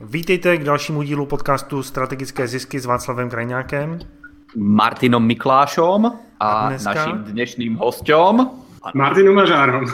Vítejte 0.00 0.56
k 0.56 0.64
dalšímu 0.64 1.02
dílu 1.02 1.26
podcastu 1.26 1.82
Strategické 1.82 2.48
zisky 2.48 2.80
s 2.80 2.86
Václavem 2.86 3.30
Krajňákem. 3.30 3.98
Martinom 4.56 5.26
Miklášom 5.26 6.06
a, 6.40 6.52
a 6.52 6.68
dneska... 6.68 6.94
naším 6.94 7.16
dnešním 7.16 7.76
hostem 7.76 8.50
Martinom 8.94 9.34
Mažárom. 9.34 9.84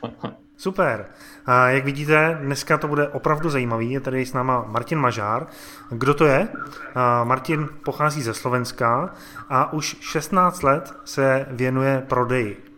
Super. 0.56 1.06
A 1.46 1.68
jak 1.68 1.84
vidíte, 1.84 2.38
dneska 2.42 2.78
to 2.78 2.88
bude 2.88 3.08
opravdu 3.08 3.50
zajímavý. 3.50 3.90
Je 3.90 4.00
tady 4.00 4.26
s 4.26 4.32
náma 4.32 4.64
Martin 4.68 4.98
Mažár. 4.98 5.46
Kdo 5.90 6.14
to 6.14 6.24
je? 6.24 6.48
A 6.94 7.24
Martin 7.24 7.68
pochází 7.84 8.22
ze 8.22 8.34
Slovenska 8.34 9.14
a 9.48 9.72
už 9.72 9.96
16 10.00 10.62
let 10.62 10.94
se 11.04 11.46
věnuje 11.50 12.04
prodeji. 12.08 12.73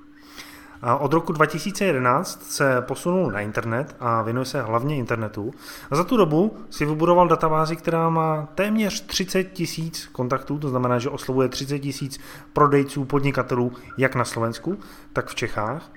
Od 0.98 1.12
roku 1.12 1.32
2011 1.32 2.42
se 2.42 2.80
posunul 2.80 3.30
na 3.30 3.40
internet 3.40 3.96
a 4.00 4.22
věnuje 4.22 4.44
se 4.44 4.62
hlavně 4.62 4.96
internetu. 4.96 5.50
A 5.90 5.96
za 5.96 6.04
tu 6.04 6.16
dobu 6.16 6.56
si 6.70 6.84
vybudoval 6.84 7.28
databázi, 7.28 7.76
která 7.76 8.08
má 8.08 8.48
téměř 8.54 9.06
30 9.06 9.44
tisíc 9.44 10.08
kontaktů, 10.12 10.58
to 10.58 10.68
znamená, 10.68 10.98
že 10.98 11.10
oslovuje 11.10 11.48
30 11.48 11.78
tisíc 11.78 12.20
prodejců, 12.52 13.04
podnikatelů, 13.04 13.72
jak 13.98 14.14
na 14.14 14.24
Slovensku, 14.24 14.78
tak 15.12 15.26
v 15.26 15.34
Čechách. 15.34 15.92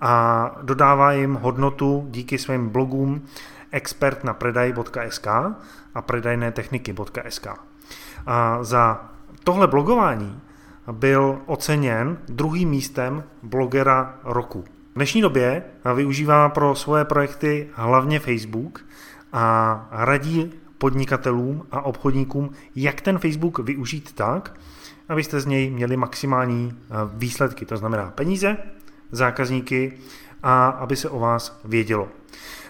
A 0.00 0.56
dodává 0.62 1.12
jim 1.12 1.34
hodnotu 1.34 2.06
díky 2.10 2.38
svým 2.38 2.68
blogům 2.68 3.22
expert 3.70 4.24
na 4.24 4.34
predaj.sk 4.34 5.26
a 5.94 6.02
predajné 6.02 6.52
techniky.sk. 6.52 7.46
A 8.26 8.64
za 8.64 9.10
tohle 9.44 9.66
blogování 9.66 10.40
byl 10.92 11.38
oceněn 11.46 12.18
druhým 12.28 12.68
místem 12.68 13.24
blogera 13.42 14.18
roku. 14.24 14.64
V 14.92 14.94
dnešní 14.94 15.22
době 15.22 15.62
využívá 15.94 16.48
pro 16.48 16.74
svoje 16.74 17.04
projekty 17.04 17.68
hlavně 17.72 18.20
Facebook 18.20 18.84
a 19.32 19.88
radí 19.90 20.52
podnikatelům 20.78 21.66
a 21.70 21.82
obchodníkům, 21.82 22.50
jak 22.76 23.00
ten 23.00 23.18
Facebook 23.18 23.58
využít 23.58 24.12
tak, 24.12 24.60
abyste 25.08 25.40
z 25.40 25.46
něj 25.46 25.70
měli 25.70 25.96
maximální 25.96 26.72
eh, 26.72 26.94
výsledky, 27.14 27.66
to 27.66 27.76
znamená 27.76 28.10
peníze, 28.10 28.56
zákazníky 29.12 29.92
a 30.42 30.68
aby 30.68 30.96
se 30.96 31.08
o 31.08 31.18
vás 31.18 31.60
vědělo. 31.64 32.08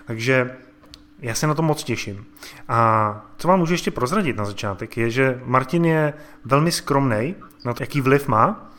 Takže 0.06 0.56
já 1.24 1.34
se 1.34 1.46
na 1.46 1.54
to 1.54 1.62
moc 1.62 1.84
těším. 1.84 2.26
A 2.68 3.20
co 3.36 3.48
vám 3.48 3.58
můžu 3.58 3.74
ještě 3.74 3.90
prozradit 3.90 4.36
na 4.36 4.44
začátek, 4.44 4.96
je, 4.96 5.10
že 5.10 5.40
Martin 5.44 5.84
je 5.84 6.12
velmi 6.44 6.72
skromný 6.72 7.34
na 7.64 7.74
to, 7.74 7.82
jaký 7.82 8.00
vliv 8.00 8.28
má. 8.28 8.70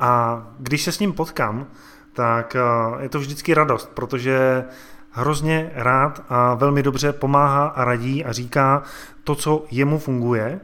A 0.00 0.42
když 0.58 0.82
se 0.82 0.92
s 0.92 0.98
ním 0.98 1.12
potkám, 1.12 1.66
tak 2.12 2.56
eh, 2.56 3.02
je 3.02 3.08
to 3.08 3.18
vždycky 3.18 3.54
radost, 3.54 3.90
protože 3.94 4.64
hrozně 5.10 5.70
rád 5.74 6.24
a 6.28 6.54
velmi 6.54 6.82
dobře 6.82 7.12
pomáhá 7.12 7.66
a 7.66 7.84
radí 7.84 8.24
a 8.24 8.32
říká 8.32 8.82
to, 9.24 9.34
co 9.34 9.64
jemu 9.70 9.98
funguje 9.98 10.60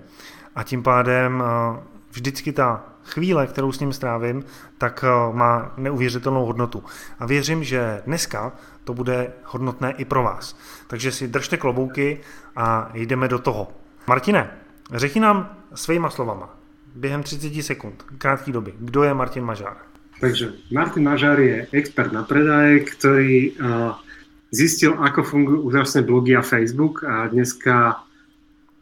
a 0.55 0.63
tím 0.63 0.83
pádem 0.83 1.43
eh, 1.47 1.81
vždycky 2.11 2.53
ta 2.53 2.85
chvíle, 3.09 3.47
kterou 3.47 3.73
s 3.73 3.81
ním 3.81 3.93
strávím, 3.93 4.45
tak 4.79 5.05
eh, 5.05 5.37
má 5.37 5.73
neuvěřitelnou 5.77 6.45
hodnotu. 6.45 6.85
A 7.19 7.27
věřím, 7.27 7.65
že 7.65 8.03
dneska 8.07 8.53
to 8.85 8.95
bude 8.95 9.33
hodnotné 9.45 9.93
i 9.93 10.05
pro 10.05 10.23
vás. 10.23 10.59
Takže 10.87 11.13
si 11.13 11.29
držte 11.29 11.57
klobouky 11.57 12.21
a 12.57 12.91
jdeme 12.95 13.29
do 13.29 13.39
toho. 13.39 13.69
Martine, 14.07 14.51
řekni 14.95 15.21
nám 15.21 15.57
svýma 15.75 16.11
slovama, 16.11 16.57
během 16.95 17.23
30 17.23 17.63
sekund, 17.63 18.05
krátké 18.19 18.53
doby, 18.53 18.75
kdo 18.79 19.03
je 19.03 19.15
Martin 19.15 19.45
Mažár? 19.45 19.77
Takže 20.21 20.53
Martin 20.71 21.03
Mažár 21.03 21.41
je 21.41 21.67
expert 21.73 22.13
na 22.13 22.27
predaje, 22.27 22.81
ktorý 22.81 23.55
uh, 23.55 23.95
zistil, 24.51 24.99
ako 24.99 25.23
fungujú 25.23 25.61
úžasné 25.71 26.03
blogy 26.03 26.35
a 26.35 26.43
Facebook 26.43 27.07
a 27.07 27.31
dneska 27.31 28.03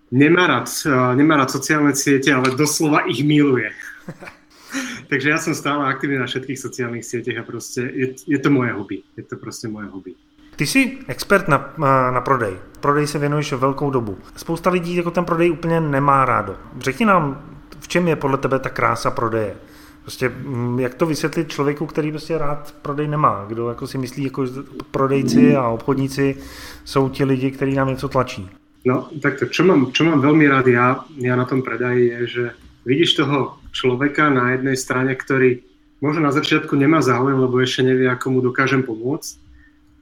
nemá 0.09 0.49
rád, 0.49 0.73
uh, 0.89 1.13
nemá 1.13 1.37
rád 1.37 1.53
sociálne 1.53 1.93
siete, 1.93 2.33
ale 2.33 2.57
doslova 2.57 3.05
ich 3.05 3.21
miluje. 3.21 3.69
Takže 5.11 5.31
ja 5.31 5.39
som 5.39 5.55
stále 5.55 5.87
aktívny 5.87 6.19
na 6.19 6.27
všetkých 6.27 6.59
sociálnych 6.59 7.07
sieťach 7.07 7.43
a 7.43 7.49
proste 7.49 7.87
je, 7.87 8.07
je 8.27 8.39
to 8.39 8.51
moje 8.51 8.75
hobby. 8.75 8.99
Je 9.17 9.23
to 9.23 9.39
proste 9.39 9.69
moje 9.69 9.87
hobby. 9.89 10.15
Ty 10.57 10.67
jsi 10.67 10.99
expert 11.09 11.49
na, 11.49 11.75
na 12.11 12.21
prodej. 12.21 12.55
Prodej 12.81 13.07
se 13.07 13.19
věnuješ 13.19 13.53
velkou 13.53 13.91
dobu. 13.91 14.19
Spousta 14.37 14.71
lidí 14.71 14.97
jako 14.97 15.11
ten 15.11 15.25
prodej 15.25 15.51
úplně 15.51 15.81
nemá 15.81 16.25
rádo. 16.25 16.57
Řekni 16.79 17.07
nám, 17.07 17.45
v 17.81 17.89
čem 17.89 18.09
je 18.09 18.17
podle 18.17 18.39
tebe 18.39 18.59
ta 18.59 18.69
krása 18.69 19.11
prodeje? 19.11 19.55
Prostě 20.03 20.29
mm, 20.29 20.81
jak 20.81 20.95
to 20.95 21.07
vysvětlit 21.07 21.49
člověku, 21.49 21.87
který 21.87 22.11
prostě 22.11 22.39
rád 22.39 22.75
prodej 22.83 23.09
nemá? 23.09 23.45
Kdo 23.49 23.69
jako 23.69 23.87
si 23.87 23.99
myslí, 23.99 24.25
jako 24.25 24.47
prodejci 24.91 25.57
a 25.57 25.69
obchodníci 25.69 26.37
jsou 26.85 27.09
ti 27.09 27.25
lidi, 27.25 27.51
kteří 27.51 27.75
nám 27.75 27.89
něco 27.89 28.09
tlačí? 28.09 28.51
No, 28.87 29.11
takto, 29.19 29.51
čo 29.51 29.67
mám, 29.67 29.91
čo 29.91 30.07
mám 30.07 30.23
veľmi 30.23 30.47
rád 30.47 30.71
ja, 30.71 31.03
ja 31.19 31.35
na 31.35 31.43
tom 31.43 31.59
predaji 31.59 32.07
je, 32.07 32.21
že 32.27 32.45
vidíš 32.87 33.19
toho 33.19 33.59
človeka 33.75 34.31
na 34.31 34.55
jednej 34.55 34.79
strane, 34.79 35.13
ktorý 35.19 35.61
možno 35.99 36.31
na 36.31 36.33
začiatku 36.33 36.73
nemá 36.79 37.03
záujem, 37.03 37.37
lebo 37.37 37.59
ešte 37.59 37.83
nevie, 37.83 38.07
ako 38.07 38.27
mu 38.31 38.41
dokážem 38.41 38.87
pomôcť. 38.87 39.43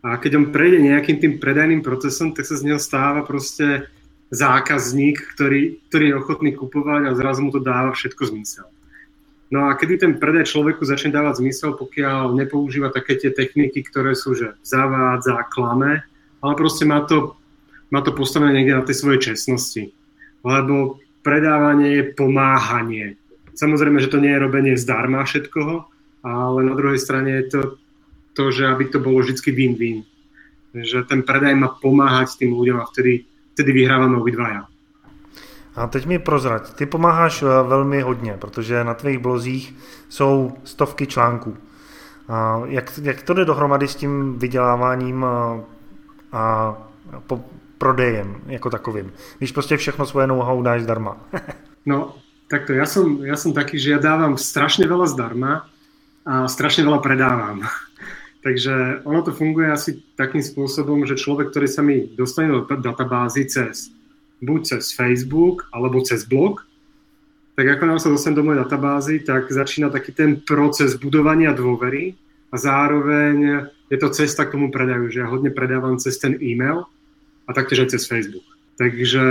A 0.05 0.21
keď 0.21 0.37
on 0.37 0.53
prejde 0.53 0.85
nejakým 0.85 1.17
tým 1.17 1.33
predajným 1.41 1.81
procesom, 1.81 2.37
tak 2.37 2.45
sa 2.45 2.61
z 2.61 2.69
neho 2.69 2.77
stáva 2.77 3.25
proste 3.25 3.89
zákazník, 4.29 5.17
ktorý, 5.33 5.81
ktorý 5.89 6.05
je 6.13 6.19
ochotný 6.21 6.51
kupovať 6.53 7.09
a 7.09 7.17
zrazu 7.17 7.41
mu 7.49 7.51
to 7.57 7.65
dáva 7.65 7.97
všetko 7.97 8.29
zmysel. 8.29 8.69
No 9.49 9.71
a 9.71 9.79
kedy 9.79 10.03
ten 10.03 10.13
predaj 10.19 10.51
človeku 10.51 10.83
začne 10.85 11.15
dávať 11.15 11.41
zmysel, 11.41 11.79
pokiaľ 11.79 12.37
nepoužíva 12.37 12.91
také 12.91 13.17
tie 13.17 13.31
techniky, 13.31 13.87
ktoré 13.87 14.13
sú, 14.13 14.35
že 14.35 14.59
zavádza, 14.67 15.47
klame, 15.49 16.05
ale 16.43 16.53
proste 16.59 16.85
má 16.85 17.01
to, 17.07 17.39
má 17.89 18.03
to 18.03 18.13
postavené 18.13 18.61
niekde 18.61 18.77
na 18.77 18.85
tej 18.85 18.97
svojej 18.99 19.33
čestnosti. 19.33 19.95
Lebo 20.45 21.01
predávanie 21.25 21.91
je 21.97 22.05
pomáhanie. 22.13 23.17
Samozrejme, 23.57 23.99
že 23.99 24.13
to 24.13 24.21
nie 24.21 24.31
je 24.31 24.45
robenie 24.45 24.75
zdarma 24.77 25.25
všetkoho, 25.25 25.89
ale 26.23 26.59
na 26.63 26.75
druhej 26.77 27.01
strane 27.01 27.43
je 27.43 27.45
to 27.49 27.61
to, 28.35 28.51
že 28.51 28.67
aby 28.67 28.85
to 28.91 28.99
bolo 28.99 29.23
vždy 29.23 29.39
win-win. 29.55 30.03
Že 30.75 31.07
ten 31.07 31.23
predaj 31.23 31.55
má 31.55 31.71
pomáhať 31.79 32.35
tým 32.43 32.51
ľuďom 32.51 32.83
a 32.83 32.91
vtedy, 32.91 33.25
vtedy 33.55 33.71
vyhrávame 33.73 34.19
obidvaja. 34.19 34.67
A 35.75 35.87
teď 35.87 36.07
mi 36.07 36.19
prozrať, 36.19 36.75
ty 36.75 36.87
pomáháš 36.87 37.43
eh, 37.43 37.47
velmi 37.47 38.01
hodně, 38.01 38.37
protože 38.39 38.85
na 38.85 38.95
tvých 38.95 39.19
blozích 39.19 39.75
jsou 40.09 40.53
stovky 40.65 41.07
článků. 41.07 41.57
A 42.29 42.63
jak, 42.67 42.99
jak 43.03 43.23
to 43.23 43.35
jde 43.35 43.45
dohromady 43.45 43.89
s 43.89 43.95
tím 43.95 44.39
vyděláváním 44.39 45.25
a, 45.25 45.61
eh, 46.33 46.37
a 46.37 46.77
po, 47.27 47.45
prodejem 47.79 48.41
jako 48.47 48.71
takovým. 48.71 49.13
Když 49.39 49.53
prostě 49.53 49.77
všechno 49.77 50.07
svoje 50.07 50.27
know-how 50.27 50.63
dáš 50.63 50.83
zdarma. 50.83 51.17
no, 51.87 52.15
takto, 52.49 52.73
ja 52.73 52.87
som, 52.87 53.25
ja 53.25 53.37
som 53.37 53.57
taký, 53.57 53.81
že 53.81 53.97
ja 53.97 54.01
dávam 54.01 54.39
strašne 54.39 54.85
veľa 54.87 55.07
zdarma 55.11 55.67
a 56.25 56.49
strašne 56.49 56.85
veľa 56.85 57.01
predávam. 57.01 57.65
Takže 58.47 59.05
ono 59.09 59.25
to 59.25 59.33
funguje 59.33 59.73
asi 59.73 60.05
takým 60.21 60.45
spôsobom, 60.45 61.09
že 61.09 61.17
človek, 61.17 61.49
ktorý 61.49 61.69
sa 61.69 61.81
mi 61.81 62.05
dostane 62.13 62.53
do 62.53 62.69
databázy 62.69 63.49
cez 63.49 63.89
buď 64.45 64.61
cez 64.77 64.93
Facebook 64.93 65.65
alebo 65.73 66.05
cez 66.05 66.29
blog, 66.29 66.61
tak 67.55 67.65
ako 67.71 67.83
nám 67.87 67.99
sa 68.03 68.13
dostane 68.13 68.37
do 68.37 68.45
mojej 68.45 68.61
databázy, 68.67 69.23
tak 69.25 69.49
začína 69.49 69.89
taký 69.89 70.13
ten 70.13 70.43
proces 70.45 70.99
budovania 71.01 71.55
dôvery 71.57 72.19
a 72.53 72.61
zároveň 72.61 73.65
je 73.89 73.97
to 73.97 74.11
cesta 74.11 74.45
k 74.45 74.59
tomu 74.59 74.69
predaju, 74.69 75.07
že 75.09 75.23
ja 75.23 75.31
hodne 75.31 75.55
predávam 75.55 75.97
cez 75.97 76.19
ten 76.19 76.37
e-mail, 76.43 76.85
a 77.49 77.51
taktiež 77.53 77.85
aj 77.85 77.89
cez 77.97 78.09
Facebook. 78.09 78.45
Takže 78.75 79.23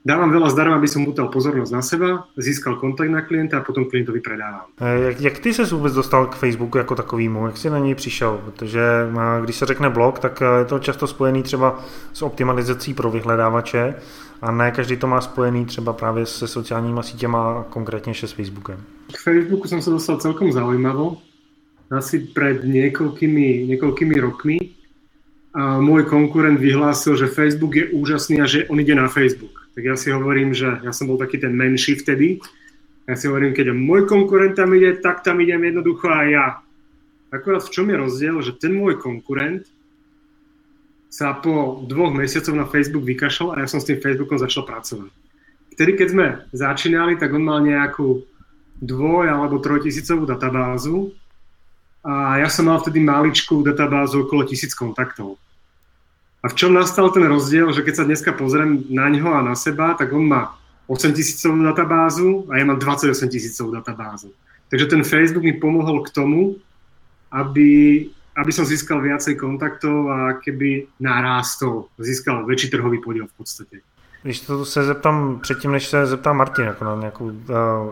dávam 0.00 0.30
veľa 0.32 0.48
zdarma, 0.54 0.78
aby 0.78 0.88
som 0.88 1.04
utal 1.04 1.28
pozornosť 1.28 1.72
na 1.72 1.82
seba, 1.82 2.08
získal 2.38 2.80
kontakt 2.80 3.10
na 3.10 3.20
klienta 3.20 3.58
a 3.58 3.66
potom 3.66 3.84
klientovi 3.84 4.20
predávám. 4.20 4.70
Jak, 4.80 5.20
jak 5.20 5.38
ty 5.38 5.54
se 5.54 5.64
vůbec 5.64 5.94
dostal 5.94 6.26
k 6.26 6.36
Facebooku 6.36 6.78
jako 6.78 6.94
takovýmu? 6.94 7.46
Jak 7.46 7.56
jsi 7.56 7.70
na 7.70 7.78
něj 7.78 7.94
přišel? 7.94 8.40
Protože 8.44 8.80
když 9.44 9.56
se 9.56 9.66
řekne 9.66 9.90
blog, 9.90 10.18
tak 10.18 10.42
je 10.58 10.64
to 10.64 10.78
často 10.78 11.06
spojený 11.06 11.42
třeba 11.42 11.84
s 12.12 12.22
optimalizací 12.22 12.94
pro 12.94 13.10
vyhledávače 13.10 13.94
a 14.42 14.52
ne 14.52 14.70
každý 14.70 14.96
to 14.96 15.06
má 15.06 15.20
spojený 15.20 15.66
třeba 15.66 15.92
právě 15.92 16.26
se 16.26 16.48
sociálníma 16.48 17.02
sítěma, 17.02 17.66
konkrétně 17.70 18.14
s 18.14 18.32
Facebookem. 18.32 18.76
K 19.12 19.18
Facebooku 19.18 19.68
som 19.68 19.82
sa 19.82 19.90
dostal 19.90 20.16
celkom 20.16 20.52
zaujímavo. 20.52 21.16
Asi 21.90 22.30
pred 22.30 22.62
niekoľkými, 22.62 23.66
niekoľkými 23.66 24.14
rokmi 24.22 24.56
môj 25.56 26.06
konkurent 26.06 26.62
vyhlásil, 26.62 27.18
že 27.18 27.26
Facebook 27.26 27.74
je 27.74 27.90
úžasný 27.90 28.38
a 28.38 28.46
že 28.46 28.70
on 28.70 28.78
ide 28.78 28.94
na 28.94 29.10
Facebook. 29.10 29.66
Tak 29.74 29.82
ja 29.82 29.96
si 29.98 30.14
hovorím, 30.14 30.54
že 30.54 30.78
ja 30.82 30.92
som 30.94 31.10
bol 31.10 31.18
taký 31.18 31.42
ten 31.42 31.54
menší 31.54 31.98
vtedy. 31.98 32.38
Ja 33.10 33.18
si 33.18 33.26
hovorím, 33.26 33.50
keď 33.50 33.74
môj 33.74 34.06
konkurent 34.06 34.54
tam 34.54 34.70
ide, 34.74 34.94
tak 35.02 35.26
tam 35.26 35.42
idem 35.42 35.66
jednoducho 35.66 36.06
aj 36.06 36.26
ja. 36.30 36.46
Akorát 37.34 37.62
v 37.66 37.72
čom 37.74 37.86
je 37.90 37.96
rozdiel, 37.98 38.36
že 38.42 38.54
ten 38.58 38.74
môj 38.74 38.98
konkurent 39.02 39.66
sa 41.10 41.34
po 41.34 41.82
dvoch 41.90 42.14
mesiacoch 42.14 42.54
na 42.54 42.70
Facebook 42.70 43.02
vykašľal 43.02 43.58
a 43.58 43.66
ja 43.66 43.70
som 43.70 43.82
s 43.82 43.90
tým 43.90 43.98
Facebookom 43.98 44.38
začal 44.38 44.62
pracovať. 44.62 45.10
Vtedy, 45.74 45.92
keď 45.98 46.08
sme 46.14 46.26
začínali, 46.54 47.18
tak 47.18 47.34
on 47.34 47.42
mal 47.42 47.58
nejakú 47.58 48.22
dvoj- 48.78 49.30
alebo 49.30 49.58
trojtisícovú 49.58 50.26
databázu 50.26 51.10
a 52.00 52.40
ja 52.40 52.48
som 52.48 52.64
mal 52.64 52.80
vtedy 52.80 53.00
maličkú 53.04 53.60
databázu 53.60 54.24
okolo 54.24 54.48
tisíc 54.48 54.72
kontaktov. 54.72 55.36
A 56.40 56.48
v 56.48 56.56
čom 56.56 56.72
nastal 56.72 57.12
ten 57.12 57.28
rozdiel, 57.28 57.68
že 57.76 57.84
keď 57.84 57.94
sa 58.00 58.08
dneska 58.08 58.32
pozriem 58.32 58.88
na 58.88 59.12
ňo 59.12 59.28
a 59.36 59.44
na 59.44 59.52
seba, 59.52 59.92
tak 59.92 60.08
on 60.16 60.24
má 60.24 60.56
8 60.88 61.12
tisícovú 61.12 61.60
databázu 61.60 62.48
a 62.48 62.56
ja 62.56 62.64
mám 62.64 62.80
28 62.80 63.28
tisícovú 63.28 63.76
databázu. 63.76 64.32
Takže 64.72 64.86
ten 64.86 65.04
Facebook 65.04 65.44
mi 65.44 65.52
pomohol 65.52 66.00
k 66.02 66.10
tomu, 66.10 66.56
aby, 67.30 68.08
aby 68.34 68.50
som 68.50 68.64
získal 68.64 69.04
viacej 69.04 69.36
kontaktov 69.36 70.08
a 70.10 70.40
keby 70.40 70.88
narástol, 70.98 71.92
získal 72.00 72.48
väčší 72.48 72.72
trhový 72.72 72.98
podiel 72.98 73.26
v 73.26 73.36
podstate. 73.36 73.76
Když 74.22 74.40
to 74.40 74.64
se 74.64 74.84
zeptám 74.84 75.40
předtím, 75.40 75.72
než 75.72 75.86
se 75.86 76.06
zeptám 76.06 76.36
Martin 76.36 76.64
jako 76.64 76.84
na 76.84 76.96
nějakou 76.96 77.24
uh, 77.24 77.34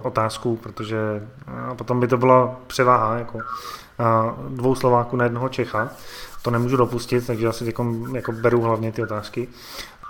otázku, 0.03 0.57
protože 0.57 0.97
uh, 1.69 1.75
potom 1.77 2.01
by 2.01 2.09
to 2.09 2.17
byla 2.17 2.61
převáha 2.67 3.19
jako 3.19 3.39
dvou 4.49 4.75
Slováků 4.75 5.17
na 5.17 5.25
jednoho 5.25 5.49
Čecha. 5.49 5.91
To 6.43 6.51
nemůžu 6.51 6.77
dopustit, 6.77 7.27
takže 7.27 7.47
já 7.47 7.53
si 7.53 7.67
jako, 7.67 7.97
jako 8.15 8.33
beru 8.33 8.61
hlavně 8.61 8.93
ty 8.93 9.03
otázky. 9.03 9.49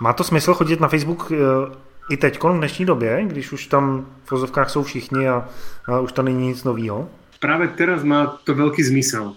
Má 0.01 0.13
to 0.13 0.23
smysl 0.23 0.53
chodit 0.53 0.79
na 0.79 0.87
Facebook 0.87 1.31
uh, 1.31 1.37
i 2.09 2.17
teď, 2.17 2.43
v 2.43 2.57
dnešní 2.57 2.85
době, 2.85 3.25
když 3.27 3.51
už 3.51 3.67
tam 3.67 4.05
v 4.25 4.31
vozovkách 4.31 4.69
jsou 4.69 4.83
všichni 4.83 5.27
a, 5.27 5.49
a 5.85 5.99
už 5.99 6.11
to 6.11 6.23
není 6.23 6.47
nic 6.47 6.63
nového? 6.63 7.09
Práve 7.39 7.67
teraz 7.67 8.03
má 8.03 8.27
to 8.43 8.51
veľký 8.51 8.83
zmysel, 8.83 9.31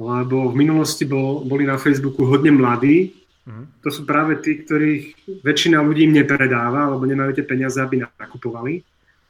lebo 0.00 0.48
v 0.48 0.56
minulosti 0.56 1.04
bol, 1.04 1.44
boli 1.44 1.68
na 1.68 1.76
Facebooku 1.76 2.24
hodne 2.24 2.50
mladí, 2.50 3.20
Mm-hmm. 3.50 3.66
To 3.82 3.88
sú 3.88 4.04
práve 4.04 4.38
tí, 4.44 4.60
ktorých 4.62 5.04
väčšina 5.42 5.80
ľudí 5.80 6.04
im 6.04 6.14
nepredáva, 6.14 6.86
alebo 6.86 7.08
nemajú 7.08 7.40
tie 7.40 7.46
peniaze, 7.46 7.80
aby 7.80 8.04
nakupovali. 8.04 8.84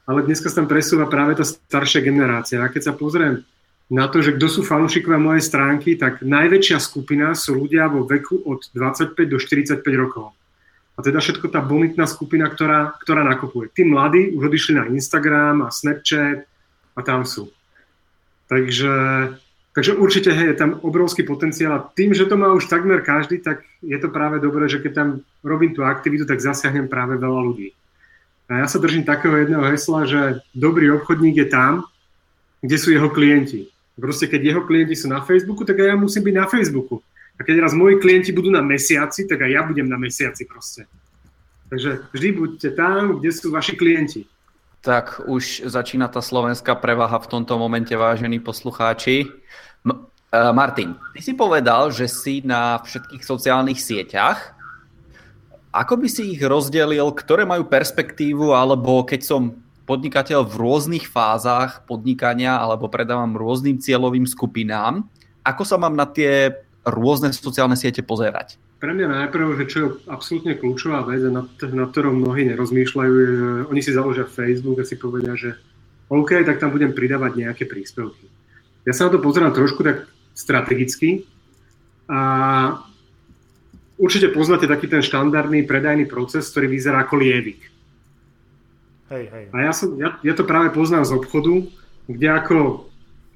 Ale 0.05 0.27
dneska 0.27 0.51
sa 0.51 0.61
tam 0.61 0.69
presúva 0.69 1.07
práve 1.07 1.39
tá 1.39 1.45
staršia 1.47 2.03
generácia. 2.03 2.59
A 2.59 2.69
keď 2.69 2.91
sa 2.91 2.93
pozriem 2.93 3.47
na 3.91 4.07
to, 4.07 4.23
že 4.23 4.39
kto 4.39 4.47
sú 4.47 4.61
fanúšikovia 4.63 5.19
mojej 5.19 5.43
stránky, 5.43 5.99
tak 5.99 6.23
najväčšia 6.23 6.79
skupina 6.79 7.35
sú 7.35 7.59
ľudia 7.59 7.91
vo 7.91 8.07
veku 8.07 8.39
od 8.47 8.71
25 8.71 9.19
do 9.27 9.37
45 9.43 9.83
rokov. 9.99 10.31
A 10.95 11.03
teda 11.03 11.19
všetko 11.19 11.51
tá 11.51 11.59
bonitná 11.59 12.07
skupina, 12.07 12.47
ktorá, 12.47 12.95
ktorá 13.03 13.27
nakupuje. 13.27 13.73
Tí 13.75 13.83
mladí 13.83 14.31
už 14.31 14.47
odišli 14.47 14.73
na 14.79 14.85
Instagram 14.87 15.67
a 15.67 15.75
Snapchat 15.75 16.47
a 16.95 17.01
tam 17.03 17.27
sú. 17.27 17.51
Takže 18.47 18.95
Takže 19.71 19.95
určite 19.95 20.35
hej, 20.35 20.51
je 20.51 20.57
tam 20.59 20.83
obrovský 20.83 21.23
potenciál 21.23 21.79
a 21.79 21.85
tým, 21.95 22.11
že 22.11 22.27
to 22.27 22.35
má 22.35 22.51
už 22.51 22.67
takmer 22.67 23.07
každý, 23.07 23.39
tak 23.39 23.63
je 23.87 23.95
to 24.03 24.11
práve 24.11 24.43
dobré, 24.43 24.67
že 24.67 24.83
keď 24.83 24.93
tam 24.93 25.09
robím 25.47 25.71
tú 25.71 25.87
aktivitu, 25.87 26.27
tak 26.27 26.43
zasiahnem 26.43 26.91
práve 26.91 27.15
veľa 27.15 27.39
ľudí. 27.39 27.71
A 28.51 28.61
ja 28.61 28.67
sa 28.67 28.83
držím 28.83 29.07
takého 29.07 29.39
jedného 29.39 29.63
hesla, 29.63 30.11
že 30.11 30.21
dobrý 30.59 30.91
obchodník 30.99 31.39
je 31.39 31.49
tam, 31.49 31.87
kde 32.67 32.77
sú 32.83 32.91
jeho 32.91 33.07
klienti. 33.15 33.71
Proste 34.01 34.27
keď 34.27 34.41
jeho 34.41 34.63
klienti 34.65 34.97
sú 34.97 35.13
na 35.13 35.21
Facebooku, 35.21 35.69
tak 35.69 35.77
aj 35.77 35.93
ja 35.93 35.97
musím 36.01 36.25
byť 36.25 36.35
na 36.35 36.47
Facebooku. 36.49 37.05
A 37.37 37.45
keď 37.45 37.69
raz 37.69 37.73
moji 37.77 38.01
klienti 38.01 38.33
budú 38.33 38.49
na 38.49 38.65
mesiaci, 38.65 39.29
tak 39.29 39.45
aj 39.45 39.51
ja 39.53 39.63
budem 39.65 39.89
na 39.89 40.01
mesiaci 40.01 40.49
proste. 40.49 40.89
Takže 41.69 42.09
vždy 42.13 42.29
buďte 42.35 42.69
tam, 42.75 43.21
kde 43.21 43.31
sú 43.31 43.53
vaši 43.53 43.77
klienti. 43.77 44.25
Tak 44.81 45.29
už 45.29 45.69
začína 45.69 46.09
tá 46.09 46.25
slovenská 46.25 46.73
prevaha 46.81 47.21
v 47.21 47.31
tomto 47.31 47.61
momente, 47.61 47.93
vážení 47.93 48.41
poslucháči. 48.41 49.29
M- 49.85 50.09
uh, 50.33 50.53
Martin, 50.57 50.97
ty 51.13 51.21
si 51.21 51.37
povedal, 51.37 51.93
že 51.93 52.09
si 52.09 52.41
na 52.41 52.81
všetkých 52.81 53.23
sociálnych 53.23 53.77
sieťach. 53.77 54.57
Ako 55.71 56.01
by 56.01 56.09
si 56.11 56.35
ich 56.35 56.43
rozdelil, 56.43 57.13
ktoré 57.15 57.47
majú 57.47 57.69
perspektívu, 57.69 58.57
alebo 58.57 59.05
keď 59.07 59.21
som 59.23 59.55
podnikateľ 59.91 60.47
v 60.47 60.55
rôznych 60.55 61.11
fázach 61.11 61.83
podnikania 61.91 62.63
alebo 62.63 62.87
predávam 62.87 63.35
rôznym 63.35 63.83
cieľovým 63.83 64.23
skupinám, 64.23 65.03
ako 65.43 65.67
sa 65.67 65.83
mám 65.83 65.99
na 65.99 66.07
tie 66.07 66.55
rôzne 66.87 67.35
sociálne 67.35 67.75
siete 67.75 68.07
pozerať? 68.07 68.55
Pre 68.79 68.95
mňa 68.95 69.27
najprv, 69.27 69.59
že 69.59 69.65
čo 69.67 69.79
je 69.83 69.89
absolútne 70.07 70.55
kľúčová 70.55 71.03
vec, 71.11 71.27
na, 71.27 71.43
na 71.75 71.85
ktorom 71.91 72.23
mnohí 72.23 72.47
nerozmýšľajú, 72.55 73.13
je, 73.13 73.27
že 73.27 73.49
oni 73.67 73.81
si 73.83 73.91
založia 73.91 74.31
Facebook 74.31 74.79
a 74.79 74.87
si 74.87 74.95
povedia, 74.95 75.35
že 75.35 75.59
OK, 76.07 76.39
tak 76.47 76.63
tam 76.63 76.71
budem 76.71 76.95
pridávať 76.95 77.43
nejaké 77.43 77.67
príspevky. 77.67 78.31
Ja 78.87 78.95
sa 78.95 79.11
na 79.11 79.19
to 79.19 79.21
pozerám 79.21 79.53
trošku 79.53 79.83
tak 79.83 80.07
strategicky 80.33 81.27
a 82.09 82.21
určite 84.01 84.33
poznáte 84.33 84.65
taký 84.71 84.87
ten 84.89 85.03
štandardný 85.03 85.67
predajný 85.67 86.09
proces, 86.09 86.49
ktorý 86.49 86.73
vyzerá 86.73 87.05
ako 87.05 87.21
lievik. 87.21 87.80
A 89.51 89.57
ja, 89.59 89.73
som, 89.75 89.99
ja, 89.99 90.15
ja 90.23 90.35
to 90.39 90.47
práve 90.47 90.71
poznám 90.71 91.03
z 91.03 91.19
obchodu, 91.19 91.67
kde 92.07 92.29
ako 92.31 92.87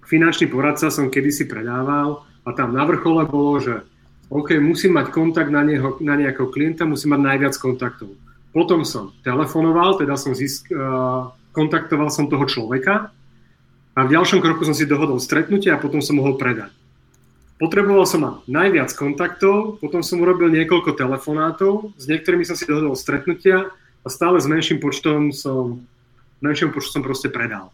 finančný 0.07 0.47
poradca 0.47 0.87
som 0.89 1.11
kedysi 1.11 1.51
predával 1.51 2.23
a 2.47 2.55
tam 2.55 2.71
na 2.71 2.87
vrchole 2.87 3.27
bolo, 3.27 3.59
že 3.59 3.83
OK, 4.31 4.57
musím 4.63 4.97
mať 4.97 5.11
kontakt 5.11 5.51
na, 5.51 5.67
neho, 5.67 5.99
na 5.99 6.15
nejakého 6.15 6.49
klienta, 6.49 6.87
musím 6.87 7.19
mať 7.19 7.21
najviac 7.27 7.55
kontaktov. 7.59 8.15
Potom 8.55 8.87
som 8.87 9.11
telefonoval, 9.27 9.99
teda 9.99 10.15
som 10.15 10.31
zisk, 10.31 10.71
uh, 10.71 11.35
kontaktoval 11.51 12.07
som 12.09 12.31
toho 12.31 12.47
človeka 12.47 13.11
a 13.95 14.01
v 14.07 14.13
ďalšom 14.15 14.39
kroku 14.39 14.63
som 14.63 14.75
si 14.79 14.87
dohodol 14.87 15.19
stretnutie 15.19 15.75
a 15.75 15.83
potom 15.83 15.99
som 15.99 16.23
mohol 16.23 16.39
predať. 16.39 16.71
Potreboval 17.59 18.07
som 18.07 18.23
mať 18.23 18.35
najviac 18.51 18.91
kontaktov, 18.95 19.79
potom 19.79 20.03
som 20.03 20.19
urobil 20.19 20.51
niekoľko 20.51 20.99
telefonátov, 20.99 21.95
s 21.95 22.11
niektorými 22.11 22.43
som 22.43 22.59
si 22.59 22.67
dohodol 22.67 22.99
stretnutia 22.99 23.71
a 24.05 24.09
stále 24.13 24.37
s 24.37 24.47
menším 24.47 24.79
počtom 24.85 25.33
som, 25.33 25.81
menším 26.45 26.71
počtom 26.71 27.01
som 27.01 27.03
proste 27.03 27.33
predal. 27.33 27.73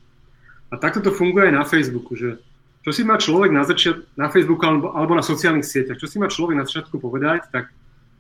A 0.71 0.79
takto 0.79 1.03
to 1.03 1.11
funguje 1.11 1.51
aj 1.51 1.55
na 1.59 1.67
Facebooku, 1.67 2.15
že 2.15 2.39
čo 2.81 2.91
si 2.95 3.03
má 3.05 3.21
človek 3.21 3.53
na 3.53 3.67
začiatku, 3.67 4.17
na 4.17 4.33
Facebooku 4.33 4.63
alebo, 4.65 4.95
alebo 4.95 5.13
na 5.19 5.27
sociálnych 5.27 5.67
sieťach, 5.67 6.01
čo 6.01 6.09
si 6.09 6.17
má 6.17 6.31
človek 6.31 6.57
na 6.57 6.65
začiatku 6.65 6.97
povedať, 6.97 7.51
tak 7.53 7.69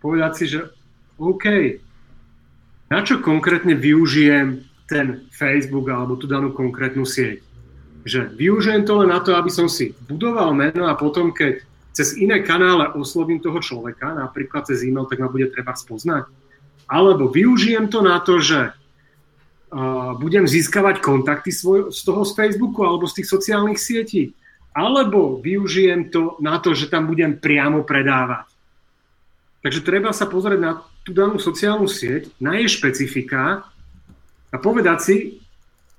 povedať 0.02 0.32
si, 0.36 0.44
že 0.50 0.60
OK, 1.16 1.46
na 2.90 3.00
čo 3.06 3.22
konkrétne 3.22 3.78
využijem 3.78 4.66
ten 4.90 5.24
Facebook 5.30 5.86
alebo 5.88 6.18
tú 6.18 6.26
danú 6.26 6.50
konkrétnu 6.50 7.06
sieť. 7.06 7.40
Že 8.02 8.34
využijem 8.34 8.82
to 8.82 9.00
len 9.00 9.14
na 9.14 9.22
to, 9.22 9.38
aby 9.38 9.48
som 9.48 9.70
si 9.70 9.94
budoval 10.10 10.50
meno 10.52 10.90
a 10.90 10.98
potom, 10.98 11.30
keď 11.30 11.62
cez 11.94 12.18
iné 12.18 12.42
kanále 12.42 12.90
oslovím 12.98 13.38
toho 13.38 13.62
človeka, 13.62 14.16
napríklad 14.16 14.66
cez 14.66 14.82
e-mail, 14.82 15.06
tak 15.06 15.22
ma 15.22 15.30
bude 15.30 15.46
treba 15.54 15.76
spoznať. 15.76 16.26
Alebo 16.90 17.31
využijem 17.31 17.87
to 17.87 18.02
na 18.02 18.19
to, 18.19 18.42
že 18.42 18.75
uh, 18.75 20.19
budem 20.19 20.50
získavať 20.50 20.98
kontakty 20.98 21.54
svoj, 21.54 21.94
z 21.94 22.02
toho 22.02 22.26
z 22.26 22.34
Facebooku 22.34 22.82
alebo 22.82 23.06
z 23.06 23.22
tých 23.22 23.31
sociálnych 23.31 23.78
sietí 23.78 24.34
alebo 24.70 25.42
využijem 25.42 26.14
to 26.14 26.38
na 26.38 26.62
to, 26.62 26.75
že 26.78 26.90
tam 26.90 27.10
budem 27.10 27.38
priamo 27.38 27.82
predávať. 27.82 28.46
Takže 29.60 29.81
treba 29.84 30.14
sa 30.14 30.31
pozrieť 30.31 30.60
na 30.62 30.72
tú 31.02 31.10
danú 31.12 31.37
sociálnu 31.37 31.90
sieť, 31.90 32.31
na 32.40 32.56
jej 32.62 32.70
špecifika 32.70 33.66
a 34.50 34.56
povedať 34.56 34.99
si, 35.02 35.16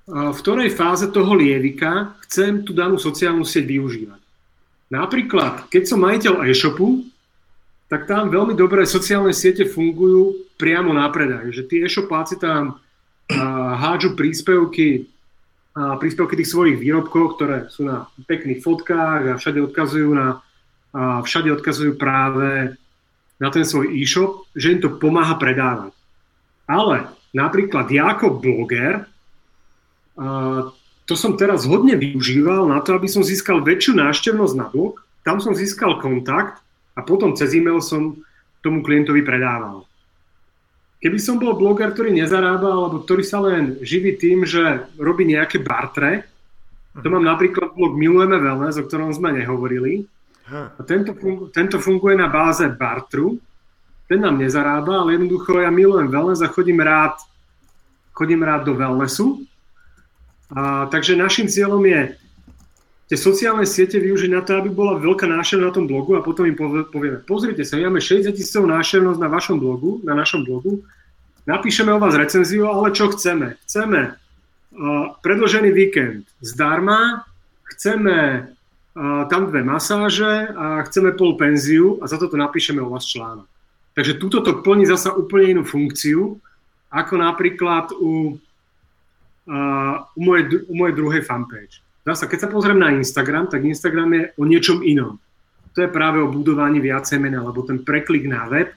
v 0.07 0.37
ktorej 0.39 0.73
fáze 0.73 1.07
toho 1.13 1.35
lievika 1.37 2.17
chcem 2.25 2.65
tú 2.65 2.73
danú 2.73 2.97
sociálnu 2.97 3.45
sieť 3.45 3.69
využívať. 3.69 4.21
Napríklad, 4.91 5.71
keď 5.71 5.83
som 5.87 6.03
majiteľ 6.03 6.33
e-shopu, 6.51 7.05
tak 7.91 8.07
tam 8.07 8.31
veľmi 8.31 8.55
dobré 8.55 8.87
sociálne 8.87 9.35
siete 9.35 9.67
fungujú 9.67 10.47
priamo 10.55 10.95
na 10.95 11.11
predaj. 11.11 11.51
Že 11.51 11.63
tí 11.67 11.75
e-shopáci 11.83 12.39
tam 12.39 12.79
hádžu 13.75 14.15
príspevky 14.15 15.11
príspevky 15.71 16.35
tých 16.35 16.51
svojich 16.51 16.77
výrobkov, 16.79 17.39
ktoré 17.39 17.71
sú 17.71 17.87
na 17.87 18.07
pekných 18.27 18.59
fotkách 18.59 19.21
a 19.31 19.39
všade 19.39 19.59
odkazujú 19.71 20.11
na 20.11 20.43
a 20.91 21.23
všade 21.23 21.47
odkazujú 21.55 21.95
práve 21.95 22.75
na 23.39 23.47
ten 23.47 23.63
svoj 23.63 23.95
e-shop, 23.95 24.43
že 24.51 24.75
im 24.75 24.83
to 24.83 24.99
pomáha 24.99 25.39
predávať. 25.39 25.95
Ale 26.67 27.07
napríklad 27.31 27.87
ja 27.87 28.11
ako 28.11 28.35
bloger, 28.43 29.07
to 31.07 31.13
som 31.15 31.39
teraz 31.39 31.63
hodne 31.63 31.95
využíval 31.95 32.67
na 32.67 32.83
to, 32.83 32.91
aby 32.91 33.07
som 33.07 33.23
získal 33.23 33.63
väčšiu 33.63 33.95
návštevnosť 33.95 34.55
na 34.59 34.67
blog, 34.67 34.99
tam 35.23 35.39
som 35.39 35.55
získal 35.55 36.03
kontakt 36.03 36.59
a 37.01 37.05
potom 37.05 37.33
cez 37.33 37.57
e-mail 37.57 37.81
som 37.81 38.21
tomu 38.61 38.85
klientovi 38.85 39.25
predával. 39.25 39.89
Keby 41.01 41.17
som 41.17 41.41
bol 41.41 41.57
bloger, 41.57 41.89
ktorý 41.97 42.13
nezarába, 42.13 42.69
alebo 42.69 43.01
ktorý 43.01 43.25
sa 43.25 43.41
len 43.41 43.81
živí 43.81 44.21
tým, 44.21 44.45
že 44.45 44.85
robí 45.01 45.25
nejaké 45.25 45.57
bartre, 45.57 46.29
to 46.93 47.07
mám 47.09 47.25
napríklad 47.25 47.73
blog 47.73 47.97
Milujeme 47.97 48.37
wellness, 48.37 48.77
o 48.77 48.85
ktorom 48.85 49.09
sme 49.09 49.33
nehovorili. 49.33 50.05
A 50.51 50.77
tento, 50.83 51.15
fungu, 51.17 51.47
tento 51.49 51.81
funguje 51.81 52.13
na 52.19 52.27
báze 52.27 52.67
bartru. 52.69 53.41
Ten 54.05 54.21
nám 54.21 54.37
nezarába, 54.37 55.01
ale 55.01 55.15
jednoducho 55.15 55.63
ja 55.63 55.71
milujem 55.71 56.11
wellness 56.11 56.43
a 56.43 56.51
chodím 56.51 56.83
rád, 56.83 57.15
chodím 58.13 58.43
rád 58.43 58.67
do 58.67 58.75
wellnessu. 58.75 59.47
A, 60.51 60.85
takže 60.91 61.15
našim 61.15 61.47
cieľom 61.47 61.79
je 61.87 62.13
tie 63.11 63.19
sociálne 63.19 63.67
siete 63.67 63.99
využiť 63.99 64.31
na 64.31 64.39
to, 64.39 64.55
aby 64.55 64.71
bola 64.71 64.95
veľká 64.95 65.27
návštevnosť 65.27 65.67
na 65.67 65.75
tom 65.75 65.83
blogu 65.83 66.15
a 66.15 66.23
potom 66.23 66.47
im 66.47 66.55
povieme, 66.55 67.19
pozrite 67.27 67.67
sa, 67.67 67.75
máme 67.75 67.99
60 67.99 68.31
tisícov 68.31 68.63
návštevnosť 68.63 69.19
na 69.19 69.27
vašom 69.27 69.59
blogu, 69.59 69.99
na 70.07 70.15
našom 70.15 70.47
blogu, 70.47 70.79
napíšeme 71.43 71.91
o 71.91 71.99
vás 71.99 72.15
recenziu, 72.15 72.71
ale 72.71 72.95
čo 72.95 73.11
chceme? 73.11 73.59
Chceme 73.67 74.15
uh, 74.15 75.11
predložený 75.19 75.75
víkend 75.75 76.23
zdarma, 76.39 77.27
chceme 77.75 78.47
uh, 78.47 79.27
tam 79.27 79.51
dve 79.51 79.59
masáže 79.59 80.47
a 80.55 80.79
chceme 80.87 81.11
pol 81.11 81.35
penziu 81.35 81.99
a 81.99 82.07
za 82.07 82.15
toto 82.15 82.39
napíšeme 82.39 82.79
o 82.79 82.95
vás 82.95 83.03
článok. 83.03 83.43
Takže 83.91 84.23
túto 84.23 84.39
to 84.39 84.63
plní 84.63 84.87
zasa 84.87 85.11
úplne 85.11 85.59
inú 85.59 85.63
funkciu, 85.67 86.39
ako 86.87 87.13
napríklad 87.19 87.91
u, 87.91 88.39
uh, 89.51 89.95
u, 90.15 90.21
mojej, 90.23 90.63
u 90.63 90.73
mojej 90.79 90.95
druhej 90.95 91.27
fanpage. 91.27 91.83
Zasa, 92.01 92.25
keď 92.25 92.39
sa 92.47 92.49
pozriem 92.49 92.81
na 92.81 92.89
Instagram, 92.97 93.45
tak 93.45 93.61
Instagram 93.61 94.09
je 94.17 94.23
o 94.41 94.43
niečom 94.49 94.81
inom. 94.81 95.21
To 95.77 95.85
je 95.85 95.93
práve 95.93 96.17
o 96.19 96.27
budovaní 96.27 96.81
viacej 96.81 97.21
mena, 97.21 97.45
lebo 97.45 97.61
ten 97.61 97.85
preklik 97.85 98.25
na 98.25 98.49
web 98.49 98.73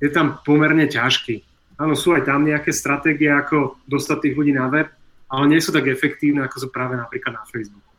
je 0.00 0.08
tam 0.10 0.40
pomerne 0.42 0.88
ťažký. 0.88 1.44
Áno, 1.78 1.92
sú 1.94 2.16
aj 2.16 2.26
tam 2.26 2.46
nejaké 2.46 2.70
stratégie, 2.72 3.30
ako 3.30 3.78
dostať 3.86 4.18
tých 4.30 4.36
ľudí 4.38 4.52
na 4.54 4.66
web, 4.70 4.88
ale 5.30 5.44
nie 5.50 5.60
sú 5.60 5.74
tak 5.74 5.90
efektívne, 5.90 6.46
ako 6.46 6.66
sú 6.66 6.68
práve 6.70 6.94
napríklad 6.94 7.34
na 7.36 7.44
Facebooku. 7.46 7.90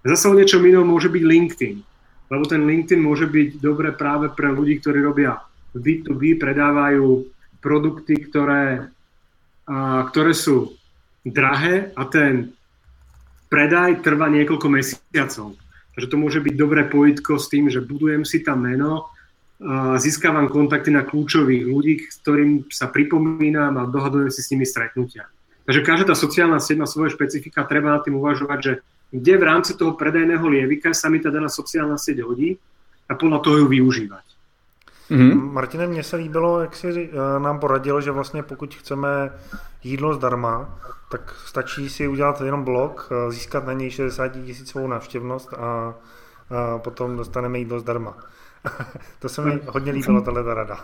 Zase 0.00 0.32
o 0.32 0.36
niečom 0.36 0.64
inom 0.64 0.88
môže 0.88 1.12
byť 1.12 1.24
LinkedIn, 1.24 1.76
lebo 2.32 2.44
ten 2.48 2.64
LinkedIn 2.64 3.00
môže 3.00 3.28
byť 3.28 3.60
dobre 3.60 3.92
práve 3.92 4.32
pre 4.32 4.48
ľudí, 4.48 4.80
ktorí 4.80 5.04
robia 5.04 5.36
B2B, 5.76 6.40
predávajú 6.40 7.28
produkty, 7.60 8.16
ktoré, 8.26 8.88
a, 9.68 10.08
ktoré 10.08 10.32
sú 10.32 10.72
drahé 11.20 11.92
a 11.92 12.08
ten 12.08 12.56
predaj 13.50 14.00
trvá 14.00 14.30
niekoľko 14.30 14.66
mesiacov. 14.70 15.58
Takže 15.98 16.06
to 16.06 16.16
môže 16.16 16.38
byť 16.40 16.54
dobré 16.54 16.86
pojitko 16.86 17.36
s 17.36 17.50
tým, 17.50 17.66
že 17.66 17.82
budujem 17.82 18.22
si 18.22 18.46
tam 18.46 18.62
meno, 18.62 19.10
získavam 20.00 20.48
kontakty 20.48 20.88
na 20.88 21.04
kľúčových 21.04 21.68
ľudí, 21.68 22.08
s 22.08 22.22
ktorým 22.24 22.70
sa 22.72 22.88
pripomínam 22.88 23.76
a 23.76 23.90
dohadujem 23.90 24.32
si 24.32 24.40
s 24.40 24.48
nimi 24.54 24.64
stretnutia. 24.64 25.28
Takže 25.68 25.84
každá 25.84 26.14
tá 26.14 26.16
sociálna 26.16 26.62
sieť 26.62 26.80
má 26.80 26.86
svoje 26.88 27.12
špecifika, 27.12 27.68
treba 27.68 27.92
nad 27.92 28.06
tým 28.06 28.16
uvažovať, 28.16 28.58
že 28.62 28.72
kde 29.10 29.34
v 29.36 29.44
rámci 29.44 29.74
toho 29.74 29.98
predajného 29.98 30.46
lievika 30.46 30.94
sa 30.94 31.10
mi 31.10 31.18
tá 31.18 31.28
daná 31.28 31.50
sociálna 31.50 31.98
sieť 31.98 32.22
hodí 32.24 32.56
a 33.10 33.18
podľa 33.18 33.42
toho 33.42 33.56
ju 33.60 33.66
využívať. 33.68 34.29
Mm-hmm. 35.10 35.52
Martine, 35.52 35.86
mně 35.86 36.02
se 36.02 36.16
líbilo, 36.16 36.60
jak 36.60 36.76
si 36.76 37.10
uh, 37.10 37.42
nám 37.42 37.58
poradil, 37.58 38.00
že 38.00 38.10
vlastně 38.10 38.42
pokud 38.42 38.74
chceme 38.74 39.08
jídlo 39.82 40.14
zdarma, 40.14 40.78
tak 41.10 41.34
stačí 41.46 41.88
si 41.88 42.08
udělat 42.08 42.40
jenom 42.40 42.64
blog, 42.64 43.10
uh, 43.10 43.32
získat 43.32 43.66
na 43.66 43.72
něj 43.72 43.90
60 43.90 44.28
tisícovou 44.28 44.88
návštěvnost 44.88 45.54
a 45.54 45.94
uh, 45.94 46.80
potom 46.80 47.16
dostaneme 47.16 47.58
jídlo 47.58 47.80
zdarma. 47.80 48.16
to 49.18 49.28
se 49.28 49.42
mi 49.42 49.60
hodně 49.66 49.92
líbilo, 49.92 50.20
tahle 50.20 50.44
ta 50.44 50.54
rada. 50.54 50.78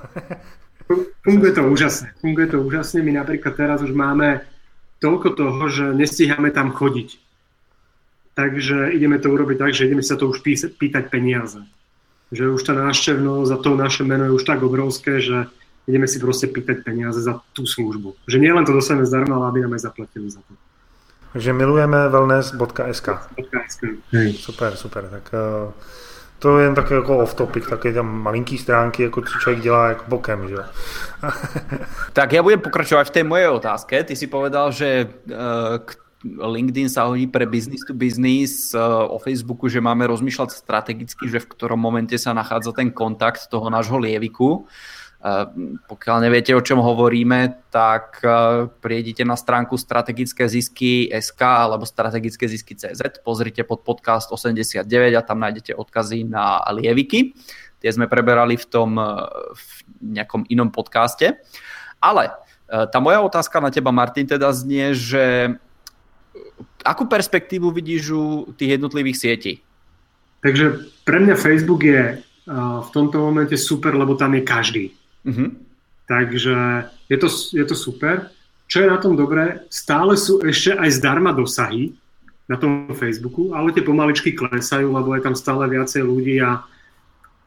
Funguje 1.25 1.53
to 1.53 1.69
úžasne. 1.69 2.15
Funguje 2.21 2.47
to 2.47 2.63
úžasne. 2.63 3.03
My 3.03 3.13
napríklad 3.13 3.59
teraz 3.59 3.83
už 3.83 3.91
máme 3.91 4.47
toľko 5.03 5.35
toho, 5.35 5.67
že 5.67 5.85
nestíhame 5.91 6.55
tam 6.55 6.71
chodiť. 6.71 7.19
Takže 8.39 8.95
ideme 8.95 9.19
to 9.19 9.35
urobiť 9.35 9.59
tak, 9.59 9.75
že 9.75 9.91
ideme 9.91 10.07
sa 10.07 10.15
to 10.15 10.31
už 10.31 10.47
pýtať 10.79 11.11
peniaze 11.11 11.59
že 12.33 12.51
už 12.51 12.63
tá 12.63 12.75
návštevnosť 12.75 13.49
za 13.49 13.59
to 13.63 13.69
naše 13.79 14.03
meno 14.03 14.27
je 14.27 14.37
už 14.37 14.45
tak 14.45 14.63
obrovské, 14.63 15.23
že 15.23 15.47
ideme 15.87 16.11
si 16.11 16.19
proste 16.19 16.51
pýtať 16.51 16.83
peniaze 16.83 17.23
za 17.23 17.39
tú 17.55 17.67
službu. 17.67 18.19
Že 18.27 18.43
nie 18.43 18.53
len 18.53 18.67
to 18.67 18.75
dostaneme 18.75 19.07
zdarma, 19.07 19.39
ale 19.39 19.47
aby 19.55 19.59
nám 19.63 19.79
aj 19.79 19.83
zaplatili 19.87 20.31
za 20.31 20.43
to. 20.43 20.53
Takže 21.33 21.53
milujeme 21.53 22.09
wellness.sk. 22.09 23.09
Super, 24.41 24.73
super. 24.77 25.03
Tak 25.05 25.25
uh, 25.37 25.69
to 26.39 26.59
je 26.59 26.65
jen 26.65 26.75
také 26.75 26.95
jako 26.95 27.19
off 27.19 27.35
topic, 27.35 27.67
také 27.67 27.93
tam 27.93 28.23
malinký 28.23 28.59
stránky, 28.59 29.03
jako 29.03 29.21
co 29.21 29.39
člověk 29.39 29.63
dělá 29.63 29.89
jako 29.89 30.05
bokem, 30.09 30.49
že 30.49 30.57
Tak 32.13 32.33
ja 32.33 32.43
budem 32.43 32.61
pokračovať 32.61 33.09
v 33.09 33.15
tej 33.21 33.25
mojej 33.25 33.49
otázke. 33.53 34.05
Ty 34.05 34.17
si 34.17 34.27
povedal, 34.27 34.73
že 34.73 35.13
uh, 35.29 35.77
LinkedIn 36.35 36.91
sa 36.91 37.07
hodí 37.07 37.31
pre 37.31 37.47
business 37.47 37.87
to 37.87 37.95
business, 37.95 38.75
eh, 38.75 38.81
o 38.83 39.17
Facebooku, 39.23 39.71
že 39.71 39.79
máme 39.79 40.05
rozmýšľať 40.11 40.51
strategicky, 40.53 41.31
že 41.31 41.39
v 41.39 41.51
ktorom 41.51 41.79
momente 41.79 42.19
sa 42.19 42.35
nachádza 42.35 42.75
ten 42.75 42.91
kontakt 42.91 43.47
toho 43.47 43.71
nášho 43.71 43.97
lieviku. 43.97 44.67
Eh, 45.23 45.47
pokiaľ 45.89 46.17
neviete, 46.29 46.53
o 46.53 46.61
čom 46.61 46.83
hovoríme, 46.83 47.71
tak 47.71 48.21
eh, 48.21 48.67
prijedite 48.69 49.23
na 49.23 49.39
stránku 49.39 49.79
strategické 49.79 50.51
zisky 50.51 51.09
SK 51.09 51.41
alebo 51.43 51.89
strategické 51.89 52.51
zisky 52.51 52.75
CZ, 52.75 53.23
pozrite 53.23 53.63
pod 53.63 53.87
podcast 53.87 54.29
89 54.35 54.83
a 55.15 55.23
tam 55.23 55.39
nájdete 55.41 55.73
odkazy 55.79 56.27
na 56.27 56.61
lieviky. 56.75 57.33
Tie 57.79 57.91
sme 57.93 58.09
preberali 58.09 58.57
v 58.57 58.67
tom 58.67 58.97
v 59.53 59.73
nejakom 60.01 60.49
inom 60.49 60.73
podcaste. 60.73 61.45
Ale 62.01 62.33
tá 62.67 62.99
moja 63.05 63.21
otázka 63.21 63.61
na 63.61 63.69
teba, 63.69 63.93
Martin, 63.93 64.25
teda 64.25 64.49
znie, 64.57 64.97
že 64.97 65.55
akú 66.87 67.11
perspektívu 67.11 67.75
vidíš 67.75 68.03
u 68.15 68.53
tých 68.55 68.79
jednotlivých 68.79 69.19
sietí? 69.19 69.53
Takže 70.45 70.87
pre 71.03 71.19
mňa 71.19 71.35
Facebook 71.35 71.83
je 71.83 72.23
v 72.47 72.89
tomto 72.95 73.19
momente 73.19 73.59
super, 73.59 73.99
lebo 73.99 74.15
tam 74.15 74.39
je 74.39 74.43
každý. 74.47 74.85
Uh-huh. 75.27 75.51
Takže 76.07 76.87
je 77.11 77.19
to, 77.19 77.29
je 77.51 77.65
to 77.67 77.75
super. 77.75 78.31
Čo 78.71 78.87
je 78.87 78.93
na 78.93 78.99
tom 79.03 79.19
dobré, 79.19 79.67
stále 79.67 80.15
sú 80.15 80.39
ešte 80.43 80.79
aj 80.79 81.03
zdarma 81.03 81.35
dosahy 81.35 81.95
na 82.47 82.55
tom 82.55 82.95
Facebooku, 82.95 83.51
ale 83.51 83.75
tie 83.75 83.83
pomaličky 83.83 84.31
klesajú, 84.35 84.95
lebo 84.95 85.15
je 85.19 85.23
tam 85.27 85.35
stále 85.35 85.67
viacej 85.67 86.03
ľudí 86.07 86.39
a, 86.39 86.63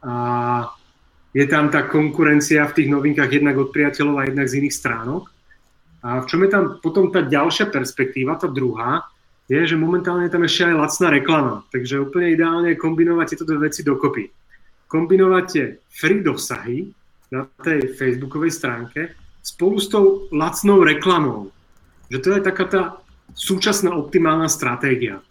a 0.03 0.13
je 1.31 1.47
tam 1.47 1.71
tá 1.71 1.87
konkurencia 1.87 2.67
v 2.67 2.75
tých 2.75 2.89
novinkách 2.91 3.31
jednak 3.31 3.55
od 3.55 3.71
priateľov 3.71 4.15
a 4.19 4.27
jednak 4.27 4.47
z 4.51 4.59
iných 4.59 4.75
stránok. 4.75 5.31
A 5.99 6.23
v 6.23 6.27
čom 6.31 6.39
je 6.47 6.49
tam 6.51 6.63
potom 6.79 7.11
tá 7.11 7.19
ďalšia 7.19 7.67
perspektíva, 7.67 8.39
tá 8.39 8.47
druhá, 8.47 9.03
je, 9.49 9.59
že 9.65 9.75
momentálne 9.75 10.29
tam 10.29 10.45
ešte 10.45 10.69
aj 10.69 10.77
lacná 10.77 11.07
reklama. 11.09 11.55
Takže 11.73 12.05
úplne 12.05 12.37
ideálne 12.37 12.71
je 12.71 12.81
kombinovať 12.81 13.25
tieto 13.33 13.49
dve 13.49 13.67
veci 13.67 13.81
dokopy. 13.81 14.29
Kombinovať 14.85 15.81
free 15.89 16.21
dosahy 16.21 16.93
na 17.33 17.49
tej 17.65 17.97
facebookovej 17.97 18.53
stránke 18.53 19.17
spolu 19.41 19.81
s 19.81 19.89
tou 19.89 20.29
lacnou 20.29 20.85
reklamou. 20.85 21.49
Že 22.13 22.17
to 22.21 22.27
je 22.29 22.41
taká 22.45 22.65
tá 22.69 22.81
súčasná 23.33 23.93
optimálna 23.97 24.49
stratégia. 24.49 25.21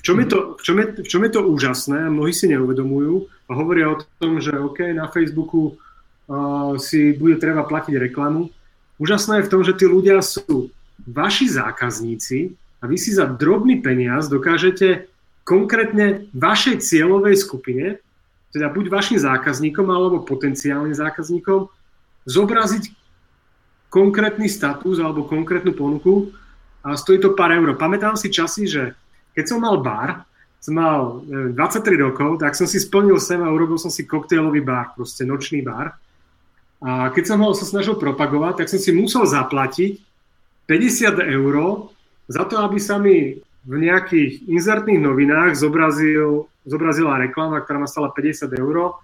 V 0.00 0.02
čom, 0.04 0.20
je 0.20 0.28
to, 0.28 0.38
v, 0.60 0.60
čom 0.60 0.76
je, 0.76 0.86
v 1.00 1.08
čom 1.08 1.22
je 1.24 1.32
to 1.32 1.40
úžasné 1.48 1.98
a 2.04 2.12
mnohí 2.12 2.36
si 2.36 2.44
neuvedomujú 2.52 3.24
a 3.48 3.50
hovoria 3.56 3.88
o 3.88 4.00
tom, 4.20 4.36
že 4.36 4.52
OK, 4.52 4.92
na 4.92 5.08
Facebooku 5.08 5.72
uh, 5.72 6.76
si 6.76 7.16
bude 7.16 7.40
treba 7.40 7.64
platiť 7.64 7.96
reklamu, 7.96 8.52
Úžasné 9.04 9.44
je 9.44 9.46
v 9.46 9.52
tom, 9.52 9.60
že 9.60 9.76
tí 9.76 9.84
ľudia 9.84 10.24
sú 10.24 10.72
vaši 11.04 11.52
zákazníci 11.52 12.56
a 12.80 12.88
vy 12.88 12.96
si 12.96 13.12
za 13.12 13.28
drobný 13.28 13.84
peniaz 13.84 14.32
dokážete 14.32 15.12
konkrétne 15.44 16.24
vašej 16.32 16.80
cieľovej 16.80 17.36
skupine, 17.36 18.00
teda 18.56 18.72
buď 18.72 18.88
vašim 18.88 19.20
zákazníkom 19.20 19.92
alebo 19.92 20.24
potenciálnym 20.24 20.96
zákazníkom, 20.96 21.68
zobraziť 22.24 22.96
konkrétny 23.92 24.48
status 24.48 24.96
alebo 24.96 25.28
konkrétnu 25.28 25.76
ponuku 25.76 26.32
a 26.80 26.96
stojí 26.96 27.20
to 27.20 27.36
pár 27.36 27.52
eur. 27.52 27.76
Pamätám 27.76 28.16
si 28.16 28.32
časy, 28.32 28.64
že 28.64 28.96
keď 29.36 29.44
som 29.52 29.60
mal 29.60 29.84
bar, 29.84 30.24
som 30.64 30.80
mal 30.80 31.20
neviem, 31.28 31.52
23 31.52 32.08
rokov, 32.08 32.40
tak 32.40 32.56
som 32.56 32.64
si 32.64 32.80
splnil 32.80 33.20
sem 33.20 33.44
a 33.44 33.52
urobil 33.52 33.76
som 33.76 33.92
si 33.92 34.08
koktejlový 34.08 34.64
bar, 34.64 34.96
proste 34.96 35.28
nočný 35.28 35.60
bar. 35.60 35.92
A 36.84 37.08
keď 37.08 37.24
som 37.32 37.40
ho 37.40 37.56
sa 37.56 37.64
snažil 37.64 37.96
propagovať, 37.96 38.60
tak 38.60 38.68
som 38.68 38.76
si 38.76 38.92
musel 38.92 39.24
zaplatiť 39.24 40.04
50 40.68 41.16
eur 41.32 41.88
za 42.28 42.44
to, 42.44 42.60
aby 42.60 42.76
sa 42.76 43.00
mi 43.00 43.40
v 43.64 43.74
nejakých 43.80 44.44
inzertných 44.44 45.00
novinách 45.00 45.56
zobrazil, 45.56 46.44
zobrazila 46.68 47.16
reklama, 47.16 47.64
ktorá 47.64 47.80
ma 47.80 47.88
stala 47.88 48.12
50 48.12 48.52
eur. 48.60 49.00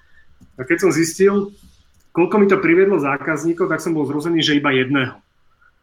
A 0.56 0.68
keď 0.68 0.76
som 0.84 0.90
zistil, 0.92 1.56
koľko 2.12 2.36
mi 2.36 2.46
to 2.52 2.60
priviedlo 2.60 3.00
zákazníkov, 3.00 3.72
tak 3.72 3.80
som 3.80 3.96
bol 3.96 4.04
zrozený, 4.04 4.44
že 4.44 4.60
iba 4.60 4.76
jedného, 4.76 5.16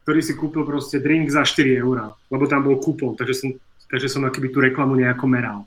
ktorý 0.06 0.22
si 0.22 0.38
kúpil 0.38 0.70
proste 0.70 1.02
drink 1.02 1.34
za 1.34 1.42
4 1.42 1.82
eur, 1.82 2.14
lebo 2.30 2.46
tam 2.46 2.62
bol 2.62 2.78
kúpon, 2.78 3.18
takže 3.18 3.34
som, 3.34 3.50
takže 3.90 4.06
som 4.06 4.22
akýby 4.22 4.54
tú 4.54 4.62
reklamu 4.62 4.94
nejako 4.94 5.26
meral. 5.26 5.60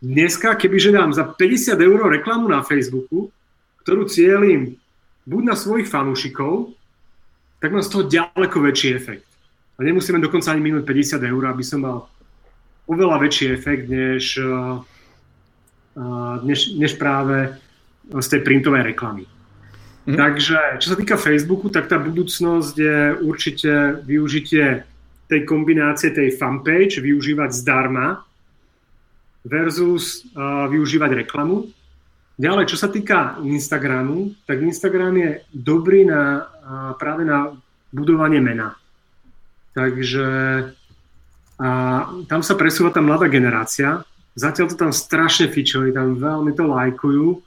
Dneska, 0.00 0.56
kebyže 0.56 0.96
dám 0.96 1.12
za 1.12 1.28
50 1.28 1.76
eur 1.76 2.08
reklamu 2.08 2.48
na 2.48 2.64
Facebooku, 2.64 3.28
ktorú 3.84 4.08
cieľim 4.08 4.80
buď 5.28 5.42
na 5.44 5.56
svojich 5.56 5.92
fanúšikov, 5.92 6.72
tak 7.60 7.68
mám 7.74 7.84
z 7.84 7.92
toho 7.92 8.04
ďaleko 8.08 8.56
väčší 8.64 8.96
efekt. 8.96 9.28
A 9.78 9.84
nemusíme 9.84 10.18
dokonca 10.18 10.50
ani 10.50 10.64
minúť 10.64 10.88
50 10.88 11.22
eur, 11.22 11.42
aby 11.52 11.62
som 11.62 11.84
mal 11.84 12.08
oveľa 12.88 13.20
väčší 13.20 13.52
efekt, 13.52 13.86
než, 13.92 14.40
uh, 14.40 14.80
než, 16.42 16.74
než 16.80 16.96
práve 16.96 17.52
z 18.08 18.26
tej 18.26 18.40
printovej 18.40 18.96
reklamy. 18.96 19.28
Mm. 20.08 20.16
Takže 20.16 20.80
čo 20.80 20.96
sa 20.96 20.96
týka 20.96 21.20
Facebooku, 21.20 21.68
tak 21.68 21.92
tá 21.92 22.00
budúcnosť 22.00 22.74
je 22.74 22.98
určite 23.20 24.00
využitie 24.08 24.88
tej 25.28 25.40
kombinácie 25.44 26.08
tej 26.08 26.40
fanpage, 26.40 27.04
využívať 27.04 27.52
zdarma 27.52 28.24
versus 29.44 30.24
uh, 30.32 30.64
využívať 30.72 31.28
reklamu. 31.28 31.68
Ďalej, 32.38 32.70
čo 32.70 32.78
sa 32.78 32.86
týka 32.86 33.42
Instagramu, 33.42 34.30
tak 34.46 34.62
Instagram 34.62 35.14
je 35.18 35.30
dobrý 35.50 36.06
na, 36.06 36.46
práve 36.94 37.26
na 37.26 37.50
budovanie 37.90 38.38
mena. 38.38 38.78
Takže 39.74 40.26
a 41.58 41.70
tam 42.30 42.40
sa 42.46 42.54
presúva 42.54 42.94
tá 42.94 43.02
mladá 43.02 43.26
generácia. 43.26 44.06
Zatiaľ 44.38 44.70
to 44.70 44.76
tam 44.78 44.94
strašne 44.94 45.50
fičujú, 45.50 45.90
tam 45.90 46.14
veľmi 46.14 46.54
to 46.54 46.70
lajkujú. 46.70 47.42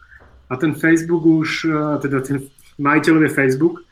A 0.52 0.60
ten 0.60 0.76
Facebook 0.76 1.24
už, 1.24 1.72
teda 2.04 2.20
ten 2.20 2.52
majiteľ 2.76 3.24
je 3.24 3.32
Facebook 3.32 3.88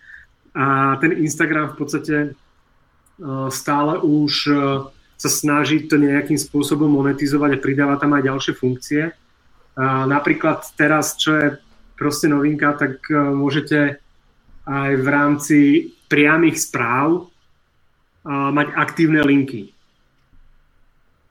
a 0.52 1.00
ten 1.00 1.16
Instagram 1.16 1.72
v 1.72 1.78
podstate 1.80 2.16
stále 3.48 3.94
už 4.04 4.52
sa 5.16 5.30
snaží 5.32 5.88
to 5.88 5.96
nejakým 5.96 6.36
spôsobom 6.36 6.92
monetizovať 6.92 7.56
a 7.56 7.64
pridáva 7.64 7.96
tam 7.96 8.12
aj 8.20 8.28
ďalšie 8.28 8.54
funkcie. 8.60 9.16
Napríklad 9.86 10.76
teraz, 10.76 11.16
čo 11.16 11.40
je 11.40 11.48
proste 11.96 12.28
novinka, 12.28 12.76
tak 12.76 13.00
môžete 13.12 14.04
aj 14.68 14.92
v 15.00 15.08
rámci 15.08 15.60
priamých 16.12 16.60
správ 16.68 17.32
mať 18.28 18.68
aktívne 18.76 19.24
linky. 19.24 19.72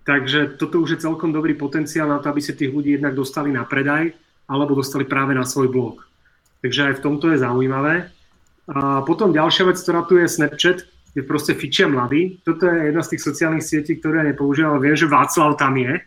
Takže 0.09 0.57
toto 0.57 0.81
už 0.81 0.97
je 0.97 1.05
celkom 1.05 1.37
dobrý 1.37 1.53
potenciál 1.53 2.09
na 2.09 2.25
to, 2.25 2.33
aby 2.33 2.41
sa 2.41 2.57
tých 2.57 2.73
ľudí 2.73 2.97
jednak 2.97 3.13
dostali 3.13 3.53
na 3.53 3.69
predaj 3.69 4.17
alebo 4.49 4.73
dostali 4.73 5.05
práve 5.05 5.37
na 5.37 5.45
svoj 5.45 5.69
blog. 5.69 6.09
Takže 6.65 6.89
aj 6.89 6.95
v 6.97 7.05
tomto 7.05 7.29
je 7.29 7.45
zaujímavé. 7.45 8.09
A 8.73 9.05
potom 9.05 9.37
ďalšia 9.37 9.69
vec, 9.69 9.77
ktorá 9.77 10.09
tu 10.09 10.17
je 10.17 10.25
Snapchat, 10.25 10.89
je 11.13 11.21
proste 11.21 11.53
fičia 11.53 11.85
mladý. 11.85 12.41
Toto 12.41 12.65
je 12.65 12.89
jedna 12.89 13.05
z 13.05 13.11
tých 13.13 13.23
sociálnych 13.29 13.65
sietí, 13.65 14.01
ktoré 14.01 14.25
ja 14.25 14.33
nepoužívam, 14.33 14.77
ale 14.77 14.89
viem, 14.89 14.97
že 14.97 15.09
Václav 15.09 15.61
tam 15.61 15.77
je. 15.77 16.01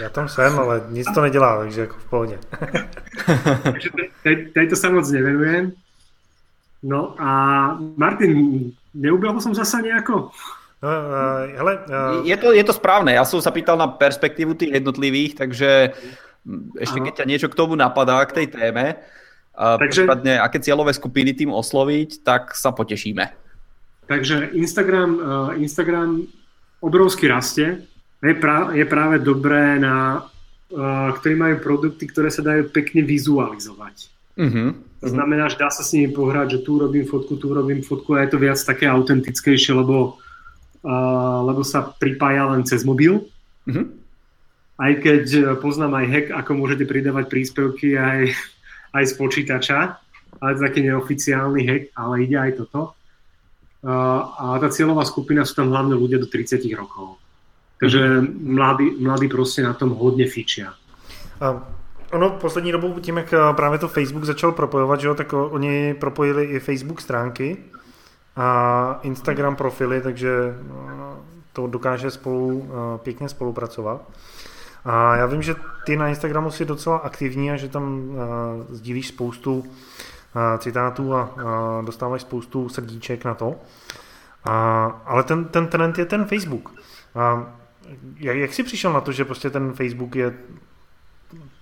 Já 0.00 0.08
tam 0.08 0.28
jsem, 0.28 0.58
ale 0.58 0.82
nic 0.88 1.06
to 1.14 1.20
nedělá, 1.20 1.58
takže 1.58 1.80
jako 1.80 1.96
v 1.98 2.10
pohodě. 2.10 2.38
takže 3.62 3.88
tejto 4.54 4.76
sa 4.76 4.90
moc 4.92 5.08
nevenujem. 5.08 5.72
No 6.82 7.14
a 7.16 7.30
Martin, 7.96 8.34
neubehol 8.94 9.40
som 9.40 9.54
zasa 9.54 9.80
nejako? 9.80 10.34
No, 10.82 10.88
uh, 10.90 11.46
hele, 11.56 11.72
uh... 11.86 12.26
je, 12.26 12.36
to, 12.36 12.50
je 12.52 12.64
to 12.66 12.74
správne, 12.74 13.14
ja 13.14 13.22
som 13.22 13.38
sa 13.38 13.54
pýtal 13.54 13.78
na 13.78 13.86
perspektívu 13.86 14.58
tých 14.58 14.82
jednotlivých, 14.82 15.38
takže 15.38 15.94
ešte 16.74 16.98
keď 16.98 17.22
ťa 17.22 17.28
niečo 17.30 17.48
k 17.48 17.54
tomu 17.54 17.78
napadá, 17.78 18.18
k 18.26 18.42
tej 18.42 18.46
téme, 18.50 18.98
uh, 19.54 19.78
takže... 19.78 20.02
prípadne 20.02 20.42
aké 20.42 20.58
cieľové 20.58 20.90
skupiny 20.90 21.38
tým 21.38 21.54
osloviť, 21.54 22.26
tak 22.26 22.58
sa 22.58 22.74
potešíme. 22.74 23.30
Takže 24.10 24.50
Instagram, 24.58 25.10
uh, 25.22 25.50
Instagram 25.54 26.26
obrovsky 26.82 27.30
rastie, 27.30 27.86
je, 28.22 28.34
pra, 28.38 28.70
je 28.70 28.86
práve 28.86 29.18
dobré 29.18 29.82
na, 29.82 30.22
uh, 30.70 31.10
ktorí 31.18 31.34
majú 31.34 31.56
produkty, 31.58 32.06
ktoré 32.06 32.30
sa 32.30 32.46
dajú 32.46 32.70
pekne 32.70 33.02
vizualizovať. 33.02 34.06
Uh-huh. 34.38 34.78
To 35.02 35.08
znamená, 35.10 35.50
že 35.50 35.58
dá 35.58 35.68
sa 35.68 35.82
s 35.82 35.90
nimi 35.92 36.14
pohrať, 36.14 36.56
že 36.56 36.62
tu 36.62 36.78
robím 36.78 37.04
fotku, 37.04 37.34
tu 37.36 37.50
robím 37.50 37.82
fotku 37.82 38.14
a 38.14 38.22
je 38.22 38.30
to 38.30 38.38
viac 38.38 38.56
také 38.62 38.86
autentickejšie, 38.86 39.74
lebo, 39.74 40.16
uh, 40.86 41.38
lebo 41.50 41.66
sa 41.66 41.82
pripája 41.82 42.46
len 42.54 42.62
cez 42.62 42.86
mobil. 42.86 43.26
Uh-huh. 43.66 43.86
Aj 44.82 44.92
keď 44.98 45.24
e, 45.30 45.42
poznám 45.62 45.94
aj 46.02 46.06
hack, 46.10 46.26
ako 46.34 46.58
môžete 46.58 46.90
pridávať 46.90 47.30
príspevky 47.30 47.94
aj, 47.94 48.34
aj 48.98 49.04
z 49.04 49.12
počítača, 49.14 49.78
ale 50.42 50.58
taký 50.58 50.82
neoficiálny 50.90 51.60
hack, 51.62 51.84
ale 51.94 52.14
ide 52.26 52.34
aj 52.38 52.52
toto. 52.58 52.98
Uh, 53.82 54.54
a 54.54 54.62
tá 54.62 54.70
cieľová 54.70 55.02
skupina 55.02 55.42
sú 55.42 55.58
tam 55.58 55.74
hlavne 55.74 55.98
ľudia 55.98 56.18
do 56.18 56.30
30 56.30 56.62
rokov. 56.74 57.21
Takže 57.82 58.22
mladí, 58.40 58.90
mladí 59.02 59.28
proste 59.28 59.62
na 59.62 59.74
tom 59.74 59.90
hodne 59.90 60.26
fičia. 60.30 60.70
Ono 62.12 62.30
poslední 62.30 62.72
dobou 62.72 63.00
tím, 63.00 63.16
jak 63.16 63.32
eh, 63.32 63.38
právě 63.52 63.78
to 63.78 63.88
Facebook 63.88 64.24
začal 64.24 64.52
propojovat, 64.52 65.00
že 65.00 65.06
jo, 65.06 65.14
tak 65.14 65.32
oni 65.32 65.94
propojili 65.94 66.44
i 66.44 66.60
Facebook 66.60 67.00
stránky 67.00 67.56
a 68.36 68.98
Instagram 69.02 69.56
profily, 69.56 70.00
takže 70.00 70.30
eh, 70.30 71.16
to 71.52 71.66
dokáže 71.66 72.10
spolu 72.10 72.68
eh, 72.68 72.98
pěkně 72.98 73.28
spolupracovat. 73.28 74.02
A 74.84 75.16
já 75.16 75.26
vím, 75.26 75.42
že 75.42 75.54
ty 75.86 75.96
na 75.96 76.08
Instagramu 76.08 76.50
jsi 76.50 76.64
docela 76.64 76.96
aktivní 76.96 77.50
a 77.50 77.56
že 77.56 77.68
tam 77.68 78.02
sdílíš 78.68 79.08
spoustu 79.08 79.64
citátů 80.58 81.14
a 81.14 81.30
dostáváš 81.84 82.22
spoustu 82.22 82.68
srdíček 82.68 83.24
na 83.24 83.34
to. 83.34 83.54
A, 84.44 84.86
ale 85.06 85.22
ten, 85.22 85.44
ten 85.44 85.66
trend 85.66 85.98
je 85.98 86.06
ten 86.06 86.24
Facebook. 86.24 86.72
A 87.14 87.46
jak, 88.16 88.36
jak 88.36 88.54
jsi 88.54 88.62
přišel 88.62 88.92
na 88.92 89.00
to, 89.00 89.12
že 89.12 89.24
prostě 89.24 89.50
ten 89.50 89.72
Facebook 89.72 90.16
je 90.16 90.34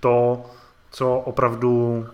to, 0.01 0.47
co 0.90 1.14
opravdu 1.14 2.07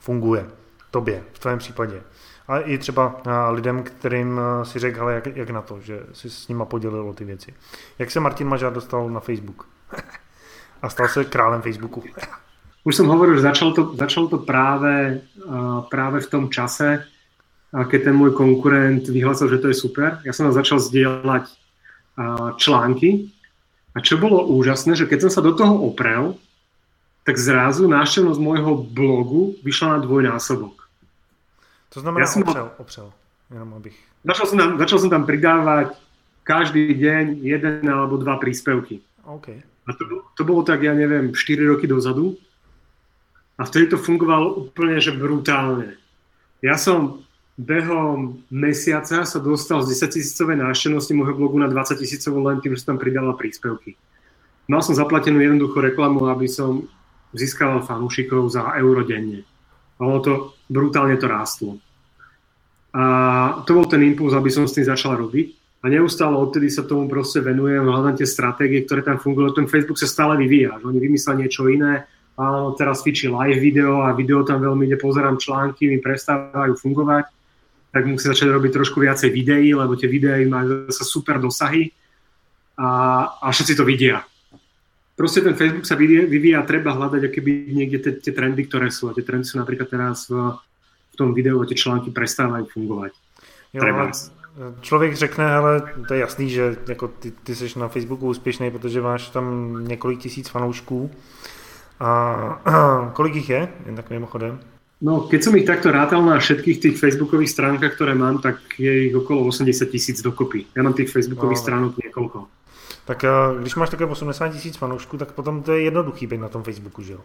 funguje 0.00 0.46
tobě, 0.90 1.22
v 1.32 1.38
tvém 1.38 1.58
případě. 1.58 2.02
A 2.48 2.58
i 2.58 2.78
třeba 2.78 3.22
lidem, 3.50 3.82
kterým 3.82 4.40
si 4.62 4.78
řekl, 4.78 5.00
ale 5.02 5.14
jak, 5.14 5.26
jak 5.26 5.50
na 5.50 5.62
to, 5.62 5.80
že 5.80 6.00
si 6.12 6.30
s 6.30 6.48
nima 6.48 6.64
podělil 6.64 7.08
o 7.08 7.14
ty 7.14 7.24
věci. 7.24 7.54
Jak 7.98 8.10
se 8.10 8.20
Martin 8.20 8.48
Mažár 8.48 8.72
dostal 8.72 9.10
na 9.10 9.20
Facebook? 9.20 9.68
A 10.82 10.88
stal 10.88 11.08
se 11.08 11.24
králem 11.24 11.62
Facebooku. 11.62 12.04
Už 12.86 12.94
som 12.94 13.10
hovoril, 13.10 13.42
že 13.42 13.50
začalo 13.50 13.74
to, 13.74 13.82
začalo 13.98 14.30
to 14.30 14.38
práve, 14.46 15.18
práve 15.90 16.22
v 16.22 16.30
tom 16.30 16.46
čase, 16.46 17.02
keď 17.74 18.00
ten 18.04 18.14
môj 18.14 18.30
konkurent 18.30 19.02
vyhlásil, 19.10 19.50
že 19.50 19.58
to 19.58 19.74
je 19.74 19.76
super. 19.76 20.22
Ja 20.22 20.30
som 20.30 20.54
začal 20.54 20.78
zdieľať 20.78 21.50
články 22.62 23.34
a 23.96 23.98
čo 24.04 24.20
bolo 24.20 24.44
úžasné, 24.44 24.92
že 24.92 25.08
keď 25.08 25.26
som 25.26 25.32
sa 25.32 25.40
do 25.40 25.56
toho 25.56 25.72
oprel, 25.88 26.36
tak 27.24 27.40
zrazu 27.40 27.88
návštevnosť 27.88 28.36
môjho 28.36 28.84
blogu 28.84 29.56
vyšla 29.64 29.96
na 29.96 29.98
dvojnásobok. 30.04 30.84
To 31.96 32.04
znamená 32.04 32.28
ja 32.28 32.30
som 32.30 32.44
opřel, 32.44 32.68
opřel. 32.76 33.08
Jenom 33.50 33.74
abych... 33.74 33.96
Začal 34.20 34.46
som, 34.46 34.56
tam, 34.60 34.70
začal 34.76 34.98
som 35.00 35.10
tam 35.10 35.24
pridávať 35.24 35.96
každý 36.44 36.92
deň 36.92 37.40
jeden 37.40 37.88
alebo 37.88 38.20
dva 38.20 38.36
príspevky. 38.36 39.00
Okay. 39.24 39.64
A 39.88 39.90
to, 39.96 40.04
to 40.36 40.42
bolo 40.44 40.60
tak, 40.62 40.84
ja 40.84 40.94
neviem, 40.94 41.32
4 41.34 41.66
roky 41.66 41.88
dozadu. 41.88 42.38
A 43.56 43.64
vtedy 43.64 43.96
to 43.96 43.98
fungovalo 43.98 44.68
úplne, 44.68 45.00
že 45.00 45.16
brutálne. 45.16 45.96
Ja 46.60 46.76
som 46.76 47.25
behom 47.56 48.44
mesiaca 48.52 49.24
sa 49.24 49.38
dostal 49.40 49.80
z 49.80 49.96
10 49.96 50.20
tisícovej 50.20 50.60
návštevnosti 50.60 51.12
môjho 51.16 51.34
blogu 51.36 51.56
na 51.56 51.68
20 51.72 51.96
tisícovú 51.96 52.44
len 52.44 52.60
tým, 52.60 52.76
že 52.76 52.84
som 52.84 52.94
tam 52.94 53.00
pridával 53.00 53.32
príspevky. 53.36 53.96
Mal 54.68 54.84
som 54.84 54.92
zaplatenú 54.92 55.40
jednoduchú 55.40 55.80
reklamu, 55.80 56.28
aby 56.28 56.44
som 56.46 56.84
získaval 57.32 57.86
fanúšikov 57.88 58.52
za 58.52 58.76
euro 58.76 59.02
denne. 59.08 59.48
Ono 60.02 60.20
to, 60.20 60.58
brutálne 60.68 61.16
to 61.16 61.26
rástlo. 61.26 61.80
A 62.92 63.04
to 63.64 63.76
bol 63.76 63.88
ten 63.88 64.04
impuls, 64.04 64.36
aby 64.36 64.52
som 64.52 64.68
s 64.68 64.76
tým 64.76 64.84
začal 64.84 65.16
robiť. 65.16 65.56
A 65.84 65.92
neustále 65.92 66.34
odtedy 66.34 66.72
sa 66.72 66.82
tomu 66.82 67.06
proste 67.06 67.44
venujem, 67.44 67.84
hľadám 67.84 68.18
tie 68.18 68.26
stratégie, 68.26 68.82
ktoré 68.82 69.04
tam 69.04 69.20
fungujú. 69.20 69.54
Ten 69.54 69.70
Facebook 69.70 70.00
sa 70.00 70.08
stále 70.08 70.34
vyvíja, 70.40 70.80
že 70.80 70.88
oni 70.88 70.98
vymyslia 70.98 71.38
niečo 71.38 71.68
iné. 71.68 72.08
A 72.36 72.72
teraz 72.76 73.00
fičí 73.00 73.30
live 73.30 73.60
video 73.60 74.04
a 74.04 74.12
video 74.12 74.44
tam 74.44 74.60
veľmi 74.60 74.88
ide, 74.88 75.00
pozerám 75.00 75.40
články, 75.40 75.88
mi 75.88 76.02
prestávajú 76.02 76.76
fungovať. 76.76 77.35
Tak 77.92 78.06
musí 78.06 78.28
začať 78.28 78.48
robiť 78.48 78.72
trošku 78.72 79.00
viacej 79.00 79.30
videí, 79.30 79.74
lebo 79.74 79.96
tie 79.96 80.08
videí 80.08 80.44
majú 80.48 80.86
zase 80.90 81.04
super 81.04 81.40
dosahy 81.40 81.92
a, 82.76 82.88
a 83.40 83.46
všetci 83.50 83.74
to 83.76 83.84
vidia 83.84 84.24
proste 85.16 85.40
ten 85.40 85.56
Facebook 85.56 85.88
sa 85.88 85.96
vyvíja 85.96 86.60
a 86.60 86.68
treba 86.68 86.92
hľadať 86.92 87.32
keby 87.32 87.72
niekde 87.72 87.98
tie, 87.98 88.12
tie 88.20 88.32
trendy, 88.36 88.68
ktoré 88.68 88.92
sú. 88.92 89.08
A 89.08 89.16
tie 89.16 89.24
trendy 89.24 89.48
sú 89.48 89.56
napríklad 89.56 89.88
teraz 89.88 90.28
v, 90.28 90.60
v 91.10 91.16
tom 91.16 91.32
videu, 91.32 91.56
tie 91.64 91.74
články 91.74 92.12
prestávajú 92.12 92.68
fungovať. 92.68 93.12
Jo, 93.72 93.80
treba. 93.80 94.12
Člověk 94.80 95.14
řekne, 95.16 95.44
ale 95.44 95.82
to 96.08 96.14
je 96.14 96.20
jasný, 96.20 96.50
že 96.50 96.76
jako 96.88 97.08
ty, 97.08 97.30
ty 97.30 97.54
jsi 97.54 97.78
na 97.78 97.88
Facebooku 97.88 98.28
úspěšný, 98.28 98.70
protože 98.70 99.00
máš 99.00 99.28
tam 99.28 99.76
několik 99.88 100.18
tisíc 100.20 100.48
fanoušků. 100.48 101.10
A, 102.00 102.10
a 102.64 103.10
kolik 103.14 103.34
jich 103.34 103.48
je, 103.50 103.68
jen 103.86 103.96
tak 103.96 104.10
mimochodem? 104.10 104.60
No, 104.96 105.28
keď 105.28 105.40
som 105.44 105.52
ich 105.60 105.68
takto 105.68 105.92
rátal 105.92 106.24
na 106.24 106.40
všetkých 106.40 106.80
tých 106.80 106.96
facebookových 106.96 107.52
stránkach, 107.52 108.00
ktoré 108.00 108.16
mám, 108.16 108.40
tak 108.40 108.80
je 108.80 109.12
ich 109.12 109.14
okolo 109.16 109.44
80 109.44 109.92
tisíc 109.92 110.24
dokopy. 110.24 110.64
Ja 110.72 110.80
mám 110.80 110.96
tých 110.96 111.12
facebookových 111.12 111.60
no, 111.60 111.64
stránok 111.64 111.92
niekoľko. 112.00 112.38
Tak 113.04 113.24
eh, 113.24 113.30
když 113.60 113.76
máš 113.76 113.90
také 113.90 114.04
80 114.04 114.48
tisíc 114.48 114.76
fanoušků, 114.76 115.18
tak 115.18 115.32
potom 115.32 115.62
to 115.62 115.72
je 115.72 115.82
jednoduchý 115.82 116.26
být 116.26 116.40
na 116.40 116.48
tom 116.48 116.62
Facebooku, 116.62 117.02
že 117.02 117.12
jo? 117.12 117.20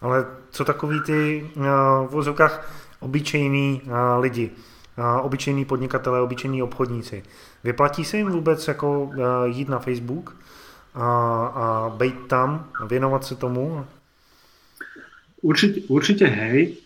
Ale 0.00 0.26
co 0.50 0.64
takový 0.64 1.00
ty 1.06 1.50
uh, 1.56 1.64
v 2.06 2.10
vozovkách 2.10 2.72
obyčejný 3.00 3.82
uh, 3.84 3.92
lidi, 4.20 4.50
obyčejní 5.22 5.64
podnikatelé, 5.64 6.20
obyčejní 6.20 6.62
obchodníci. 6.62 7.22
Vyplatí 7.64 8.04
se 8.04 8.16
jim 8.16 8.30
vůbec 8.30 8.68
jako 8.68 9.10
jít 9.44 9.68
na 9.68 9.78
Facebook 9.78 10.36
a, 10.94 11.06
a 11.54 11.94
být 11.96 12.26
tam, 12.26 12.68
věnovat 12.86 13.24
se 13.24 13.34
tomu? 13.34 13.86
Určite, 15.42 15.80
určite 15.88 16.26
hej. 16.26 16.76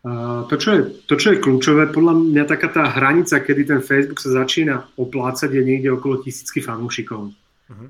To, 0.00 0.54
čo 0.56 0.68
je, 0.72 0.80
to, 1.04 1.14
čo 1.20 1.36
je 1.36 1.42
kľúčové, 1.44 1.92
podľa 1.92 2.16
mňa 2.16 2.44
taká 2.48 2.72
tá 2.72 2.88
hranica, 2.88 3.36
kedy 3.36 3.68
ten 3.68 3.80
Facebook 3.84 4.16
sa 4.16 4.32
začína 4.32 4.88
oplácať, 4.96 5.52
je 5.52 5.60
niekde 5.60 5.92
okolo 5.92 6.24
tisícky 6.24 6.64
fanúšikov. 6.64 7.28
Uh-huh. 7.28 7.88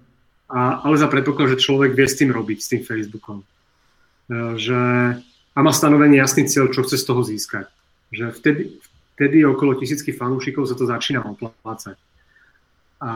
A, 0.50 0.82
ale 0.82 0.98
za 0.98 1.06
predpoklad, 1.06 1.54
že 1.54 1.62
človek 1.62 1.94
vie 1.94 2.10
s 2.10 2.18
tým 2.18 2.34
robiť, 2.34 2.58
s 2.58 2.70
tým 2.74 2.82
Facebookom. 2.82 3.46
E, 4.26 4.58
že, 4.58 4.80
a 5.54 5.58
má 5.62 5.70
stanovený 5.70 6.18
jasný 6.18 6.50
cieľ, 6.50 6.74
čo 6.74 6.82
chce 6.82 6.98
z 6.98 7.06
toho 7.06 7.22
získať. 7.22 7.70
Že 8.10 8.34
vtedy, 8.42 8.62
vtedy 9.14 9.46
okolo 9.46 9.78
tisícky 9.78 10.10
fanúšikov 10.10 10.66
sa 10.66 10.74
to 10.74 10.90
začína 10.90 11.22
oplácať. 11.22 11.94
A, 12.98 13.10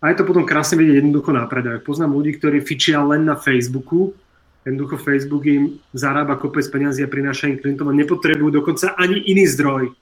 a 0.00 0.04
je 0.08 0.16
to 0.16 0.24
potom 0.24 0.48
krásne 0.48 0.80
vidieť 0.80 1.04
jednoducho 1.04 1.36
na 1.36 1.44
predaj. 1.44 1.84
Poznám 1.84 2.16
ľudí, 2.16 2.40
ktorí 2.40 2.64
fičia 2.64 3.04
len 3.04 3.28
na 3.28 3.36
Facebooku 3.36 4.16
Jednoducho 4.60 5.00
Facebook 5.00 5.48
im 5.48 5.80
zarába 5.96 6.36
kopec 6.36 6.68
peniazy 6.68 7.00
a 7.00 7.08
prináša 7.08 7.48
im 7.48 7.56
klientom 7.56 7.88
a 7.88 7.96
nepotrebujú 7.96 8.52
dokonca 8.52 8.92
ani 8.92 9.16
iný 9.24 9.48
zdroj. 9.48 9.96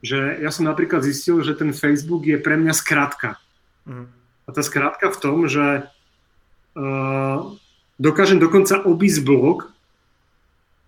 Že 0.00 0.40
ja 0.40 0.48
som 0.48 0.64
napríklad 0.64 1.04
zistil, 1.04 1.44
že 1.44 1.52
ten 1.52 1.76
Facebook 1.76 2.24
je 2.24 2.40
pre 2.40 2.56
mňa 2.56 2.72
skratka. 2.72 3.36
Mm. 3.84 4.08
A 4.44 4.48
tá 4.52 4.60
skratka 4.64 5.12
v 5.12 5.20
tom, 5.20 5.48
že 5.48 5.84
uh, 6.76 7.38
dokážem 8.00 8.40
dokonca 8.40 8.84
obísť 8.84 9.20
blog 9.24 9.68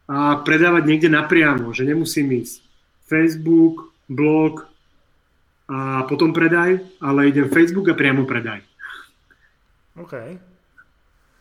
a 0.08 0.40
predávať 0.40 0.82
niekde 0.88 1.10
napriamo, 1.12 1.72
že 1.76 1.84
nemusím 1.84 2.32
ísť 2.44 2.64
Facebook, 3.08 3.92
blog 4.08 4.66
a 5.66 6.06
potom 6.06 6.30
predaj, 6.30 6.78
ale 7.02 7.28
idem 7.28 7.50
Facebook 7.50 7.90
a 7.90 7.98
priamo 7.98 8.22
predaj. 8.22 8.62
OK. 9.98 10.14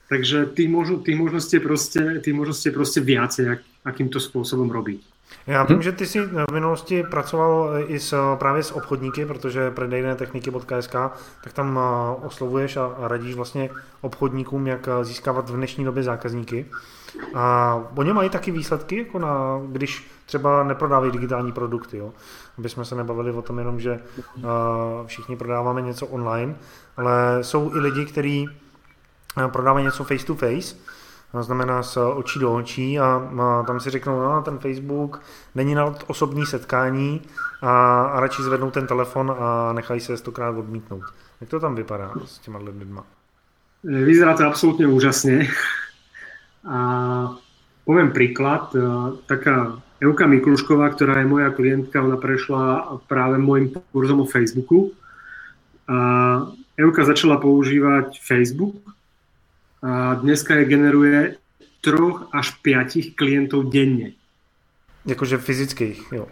Takže 0.09 0.45
tých, 0.45 0.69
možno, 0.69 0.97
tých 0.97 1.17
možností 1.17 1.55
je 1.55 1.59
proste, 1.59 2.01
tých 2.21 2.33
možností 2.33 2.69
je 2.69 2.77
proste 2.77 2.99
viacej, 3.01 3.45
ak, 3.49 3.61
akýmto 3.85 4.19
spôsobom 4.21 4.69
robiť. 4.69 5.01
Já 5.47 5.63
vím, 5.63 5.81
že 5.81 5.91
ty 5.91 6.05
si 6.05 6.19
v 6.21 6.51
minulosti 6.51 7.03
pracoval 7.03 7.73
i 7.87 7.99
s, 7.99 8.35
právě 8.35 8.63
s 8.63 8.71
obchodníky, 8.71 9.25
protože 9.25 9.71
predejné 9.71 10.15
techniky.sk, 10.15 10.95
tak 11.43 11.53
tam 11.53 11.79
oslovuješ 12.23 12.77
a, 12.77 12.95
radíš 12.99 13.35
vlastně 13.35 13.69
obchodníkům, 14.01 14.67
jak 14.67 14.89
získávat 15.01 15.49
v 15.49 15.55
dnešní 15.55 15.85
době 15.85 16.03
zákazníky. 16.03 16.65
A 17.33 17.75
oni 17.95 18.13
mají 18.13 18.29
taky 18.29 18.51
výsledky, 18.51 18.97
jako 18.97 19.19
na, 19.19 19.61
když 19.67 20.07
třeba 20.25 20.63
neprodávají 20.63 21.11
digitální 21.11 21.51
produkty, 21.51 21.97
jo? 21.97 22.13
aby 22.57 22.69
jsme 22.69 22.85
se 22.85 22.95
nebavili 22.95 23.31
o 23.31 23.41
tom 23.41 23.59
jenom, 23.59 23.79
že 23.79 23.99
uh, 24.37 24.43
všichni 25.05 25.35
prodáváme 25.35 25.81
něco 25.81 26.07
online, 26.07 26.55
ale 26.97 27.37
jsou 27.41 27.75
i 27.75 27.79
lidi, 27.79 28.05
kteří 28.05 28.49
prodávají 29.47 29.85
něco 29.85 30.03
face 30.03 30.25
to 30.25 30.35
face, 30.35 30.75
to 31.31 31.43
znamená 31.43 31.83
z 31.83 31.97
očí 31.97 32.39
do 32.39 32.55
očí 32.55 32.99
a, 32.99 33.21
tam 33.67 33.79
si 33.79 33.89
řeknou, 33.89 34.21
no 34.21 34.41
ten 34.41 34.57
Facebook 34.57 35.21
není 35.55 35.75
na 35.75 35.95
osobní 36.07 36.45
setkání 36.45 37.21
a, 37.61 38.01
a 38.01 38.19
radši 38.19 38.43
zvednou 38.43 38.71
ten 38.71 38.87
telefon 38.87 39.35
a 39.39 39.73
nechají 39.73 39.99
se 39.99 40.17
stokrát 40.17 40.57
odmítnout. 40.57 41.03
Jak 41.41 41.49
to 41.49 41.59
tam 41.59 41.75
vypadá 41.75 42.11
s 42.25 42.39
těma 42.39 42.59
lidma? 42.59 43.03
Vyzerá 43.83 44.33
to 44.33 44.49
absolútne 44.49 44.89
úžasne. 44.89 45.45
A 46.65 46.79
poviem 47.85 48.09
príklad. 48.09 48.73
Taká 49.29 49.77
Euka 50.01 50.25
Miklušková, 50.25 50.89
ktorá 50.89 51.21
je 51.21 51.29
moja 51.29 51.53
klientka, 51.53 52.01
ona 52.01 52.17
prešla 52.17 52.97
práve 53.05 53.37
môjim 53.37 53.69
kurzom 53.93 54.25
o 54.25 54.25
Facebooku. 54.25 54.89
A 55.85 55.97
Euka 56.81 57.05
začala 57.05 57.37
používať 57.37 58.17
Facebook 58.25 58.81
a 59.85 60.17
dneska 60.17 60.57
je 60.57 60.65
generuje 60.65 61.19
troch 61.85 62.33
až 62.33 62.57
piatich 62.65 63.13
klientov 63.13 63.69
denne. 63.69 64.17
Jakože 65.05 65.37
fyzických, 65.37 66.09
jo. 66.09 66.25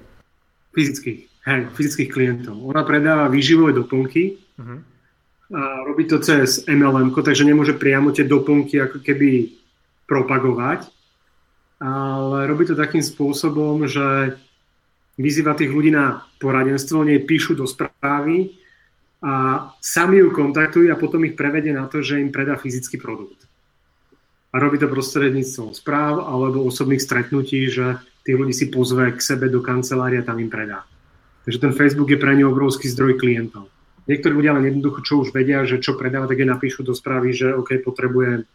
Fyzických, 0.73 1.29
hej, 1.45 1.61
fyzických 1.77 2.09
klientov. 2.09 2.57
Ona 2.65 2.81
predáva 2.81 3.29
výživové 3.29 3.77
doplnky 3.77 4.41
uh-huh. 4.57 4.79
a 5.53 5.85
robí 5.85 6.09
to 6.09 6.17
cez 6.17 6.65
MLM, 6.65 7.13
takže 7.13 7.45
nemôže 7.45 7.77
priamo 7.77 8.09
tie 8.09 8.25
doplnky 8.25 8.81
ako 8.81 9.05
keby 9.05 9.53
propagovať, 10.09 10.89
ale 11.77 12.49
robí 12.49 12.65
to 12.65 12.73
takým 12.73 13.05
spôsobom, 13.05 13.85
že 13.85 14.33
vyzýva 15.21 15.53
tých 15.53 15.69
ľudí 15.69 15.93
na 15.93 16.25
poradenstvo, 16.41 17.05
nie 17.05 17.21
píšu 17.21 17.53
do 17.53 17.69
správy 17.69 18.57
a 19.21 19.69
sami 19.77 20.17
ju 20.17 20.33
kontaktujú 20.33 20.89
a 20.89 20.97
potom 20.97 21.21
ich 21.29 21.37
prevedie 21.37 21.69
na 21.69 21.85
to, 21.85 22.01
že 22.01 22.17
im 22.17 22.33
predá 22.33 22.57
fyzický 22.57 22.97
produkt. 22.97 23.42
A 24.53 24.61
robí 24.61 24.77
to 24.77 24.85
prostredníctvom 24.85 25.73
správ 25.73 26.21
alebo 26.21 26.61
osobných 26.61 27.01
stretnutí, 27.01 27.73
že 27.73 27.97
tých 28.21 28.37
ľudí 28.37 28.53
si 28.53 28.69
pozve 28.69 29.09
k 29.11 29.19
sebe 29.19 29.49
do 29.49 29.65
kancelárie 29.65 30.21
a 30.21 30.27
tam 30.27 30.37
im 30.37 30.47
predá. 30.47 30.85
Takže 31.43 31.59
ten 31.59 31.73
Facebook 31.75 32.07
je 32.13 32.21
pre 32.21 32.37
ňu 32.37 32.53
obrovský 32.53 32.87
zdroj 32.87 33.19
klientov. 33.19 33.67
Niektorí 34.07 34.31
ľudia 34.35 34.55
len 34.55 34.67
jednoducho, 34.67 34.99
čo 35.03 35.13
už 35.23 35.35
vedia, 35.35 35.63
že 35.63 35.79
čo 35.79 35.95
predáva, 35.95 36.27
tak 36.27 36.39
je 36.39 36.47
napíšu 36.47 36.83
do 36.83 36.95
správy, 36.95 37.35
že 37.35 37.55
OK, 37.55 37.83
potrebujem, 37.83 38.47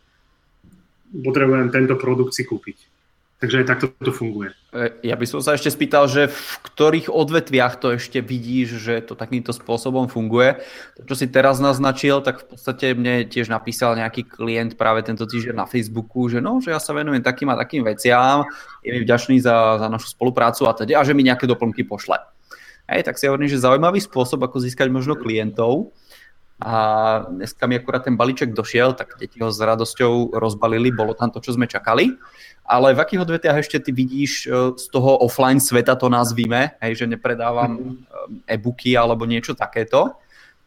potrebujem 1.12 1.68
tento 1.72 1.96
produkt 1.96 2.36
si 2.36 2.44
kúpiť. 2.44 2.97
Takže 3.38 3.62
aj 3.62 3.66
takto 3.70 3.86
to 4.02 4.10
funguje. 4.10 4.50
E, 4.74 4.98
ja 5.06 5.14
by 5.14 5.22
som 5.22 5.38
sa 5.38 5.54
ešte 5.54 5.70
spýtal, 5.70 6.10
že 6.10 6.26
v 6.26 6.54
ktorých 6.66 7.06
odvetviach 7.06 7.78
to 7.78 7.94
ešte 7.94 8.18
vidíš, 8.18 8.82
že 8.82 8.94
to 9.06 9.14
takýmto 9.14 9.54
spôsobom 9.54 10.10
funguje. 10.10 10.58
To, 10.98 11.02
čo 11.06 11.14
si 11.14 11.30
teraz 11.30 11.62
naznačil, 11.62 12.18
tak 12.26 12.42
v 12.42 12.46
podstate 12.50 12.98
mne 12.98 13.30
tiež 13.30 13.46
napísal 13.46 13.94
nejaký 13.94 14.26
klient 14.26 14.74
práve 14.74 15.06
tento 15.06 15.22
týždeň 15.22 15.54
na 15.54 15.70
Facebooku, 15.70 16.26
že 16.26 16.42
no, 16.42 16.58
že 16.58 16.74
ja 16.74 16.82
sa 16.82 16.90
venujem 16.90 17.22
takým 17.22 17.46
a 17.54 17.54
takým 17.54 17.86
veciam, 17.86 18.42
je 18.82 18.90
mi 18.90 19.06
vďačný 19.06 19.38
za, 19.38 19.78
za 19.78 19.86
našu 19.86 20.18
spoluprácu 20.18 20.66
a 20.66 20.74
teda, 20.74 20.98
a 20.98 21.06
že 21.06 21.14
mi 21.14 21.22
nejaké 21.22 21.46
doplnky 21.46 21.86
pošle. 21.86 22.18
Hej, 22.90 23.06
tak 23.06 23.20
si 23.20 23.30
hovorím, 23.30 23.52
že 23.52 23.62
zaujímavý 23.62 24.02
spôsob, 24.02 24.42
ako 24.42 24.64
získať 24.64 24.90
možno 24.90 25.14
klientov. 25.14 25.94
A 26.58 26.74
dneska 27.30 27.70
mi 27.70 27.78
akurát 27.78 28.02
ten 28.02 28.18
balíček 28.18 28.50
došiel, 28.50 28.92
tak 28.98 29.14
deti 29.14 29.38
ho 29.38 29.46
s 29.46 29.62
radosťou 29.62 30.34
rozbalili, 30.34 30.90
bolo 30.90 31.14
tam 31.14 31.30
to, 31.30 31.38
čo 31.38 31.54
sme 31.54 31.70
čakali 31.70 32.18
ale 32.68 32.92
v 32.92 33.00
akých 33.00 33.24
odvetiach 33.24 33.58
ešte 33.64 33.80
ty 33.80 33.90
vidíš 33.96 34.32
e, 34.44 34.48
z 34.76 34.86
toho 34.92 35.16
offline 35.24 35.58
sveta 35.58 35.96
to 35.96 36.12
nazvíme, 36.12 36.76
hej, 36.84 36.92
že 37.02 37.06
nepredávam 37.08 37.72
mm-hmm. 37.80 38.44
e-booky 38.44 38.92
alebo 38.92 39.24
niečo 39.24 39.56
takéto, 39.56 40.20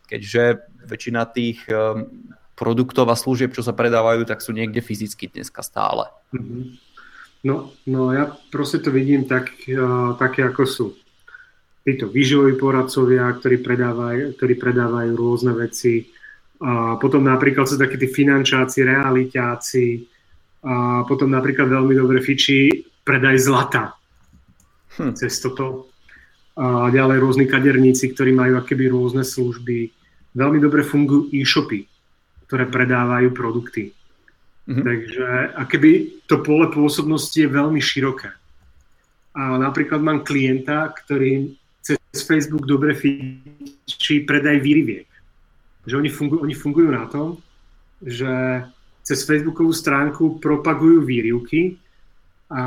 keďže 0.10 0.66
väčšina 0.90 1.30
tých 1.30 1.62
e, 1.70 2.10
produktov 2.58 3.06
a 3.14 3.16
služieb, 3.16 3.54
čo 3.54 3.62
sa 3.62 3.78
predávajú, 3.78 4.26
tak 4.26 4.42
sú 4.42 4.50
niekde 4.50 4.82
fyzicky 4.82 5.30
dneska 5.30 5.62
stále. 5.62 6.10
Mm-hmm. 6.34 6.62
No, 7.46 7.74
no 7.86 8.14
ja 8.14 8.34
proste 8.50 8.82
to 8.82 8.94
vidím 8.94 9.26
tak, 9.26 9.50
také, 10.22 10.46
ako 10.46 10.62
sú. 10.70 10.86
Títo 11.82 12.14
výživoví 12.14 12.62
poradcovia, 12.62 13.26
ktorí 13.42 13.58
predávajú, 13.66 14.38
ktorí 14.38 14.54
predávajú 14.54 15.12
rôzne 15.18 15.58
veci. 15.58 16.06
A 16.62 17.02
potom 17.02 17.26
napríklad 17.26 17.66
sú 17.66 17.82
takí 17.82 17.98
tí 17.98 18.06
finančáci, 18.06 18.86
realitáci, 18.86 20.06
a 20.62 21.02
potom 21.10 21.34
napríklad 21.34 21.74
veľmi 21.74 21.98
dobre 21.98 22.22
fičí 22.22 22.86
predaj 23.02 23.50
zlata 23.50 23.98
hm. 25.02 25.18
cez 25.18 25.42
toto. 25.42 25.90
A 26.54 26.94
ďalej 26.94 27.18
rôzni 27.18 27.46
kaderníci, 27.50 28.14
ktorí 28.14 28.36
majú 28.36 28.62
akéby 28.62 28.92
rôzne 28.92 29.26
služby. 29.26 29.90
Veľmi 30.38 30.60
dobre 30.62 30.86
fungujú 30.86 31.34
e-shopy, 31.34 31.88
ktoré 32.46 32.70
predávajú 32.70 33.32
produkty. 33.34 33.96
Mm-hmm. 34.68 34.84
Takže 34.86 35.28
akéby 35.58 35.92
to 36.30 36.44
pole 36.44 36.70
pôsobnosti 36.70 37.34
je 37.34 37.50
veľmi 37.50 37.82
široké. 37.82 38.30
A 39.32 39.58
napríklad 39.58 40.04
mám 40.04 40.28
klienta, 40.28 40.92
ktorý 40.92 41.56
Facebook 42.12 42.68
dobre 42.68 42.92
fičí 42.92 44.28
predaj 44.28 44.60
výriviek. 44.60 45.08
Že 45.88 46.04
oni 46.04 46.10
fungujú, 46.12 46.40
oni 46.44 46.56
fungujú 46.56 46.90
na 46.92 47.08
tom, 47.08 47.40
že 48.04 48.64
cez 49.02 49.24
Facebookovú 49.26 49.72
stránku 49.72 50.38
propagujú 50.44 51.02
výrivky 51.08 51.80
a 52.52 52.64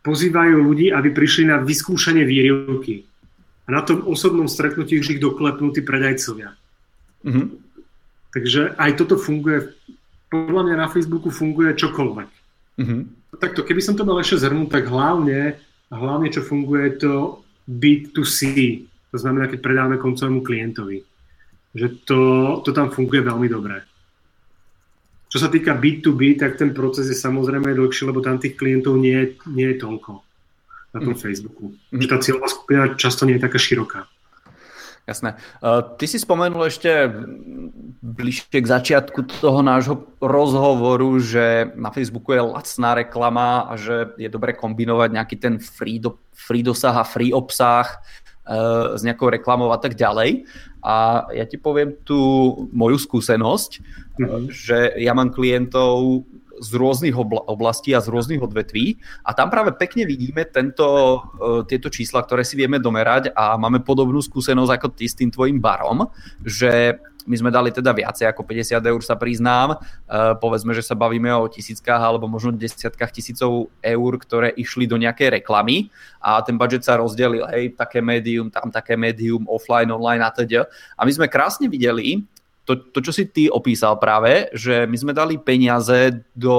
pozývajú 0.00 0.56
ľudí, 0.56 0.86
aby 0.90 1.12
prišli 1.12 1.52
na 1.52 1.60
vyskúšanie 1.60 2.24
výrivky. 2.24 3.04
A 3.68 3.76
na 3.76 3.84
tom 3.84 4.02
osobnom 4.08 4.48
stretnutí 4.48 4.98
už 4.98 5.14
ich 5.14 5.22
doklepnú 5.22 5.70
tí 5.70 5.84
predajcovia. 5.84 6.56
Mm-hmm. 7.22 7.46
Takže 8.34 8.74
aj 8.80 8.90
toto 8.96 9.20
funguje, 9.20 9.76
podľa 10.32 10.62
mňa 10.66 10.76
na 10.80 10.88
Facebooku 10.88 11.28
funguje 11.28 11.76
čokoľvek. 11.76 12.30
Mm-hmm. 12.80 13.00
Takto, 13.38 13.62
keby 13.62 13.78
som 13.84 13.94
to 13.94 14.02
mal 14.02 14.18
ešte 14.18 14.42
zhrnúť, 14.42 14.72
tak 14.72 14.90
hlavne, 14.90 15.60
hlavne 15.92 16.28
čo 16.32 16.42
funguje 16.42 16.98
to 16.98 17.44
B2C, 17.70 18.42
to 19.14 19.16
znamená, 19.18 19.46
keď 19.46 19.62
predávame 19.62 20.02
koncovému 20.02 20.42
klientovi. 20.42 21.06
Že 21.70 21.86
to, 22.02 22.20
to 22.66 22.70
tam 22.74 22.90
funguje 22.90 23.22
veľmi 23.22 23.46
dobre. 23.46 23.78
Čo 25.30 25.46
sa 25.46 25.48
týka 25.48 25.78
B2B, 25.78 26.34
tak 26.34 26.58
ten 26.58 26.74
proces 26.74 27.06
je 27.06 27.14
samozrejme 27.14 27.70
dlhší, 27.70 28.10
lebo 28.10 28.18
tam 28.18 28.42
tých 28.42 28.58
klientov 28.58 28.98
nie, 28.98 29.38
nie 29.46 29.70
je 29.70 29.78
toľko 29.78 30.26
na 30.90 30.98
tom 30.98 31.14
mm. 31.14 31.22
Facebooku. 31.22 31.70
Mm. 31.94 32.02
Že 32.02 32.06
tá 32.10 32.16
cieľová 32.18 32.48
skupina 32.50 32.82
často 32.98 33.22
nie 33.22 33.38
je 33.38 33.46
taká 33.46 33.58
široká. 33.62 34.10
Jasné. 35.10 35.34
Uh, 35.58 35.82
ty 35.98 36.06
si 36.06 36.22
spomenul 36.22 36.70
ešte 36.70 37.10
bližšie 37.98 38.62
k 38.62 38.70
začiatku 38.70 39.42
toho 39.42 39.58
nášho 39.58 40.06
rozhovoru, 40.22 41.18
že 41.18 41.74
na 41.74 41.90
Facebooku 41.90 42.30
je 42.30 42.46
lacná 42.46 42.94
reklama 42.94 43.66
a 43.66 43.74
že 43.74 44.14
je 44.14 44.30
dobre 44.30 44.54
kombinovať 44.54 45.10
nejaký 45.10 45.36
ten 45.42 45.58
free, 45.58 45.98
do, 45.98 46.14
free 46.30 46.62
dosah 46.62 46.94
a 46.94 47.02
free 47.02 47.34
obsah 47.34 47.98
uh, 48.46 48.94
s 48.94 49.02
nejakou 49.02 49.34
reklamou 49.34 49.74
a 49.74 49.82
tak 49.82 49.98
ďalej. 49.98 50.46
A 50.78 51.26
ja 51.34 51.42
ti 51.42 51.58
poviem 51.58 51.98
tú 52.06 52.16
moju 52.70 52.96
skúsenosť, 52.96 53.70
mm-hmm. 54.16 54.46
že 54.46 54.94
ja 54.94 55.10
mám 55.10 55.34
klientov 55.34 56.22
z 56.60 56.70
rôznych 56.76 57.16
oblastí 57.48 57.96
a 57.96 58.04
z 58.04 58.12
rôznych 58.12 58.44
odvetví 58.44 59.00
a 59.24 59.32
tam 59.32 59.48
práve 59.48 59.72
pekne 59.74 60.04
vidíme 60.04 60.44
tento, 60.44 61.20
tieto 61.64 61.88
čísla, 61.88 62.20
ktoré 62.20 62.44
si 62.44 62.54
vieme 62.54 62.76
domerať 62.76 63.32
a 63.32 63.56
máme 63.56 63.80
podobnú 63.80 64.20
skúsenosť 64.20 64.72
ako 64.76 64.88
ty 64.92 65.08
s 65.08 65.16
tým 65.16 65.32
tvojim 65.32 65.56
barom, 65.56 66.06
že 66.44 67.00
my 67.28 67.36
sme 67.36 67.50
dali 67.52 67.68
teda 67.70 67.92
viacej 67.92 68.26
ako 68.32 68.42
50 68.48 68.80
eur 68.80 69.00
sa 69.04 69.16
priznám. 69.16 69.76
Uh, 70.08 70.36
povedzme, 70.40 70.72
že 70.72 70.84
sa 70.84 70.96
bavíme 70.96 71.28
o 71.36 71.50
tisíckach 71.50 72.00
alebo 72.00 72.30
možno 72.30 72.56
desiatkách 72.56 73.12
tisícov 73.12 73.68
eur, 73.84 74.12
ktoré 74.16 74.54
išli 74.56 74.88
do 74.88 74.96
nejakej 74.96 75.40
reklamy 75.40 75.92
a 76.20 76.40
ten 76.40 76.56
budget 76.56 76.84
sa 76.84 76.96
rozdelil, 76.96 77.44
hej, 77.52 77.76
také 77.76 78.00
médium, 78.00 78.48
tam 78.48 78.72
také 78.72 78.96
médium, 78.96 79.44
offline, 79.48 79.92
online 79.92 80.24
a 80.24 80.30
teda. 80.32 80.64
A 80.96 81.04
my 81.04 81.12
sme 81.12 81.26
krásne 81.28 81.68
videli, 81.68 82.24
to, 82.64 82.76
to, 82.92 82.98
čo 83.00 83.12
si 83.12 83.24
ty 83.26 83.48
opísal 83.50 83.98
práve, 83.98 84.52
že 84.54 84.86
my 84.86 84.96
sme 84.96 85.12
dali 85.16 85.40
peniaze 85.40 86.22
do 86.36 86.56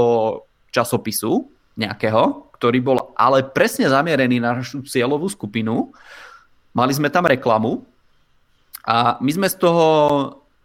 časopisu 0.72 1.48
nejakého, 1.78 2.52
ktorý 2.58 2.80
bol 2.84 2.98
ale 3.16 3.46
presne 3.46 3.88
zamierený 3.88 4.44
na 4.44 4.60
našu 4.60 4.84
cieľovú 4.84 5.32
skupinu. 5.32 5.90
Mali 6.76 6.94
sme 6.96 7.12
tam 7.12 7.28
reklamu 7.28 7.84
a 8.86 9.18
my 9.22 9.32
sme 9.32 9.48
z 9.48 9.56
toho 9.60 9.86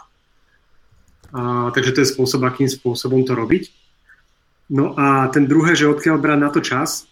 A, 1.31 1.71
takže 1.71 1.93
to 1.95 2.01
je 2.03 2.13
spôsob, 2.13 2.43
akým 2.43 2.67
spôsobom 2.67 3.23
to 3.23 3.39
robiť. 3.39 3.71
No 4.71 4.95
a 4.95 5.27
ten 5.35 5.51
druhé, 5.51 5.75
že 5.75 5.91
odkiaľ 5.91 6.17
brať 6.19 6.39
na 6.39 6.51
to 6.51 6.61
čas, 6.63 7.11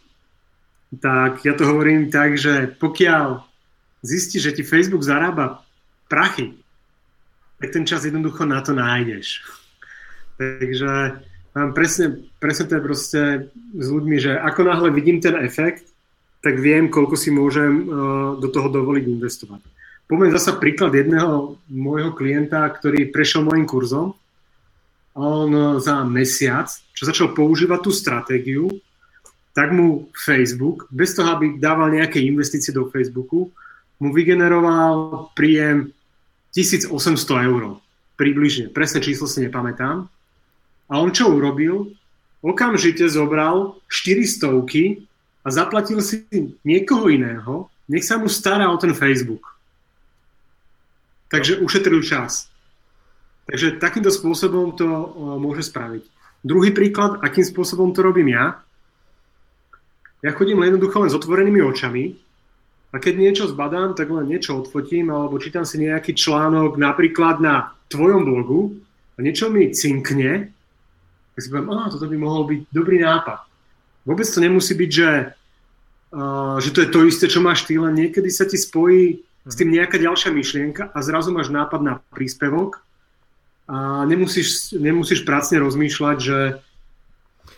tak 0.94 1.42
ja 1.44 1.52
to 1.58 1.66
hovorím 1.66 2.08
tak, 2.08 2.38
že 2.38 2.70
pokiaľ 2.78 3.42
zistíš, 4.02 4.50
že 4.50 4.54
ti 4.56 4.62
Facebook 4.62 5.02
zarába 5.02 5.66
prachy, 6.06 6.54
tak 7.58 7.74
ten 7.74 7.84
čas 7.84 8.06
jednoducho 8.06 8.46
na 8.46 8.62
to 8.62 8.72
nájdeš. 8.72 9.42
Takže 10.38 11.18
mám 11.54 11.74
presne, 11.74 12.30
presne 12.38 12.64
to 12.70 12.74
je 12.78 12.86
proste 12.86 13.22
s 13.74 13.86
ľuďmi, 13.90 14.16
že 14.22 14.32
ako 14.38 14.60
náhle 14.64 14.88
vidím 14.94 15.18
ten 15.18 15.34
efekt, 15.42 15.90
tak 16.38 16.62
viem, 16.62 16.86
koľko 16.86 17.18
si 17.18 17.34
môžem 17.34 17.82
uh, 17.82 18.38
do 18.38 18.46
toho 18.46 18.70
dovoliť 18.70 19.04
investovať. 19.10 19.58
Poviem 20.08 20.32
zasa 20.32 20.56
príklad 20.56 20.96
jedného 20.96 21.60
môjho 21.68 22.16
klienta, 22.16 22.64
ktorý 22.64 23.12
prešiel 23.12 23.44
môjim 23.44 23.68
kurzom. 23.68 24.16
On 25.12 25.76
za 25.76 26.00
mesiac, 26.08 26.72
čo 26.96 27.04
začal 27.04 27.36
používať 27.36 27.80
tú 27.84 27.92
stratégiu, 27.92 28.64
tak 29.52 29.74
mu 29.74 30.08
Facebook, 30.14 30.88
bez 30.88 31.12
toho, 31.12 31.34
aby 31.34 31.60
dával 31.60 31.92
nejaké 31.92 32.24
investície 32.24 32.72
do 32.72 32.88
Facebooku, 32.88 33.52
mu 33.98 34.08
vygeneroval 34.14 35.28
príjem 35.34 35.90
1800 36.54 36.94
eur. 37.50 37.76
Približne. 38.14 38.70
Presné 38.70 39.02
číslo 39.02 39.26
si 39.26 39.42
nepamätám. 39.44 40.06
A 40.88 40.94
on 40.96 41.10
čo 41.10 41.28
urobil? 41.34 41.90
Okamžite 42.38 43.04
zobral 43.10 43.76
400 43.90 44.46
a 45.42 45.48
zaplatil 45.50 45.98
si 46.00 46.22
niekoho 46.62 47.10
iného, 47.10 47.66
nech 47.90 48.06
sa 48.06 48.14
mu 48.14 48.30
stará 48.30 48.70
o 48.70 48.78
ten 48.78 48.94
Facebook. 48.94 49.57
Takže 51.28 51.60
ušetril 51.60 52.00
čas. 52.04 52.48
Takže 53.48 53.80
takýmto 53.80 54.12
spôsobom 54.12 54.76
to 54.76 54.88
môže 55.40 55.68
spraviť. 55.68 56.04
Druhý 56.44 56.70
príklad, 56.72 57.20
akým 57.24 57.44
spôsobom 57.44 57.96
to 57.96 58.04
robím 58.04 58.32
ja. 58.32 58.60
Ja 60.20 60.34
chodím 60.34 60.60
len 60.60 60.74
jednoducho 60.74 61.04
len 61.04 61.10
s 61.10 61.18
otvorenými 61.18 61.62
očami 61.62 62.16
a 62.90 62.96
keď 62.98 63.14
niečo 63.16 63.44
zbadám, 63.46 63.94
tak 63.94 64.10
len 64.10 64.26
niečo 64.26 64.58
odfotím 64.58 65.14
alebo 65.14 65.38
čítam 65.38 65.62
si 65.62 65.78
nejaký 65.78 66.16
článok 66.16 66.74
napríklad 66.74 67.38
na 67.38 67.72
tvojom 67.88 68.26
blogu 68.26 68.74
a 69.14 69.22
niečo 69.22 69.48
mi 69.52 69.70
cinkne, 69.70 70.50
tak 71.34 71.40
si 71.40 71.48
poviem, 71.52 71.70
aha, 71.70 71.92
toto 71.94 72.10
by 72.10 72.16
mohol 72.18 72.50
byť 72.50 72.60
dobrý 72.74 72.98
nápad. 73.04 73.46
Vôbec 74.08 74.26
to 74.26 74.38
nemusí 74.42 74.74
byť, 74.74 74.90
že 74.90 75.10
že 76.58 76.70
to 76.72 76.80
je 76.80 76.88
to 76.88 77.04
isté, 77.04 77.28
čo 77.28 77.44
máš 77.44 77.68
ty, 77.68 77.76
len 77.76 77.92
niekedy 77.92 78.32
sa 78.32 78.48
ti 78.48 78.56
spojí 78.56 79.20
s 79.44 79.54
tým 79.54 79.70
nejaká 79.70 80.00
ďalšia 80.00 80.34
myšlienka 80.34 80.90
a 80.90 80.98
zrazu 81.04 81.30
máš 81.30 81.52
nápad 81.52 81.80
na 81.84 81.94
príspevok 82.14 82.82
a 83.68 84.08
nemusíš, 84.08 84.72
nemusíš 84.74 85.28
prácne 85.28 85.60
rozmýšľať, 85.60 86.16
že, 86.18 86.40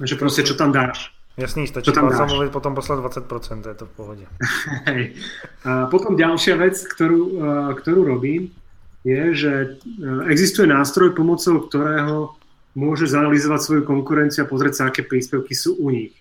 že 0.03 0.14
proste 0.19 0.43
čo 0.43 0.59
tam 0.59 0.75
dáš. 0.75 1.14
Jasný, 1.38 1.71
stačí 1.71 1.95
tam 1.95 2.11
zamluvit, 2.11 2.51
potom 2.53 2.75
poslať 2.75 3.23
20%, 3.25 3.64
je 3.64 3.77
to 3.79 3.87
v 3.87 3.93
pohode. 3.95 4.25
Hej. 4.90 5.14
A 5.62 5.87
potom 5.87 6.19
ďalšia 6.19 6.59
vec, 6.59 6.77
ktorú, 6.77 7.23
ktorú 7.79 8.01
robím, 8.05 8.51
je, 9.07 9.33
že 9.33 9.53
existuje 10.29 10.69
nástroj, 10.69 11.16
pomocou 11.16 11.64
ktorého 11.64 12.37
môže 12.77 13.09
zanalizovať 13.09 13.61
svoju 13.62 13.83
konkurenciu 13.88 14.45
a 14.45 14.51
pozrieť 14.51 14.75
sa, 14.77 14.83
aké 14.90 15.07
príspevky 15.07 15.57
sú 15.57 15.79
u 15.81 15.88
nich 15.88 16.14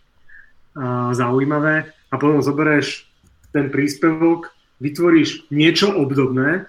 zaujímavé 1.13 1.91
a 2.09 2.15
potom 2.15 2.39
zoberieš 2.39 3.09
ten 3.51 3.73
príspevok, 3.73 4.53
vytvoríš 4.79 5.47
niečo 5.51 5.91
obdobné 5.91 6.67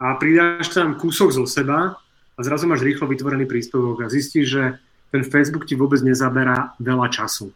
a 0.00 0.06
pridáš 0.16 0.72
tam 0.72 0.96
kúsok 0.96 1.32
zo 1.32 1.44
seba 1.44 2.00
a 2.36 2.40
zrazu 2.40 2.68
máš 2.68 2.84
rýchlo 2.84 3.08
vytvorený 3.08 3.44
príspevok 3.44 4.04
a 4.04 4.12
zistíš, 4.12 4.46
že 4.48 4.62
ten 5.10 5.26
Facebook 5.26 5.66
ti 5.66 5.74
vôbec 5.74 6.00
nezaberá 6.00 6.76
veľa 6.78 7.10
času. 7.10 7.50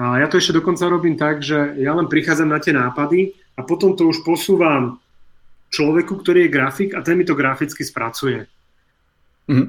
A 0.00 0.24
ja 0.24 0.30
to 0.30 0.40
ešte 0.40 0.56
dokonca 0.56 0.88
robím 0.88 1.20
tak, 1.20 1.44
že 1.44 1.76
ja 1.76 1.92
len 1.92 2.08
prichádzam 2.08 2.48
na 2.48 2.62
tie 2.62 2.72
nápady 2.72 3.36
a 3.56 3.60
potom 3.60 3.92
to 3.92 4.08
už 4.08 4.24
posúvam 4.24 4.96
človeku, 5.68 6.16
ktorý 6.16 6.48
je 6.48 6.54
grafik 6.54 6.90
a 6.96 7.04
ten 7.04 7.20
mi 7.20 7.28
to 7.28 7.36
graficky 7.36 7.84
spracuje. 7.84 8.48
Mm-hmm. 9.50 9.68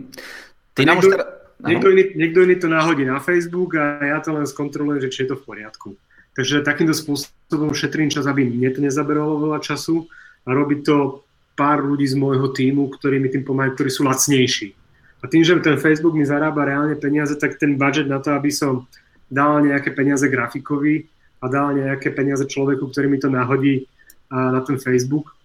Ty 0.74 0.82
nám 0.88 1.00
už 1.04 1.12
teda 1.12 1.26
Niekto 1.64 1.88
iný, 1.96 2.04
niekto 2.20 2.40
iný 2.44 2.56
to 2.60 2.68
náhodí 2.68 3.08
na 3.08 3.24
Facebook 3.24 3.80
a 3.80 4.04
ja 4.04 4.20
to 4.20 4.36
len 4.36 4.44
skontrolujem, 4.44 5.08
že 5.08 5.12
či 5.16 5.20
je 5.24 5.32
to 5.32 5.40
v 5.40 5.48
poriadku. 5.48 5.96
Takže 6.34 6.66
takýmto 6.66 6.98
spôsobom 6.98 7.78
šetrím 7.78 8.10
čas, 8.10 8.26
aby 8.26 8.46
mne 8.46 8.74
to 8.74 8.82
nezaberalo 8.82 9.38
veľa 9.38 9.62
času 9.62 10.10
a 10.44 10.50
robiť 10.54 10.80
to 10.82 11.22
pár 11.54 11.86
ľudí 11.86 12.10
z 12.10 12.18
môjho 12.18 12.50
týmu, 12.50 12.90
ktorí 12.90 13.22
mi 13.22 13.30
tým 13.30 13.46
pomáhajú, 13.46 13.78
ktorí 13.78 13.90
sú 13.94 14.02
lacnejší. 14.10 14.74
A 15.22 15.30
tým, 15.30 15.46
že 15.46 15.56
ten 15.62 15.78
Facebook 15.78 16.18
mi 16.18 16.26
zarába 16.26 16.66
reálne 16.66 16.98
peniaze, 16.98 17.38
tak 17.38 17.62
ten 17.62 17.78
budget 17.78 18.10
na 18.10 18.20
to, 18.20 18.34
aby 18.34 18.50
som 18.50 18.90
dal 19.30 19.62
nejaké 19.62 19.94
peniaze 19.94 20.26
grafikovi 20.28 21.06
a 21.40 21.46
dal 21.48 21.78
nejaké 21.78 22.12
peniaze 22.12 22.44
človeku, 22.44 22.90
ktorý 22.90 23.08
mi 23.08 23.22
to 23.22 23.30
nahodí 23.32 23.86
na 24.34 24.60
ten 24.66 24.82
Facebook, 24.82 25.38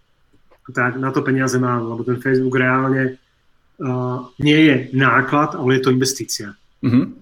tak 0.73 0.97
na 0.97 1.13
to 1.13 1.21
peniaze 1.21 1.57
mám, 1.61 1.85
lebo 1.89 2.05
ten 2.05 2.21
Facebook 2.21 2.57
reálne 2.57 3.17
uh, 3.81 4.29
nie 4.41 4.61
je 4.69 4.75
náklad, 4.93 5.57
ale 5.57 5.81
je 5.81 5.83
to 5.85 5.95
investícia. 5.95 6.49
Uh-huh. 6.85 7.13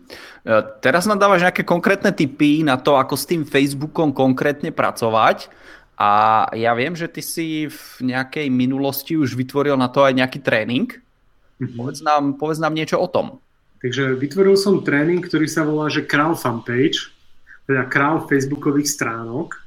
Teraz 0.79 1.11
nám 1.11 1.19
dávaš 1.19 1.43
nejaké 1.43 1.67
konkrétne 1.67 2.15
tipy 2.15 2.63
na 2.63 2.79
to, 2.79 2.95
ako 2.95 3.19
s 3.19 3.27
tým 3.27 3.43
Facebookom 3.43 4.15
konkrétne 4.15 4.71
pracovať. 4.71 5.51
A 5.99 6.45
ja 6.55 6.71
viem, 6.79 6.95
že 6.95 7.11
ty 7.11 7.19
si 7.19 7.67
v 7.67 8.15
nejakej 8.15 8.47
minulosti 8.53 9.19
už 9.19 9.35
vytvoril 9.35 9.75
na 9.75 9.91
to 9.91 10.07
aj 10.07 10.15
nejaký 10.15 10.39
tréning. 10.45 10.93
Uh-huh. 11.59 11.75
Povedz, 11.75 11.99
nám, 12.05 12.39
povedz 12.39 12.63
nám 12.63 12.79
niečo 12.79 13.01
o 13.01 13.09
tom. 13.11 13.43
Takže 13.83 14.15
vytvoril 14.15 14.55
som 14.55 14.87
tréning, 14.87 15.25
ktorý 15.25 15.51
sa 15.51 15.67
volá, 15.67 15.91
že 15.91 16.07
Král 16.07 16.39
fanpage, 16.39 17.11
teda 17.67 17.91
král 17.91 18.23
facebookových 18.31 18.87
stránok. 18.87 19.59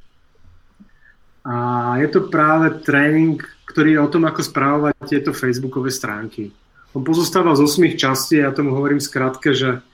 A 1.44 1.96
je 2.00 2.08
to 2.08 2.32
práve 2.32 2.80
tréning, 2.84 3.36
ktorý 3.68 3.96
je 3.96 4.00
o 4.00 4.12
tom, 4.12 4.24
ako 4.24 4.40
správovať 4.40 4.94
tieto 5.04 5.36
facebookové 5.36 5.92
stránky. 5.92 6.52
On 6.96 7.04
pozostáva 7.04 7.52
z 7.54 7.64
8 7.68 8.00
častí, 8.00 8.40
ja 8.40 8.50
tomu 8.50 8.74
hovorím 8.74 8.98
skrátke, 8.98 9.54
že 9.54 9.84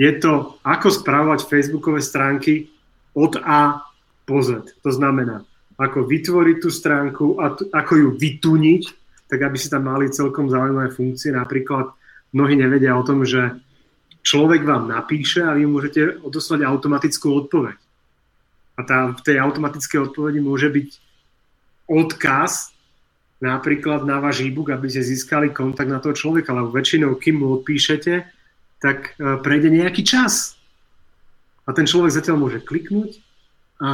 je 0.00 0.10
to, 0.18 0.56
ako 0.64 0.88
správať 0.88 1.44
facebookové 1.44 2.00
stránky 2.00 2.72
od 3.12 3.36
A 3.44 3.84
po 4.24 4.40
Z. 4.40 4.72
To 4.80 4.90
znamená, 4.90 5.44
ako 5.76 6.08
vytvoriť 6.08 6.56
tú 6.62 6.70
stránku, 6.72 7.26
a 7.42 7.52
ako 7.54 7.92
ju 7.96 8.08
vytuniť, 8.16 8.82
tak 9.28 9.40
aby 9.48 9.56
si 9.56 9.72
tam 9.72 9.88
mali 9.88 10.12
celkom 10.12 10.48
zaujímavé 10.48 10.92
funkcie. 10.92 11.32
Napríklad 11.32 11.92
mnohí 12.32 12.56
nevedia 12.56 12.96
o 12.96 13.04
tom, 13.04 13.24
že 13.24 13.56
človek 14.22 14.62
vám 14.64 14.88
napíše 14.88 15.42
a 15.42 15.56
vy 15.56 15.64
môžete 15.66 16.22
odoslať 16.22 16.64
automatickú 16.64 17.32
odpoveď. 17.46 17.76
A 18.76 18.80
tá, 18.88 19.12
v 19.12 19.20
tej 19.20 19.36
automatickej 19.40 20.12
odpovedi 20.12 20.40
môže 20.40 20.72
byť 20.72 20.88
odkaz 21.90 22.72
napríklad 23.42 24.06
na 24.06 24.22
váš 24.22 24.46
e-book, 24.46 24.70
aby 24.70 24.86
ste 24.86 25.02
získali 25.02 25.50
kontakt 25.50 25.90
na 25.90 25.98
toho 25.98 26.14
človeka, 26.14 26.54
lebo 26.54 26.70
väčšinou, 26.70 27.18
kým 27.18 27.42
mu 27.42 27.60
odpíšete, 27.60 28.22
tak 28.82 29.14
e, 29.14 29.38
prejde 29.38 29.70
nejaký 29.70 30.02
čas. 30.02 30.58
A 31.62 31.70
ten 31.70 31.86
človek 31.86 32.10
zatiaľ 32.10 32.42
môže 32.42 32.58
kliknúť 32.58 33.22
a 33.78 33.90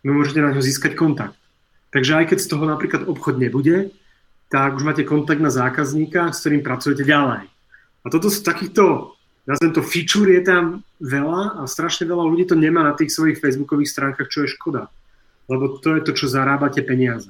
vy 0.00 0.10
môžete 0.10 0.40
na 0.40 0.56
ňo 0.56 0.64
získať 0.64 0.96
kontakt. 0.96 1.36
Takže 1.92 2.24
aj 2.24 2.24
keď 2.32 2.38
z 2.40 2.48
toho 2.48 2.64
napríklad 2.64 3.04
obchod 3.04 3.36
nebude, 3.36 3.92
tak 4.48 4.80
už 4.80 4.84
máte 4.88 5.04
kontakt 5.04 5.44
na 5.44 5.52
zákazníka, 5.52 6.32
s 6.32 6.40
ktorým 6.40 6.64
pracujete 6.64 7.04
ďalej. 7.04 7.44
A 8.02 8.06
toto 8.08 8.32
sú 8.32 8.40
takýchto, 8.40 9.12
nazvem 9.44 9.76
to 9.76 9.84
feature 9.84 10.32
je 10.32 10.40
tam 10.40 10.64
veľa 11.04 11.60
a 11.60 11.68
strašne 11.68 12.08
veľa 12.08 12.24
ľudí 12.24 12.48
to 12.48 12.56
nemá 12.56 12.80
na 12.80 12.96
tých 12.96 13.12
svojich 13.12 13.38
facebookových 13.44 13.92
stránkach, 13.92 14.32
čo 14.32 14.48
je 14.48 14.52
škoda. 14.56 14.88
Lebo 15.52 15.76
to 15.80 16.00
je 16.00 16.04
to, 16.08 16.12
čo 16.16 16.32
zarábate 16.32 16.80
peniaze. 16.80 17.28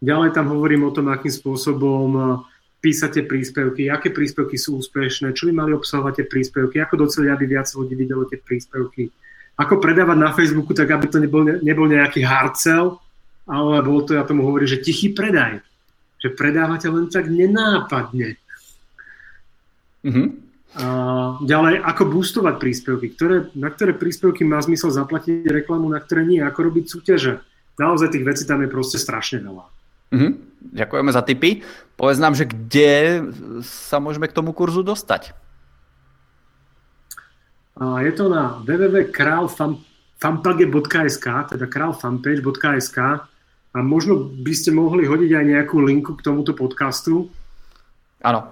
Ďalej 0.00 0.32
tam 0.32 0.48
hovorím 0.48 0.88
o 0.88 0.94
tom, 0.94 1.12
akým 1.12 1.30
spôsobom 1.30 2.40
eh, 2.78 2.82
písate 2.82 3.26
príspevky, 3.26 3.90
aké 3.90 4.14
príspevky 4.14 4.54
sú 4.54 4.78
úspešné, 4.78 5.34
čo 5.34 5.50
by 5.50 5.52
mali 5.52 5.72
obsahovať 5.74 6.22
tie 6.22 6.26
príspevky, 6.30 6.78
ako 6.78 7.10
doceliť, 7.10 7.28
aby 7.34 7.44
viac 7.46 7.66
ľudí 7.74 7.94
videlo 7.98 8.22
tie 8.30 8.38
príspevky, 8.38 9.10
ako 9.58 9.82
predávať 9.82 10.18
na 10.22 10.30
Facebooku, 10.30 10.70
tak 10.70 10.94
aby 10.94 11.10
to 11.10 11.18
nebol, 11.18 11.42
nebol 11.42 11.90
nejaký 11.90 12.22
hard 12.22 12.54
sell, 12.54 13.02
ale 13.50 13.82
bol 13.82 14.06
to, 14.06 14.14
ja 14.14 14.22
tomu 14.22 14.46
hovorím, 14.46 14.70
že 14.70 14.78
tichý 14.78 15.10
predaj. 15.10 15.58
Že 16.22 16.34
predávate 16.34 16.86
len 16.90 17.10
tak 17.10 17.26
nenápadne. 17.26 18.38
Mm-hmm. 20.06 20.28
A 20.78 20.86
ďalej, 21.42 21.82
ako 21.82 22.02
boostovať 22.06 22.54
príspevky, 22.62 23.06
ktoré, 23.18 23.50
na 23.58 23.72
ktoré 23.72 23.98
príspevky 23.98 24.46
má 24.46 24.62
zmysel 24.62 24.94
zaplatiť 24.94 25.48
reklamu, 25.48 25.90
na 25.90 25.98
ktoré 25.98 26.22
nie, 26.22 26.38
ako 26.38 26.70
robiť 26.70 26.84
súťaže. 26.86 27.42
Naozaj 27.80 28.14
tých 28.14 28.26
vecí 28.26 28.42
tam 28.46 28.62
je 28.62 28.70
proste 28.70 28.98
strašne 29.00 29.42
veľa. 29.42 29.64
Mm-hmm. 30.14 30.32
Ďakujeme 30.58 31.12
za 31.12 31.22
tipy. 31.22 31.62
Povedz 31.96 32.18
nám, 32.18 32.34
že 32.34 32.44
kde 32.50 33.22
sa 33.62 34.02
môžeme 34.02 34.28
k 34.28 34.34
tomu 34.34 34.52
kurzu 34.52 34.82
dostať? 34.82 35.32
Je 37.78 38.10
to 38.10 38.26
na 38.26 38.58
www.kralfampage.sk, 38.66 41.26
teda 41.54 41.66
kralfanpage.sk 41.70 42.98
a 43.74 43.82
možno 43.82 44.34
by 44.34 44.50
ste 44.50 44.74
mohli 44.74 45.06
hodiť 45.06 45.30
aj 45.30 45.44
nejakú 45.46 45.78
linku 45.78 46.18
k 46.18 46.26
tomuto 46.26 46.58
podcastu. 46.58 47.30
Áno, 48.18 48.50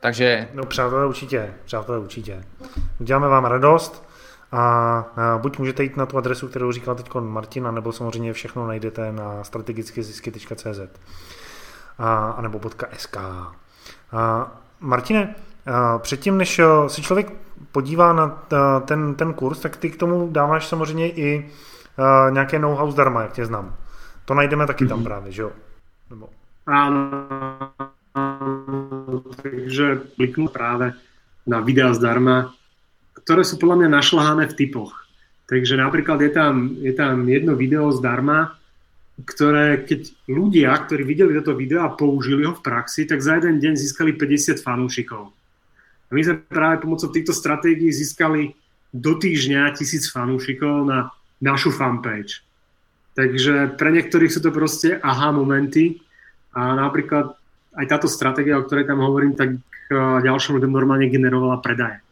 takže... 0.00 0.48
No 0.54 0.66
přátelé 0.66 1.06
určitě, 1.06 1.54
přátelé 1.64 1.98
určitě. 1.98 2.44
Uděláme 3.00 3.28
vám 3.28 3.44
radost 3.44 4.10
a 4.52 5.38
buď 5.42 5.58
můžete 5.58 5.82
jít 5.82 5.96
na 5.96 6.06
tu 6.06 6.18
adresu, 6.18 6.48
kterou 6.48 6.72
říkal 6.72 6.94
teď 6.94 7.14
Martina, 7.14 7.70
nebo 7.70 7.92
samozřejmě 7.92 8.32
všechno 8.32 8.66
najdete 8.66 9.12
na 9.12 9.44
strategickyzisky.cz 9.44 10.80
a, 12.00 12.38
nebo 12.40 12.60
.sk. 12.96 13.16
A, 14.12 14.52
Martine, 14.80 15.34
a 15.66 15.98
předtím, 15.98 16.38
než 16.38 16.60
si 16.86 17.02
člověk 17.02 17.32
podívá 17.72 18.12
na 18.12 18.28
ten, 18.84 19.14
ten 19.14 19.32
kurz, 19.34 19.60
tak 19.60 19.76
ty 19.76 19.90
k 19.90 19.96
tomu 19.96 20.28
dáváš 20.32 20.66
samozřejmě 20.66 21.08
i 21.08 21.50
nějaké 22.30 22.58
know-how 22.58 22.90
zdarma, 22.90 23.22
jak 23.22 23.32
tě 23.32 23.46
znám. 23.46 23.74
To 24.24 24.34
najdeme 24.34 24.66
taky 24.66 24.86
tam 24.86 24.98
mhm. 24.98 25.04
právě, 25.04 25.32
že 25.32 25.42
jo? 25.42 25.52
Nebo... 26.10 26.28
Áno, 26.66 27.10
takže 29.42 30.00
kliknu 30.16 30.48
práve 30.48 30.92
na 31.46 31.60
videa 31.60 31.94
zdarma 31.94 32.52
ktoré 33.24 33.42
sú 33.44 33.60
podľa 33.60 33.84
mňa 33.84 33.88
našľahané 34.00 34.44
v 34.50 34.56
typoch. 34.58 34.92
Takže 35.50 35.76
napríklad 35.76 36.22
je 36.22 36.30
tam, 36.30 36.74
je 36.78 36.92
tam 36.94 37.26
jedno 37.26 37.58
video 37.58 37.90
zdarma, 37.90 38.58
ktoré 39.26 39.82
keď 39.84 40.30
ľudia, 40.30 40.70
ktorí 40.74 41.02
videli 41.02 41.36
toto 41.38 41.58
video 41.58 41.82
a 41.82 41.94
použili 41.94 42.46
ho 42.46 42.54
v 42.54 42.64
praxi, 42.64 43.04
tak 43.04 43.20
za 43.20 43.36
jeden 43.36 43.58
deň 43.58 43.74
získali 43.74 44.14
50 44.14 44.62
fanúšikov. 44.62 45.34
A 46.08 46.10
my 46.14 46.20
sme 46.22 46.42
práve 46.46 46.82
pomocou 46.82 47.10
týchto 47.10 47.34
stratégií 47.34 47.90
získali 47.90 48.54
do 48.90 49.14
týždňa 49.14 49.74
tisíc 49.78 50.10
fanúšikov 50.10 50.86
na 50.86 51.14
našu 51.38 51.70
fanpage. 51.70 52.42
Takže 53.14 53.78
pre 53.78 53.90
niektorých 53.94 54.30
sú 54.30 54.42
to 54.42 54.50
proste 54.50 54.98
aha 55.02 55.30
momenty 55.30 56.02
a 56.54 56.74
napríklad 56.74 57.34
aj 57.74 57.86
táto 57.86 58.10
stratégia, 58.10 58.58
o 58.58 58.66
ktorej 58.66 58.90
tam 58.90 59.02
hovorím, 59.02 59.38
tak 59.38 59.58
ďalším 60.22 60.58
ľuďom 60.58 60.72
normálne 60.74 61.10
generovala 61.10 61.62
predaje 61.62 62.02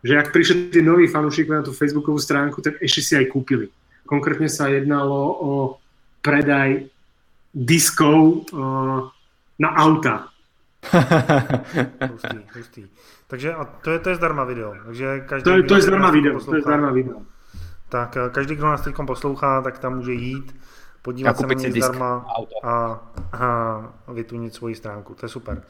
že 0.00 0.16
ak 0.16 0.32
prišli 0.32 0.72
tí 0.72 0.80
noví 0.80 1.08
fanúšikovia 1.08 1.60
na 1.60 1.66
tú 1.68 1.76
facebookovú 1.76 2.16
stránku, 2.16 2.64
tak 2.64 2.80
ešte 2.80 3.00
si 3.04 3.12
aj 3.20 3.28
kúpili. 3.28 3.68
Konkrétne 4.08 4.48
sa 4.48 4.72
jednalo 4.72 5.16
o 5.36 5.50
predaj 6.22 6.86
diskov 7.54 8.46
uh, 8.52 9.10
na 9.58 9.68
auta. 9.76 10.28
hustý, 12.10 12.38
hustý. 12.56 12.82
Takže 13.26 13.54
a 13.54 13.64
to 13.64 13.90
je, 13.90 13.98
to 13.98 14.08
je 14.08 14.16
zdarma 14.16 14.44
video. 14.44 14.74
Takže 14.84 15.20
každý, 15.20 15.44
to, 15.44 15.56
je, 15.56 15.62
to 15.62 15.74
je 15.74 15.82
zdarma 15.82 16.10
video. 16.10 16.40
To 16.40 16.54
je 16.54 16.62
zdarma 16.62 16.90
video. 16.90 17.22
Tak 17.88 18.16
eh, 18.16 18.30
každý, 18.30 18.54
kdo 18.54 18.66
nás 18.66 18.80
teď 18.80 18.94
poslouchá, 19.06 19.62
tak 19.62 19.78
tam 19.78 19.96
může 19.96 20.12
jít, 20.12 20.56
podívat 21.02 21.36
se 21.36 21.46
na 21.46 21.54
něj 21.54 21.72
zdarma 21.72 22.26
a, 22.62 23.00
a 23.32 24.12
vytunit 24.12 24.54
svoji 24.54 24.74
stránku. 24.74 25.14
To 25.14 25.26
je 25.26 25.30
super. 25.30 25.62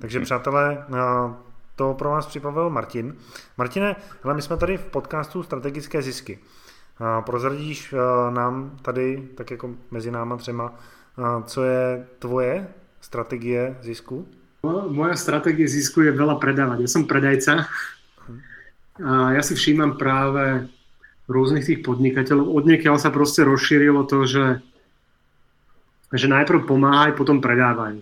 Takže 0.00 0.20
přátelé, 0.20 0.86
eh, 0.88 1.34
to 1.76 1.94
pro 1.94 2.10
vás 2.10 2.26
připravil 2.26 2.70
Martin. 2.70 3.16
Martine, 3.58 3.96
hele, 4.22 4.34
my 4.34 4.42
jsme 4.42 4.56
tady 4.56 4.76
v 4.76 4.86
podcastu 4.86 5.42
Strategické 5.42 6.02
zisky. 6.02 6.38
Prozradíš 6.98 7.94
nám 8.30 8.78
tady, 8.82 9.28
tak 9.34 9.50
jako 9.50 9.70
mezi 9.90 10.10
náma 10.10 10.36
třema, 10.36 10.74
co 11.44 11.64
je 11.64 12.06
tvoje 12.18 12.68
strategie 13.00 13.76
zisku? 13.82 14.28
Moja 14.88 15.14
strategie 15.14 15.68
zisku 15.68 16.02
je 16.02 16.10
veľa 16.10 16.42
predávať. 16.42 16.82
Ja 16.82 16.90
som 16.90 17.06
predajca 17.06 17.70
a 19.04 19.12
ja 19.36 19.42
si 19.44 19.54
všímam 19.54 19.94
práve 20.00 20.66
rôznych 21.28 21.68
tých 21.68 21.80
podnikateľov. 21.84 22.50
Od 22.50 22.64
sa 22.98 23.12
proste 23.12 23.44
rozšírilo 23.44 24.08
to, 24.08 24.26
že, 24.26 24.46
že 26.10 26.26
najprv 26.26 26.66
pomáhaj, 26.66 27.14
potom 27.14 27.38
predávaj. 27.38 28.00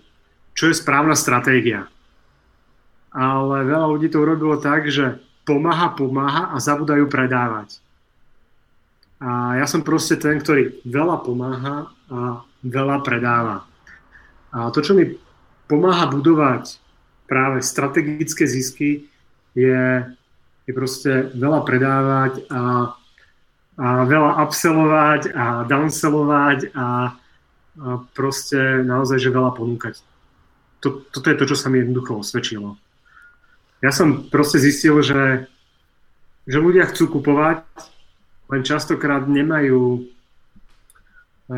Čo 0.55 0.71
je 0.71 0.79
správna 0.79 1.19
stratégia? 1.19 1.91
ale 3.15 3.63
veľa 3.63 3.87
ľudí 3.87 4.11
to 4.11 4.27
urobilo 4.27 4.59
tak, 4.59 4.91
že 4.91 5.23
pomáha, 5.47 5.95
pomáha 5.95 6.51
a 6.51 6.59
zabudajú 6.59 7.07
predávať. 7.07 7.79
A 9.23 9.61
ja 9.63 9.67
som 9.71 9.87
proste 9.87 10.19
ten, 10.19 10.43
ktorý 10.43 10.83
veľa 10.85 11.23
pomáha 11.23 11.91
a 12.11 12.43
veľa 12.65 12.97
predáva. 13.07 13.69
A 14.51 14.71
to, 14.75 14.83
čo 14.83 14.95
mi 14.95 15.19
pomáha 15.67 16.11
budovať 16.11 16.79
práve 17.27 17.65
strategické 17.65 18.45
zisky, 18.45 19.09
je, 19.55 19.83
je 20.67 20.73
proste 20.75 21.31
veľa 21.35 21.63
predávať 21.63 22.47
a, 22.51 22.95
a 23.79 23.87
veľa 24.05 24.45
upsellovať 24.45 25.23
a 25.33 25.47
downsellovať 25.65 26.75
a, 26.75 26.79
a 26.79 26.87
proste 28.13 28.83
naozaj, 28.83 29.19
že 29.23 29.35
veľa 29.35 29.55
ponúkať. 29.55 29.95
To, 30.85 31.01
toto 31.09 31.27
je 31.33 31.39
to, 31.39 31.45
čo 31.49 31.57
sa 31.57 31.73
mi 31.73 31.81
jednoducho 31.81 32.21
osvedčilo. 32.21 32.77
Ja 33.81 33.89
som 33.93 34.29
proste 34.29 34.61
zistil, 34.61 35.01
že, 35.01 35.49
že 36.45 36.59
ľudia 36.61 36.89
chcú 36.89 37.21
kupovať, 37.21 37.65
len 38.51 38.61
častokrát 38.65 39.25
nemajú 39.25 40.09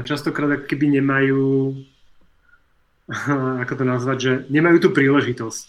častokrát 0.02 0.66
keby 0.66 0.98
nemajú 0.98 1.74
ako 3.62 3.72
to 3.78 3.84
nazvať, 3.86 4.18
že 4.18 4.32
nemajú 4.50 4.82
tú 4.82 4.88
príležitosť. 4.90 5.64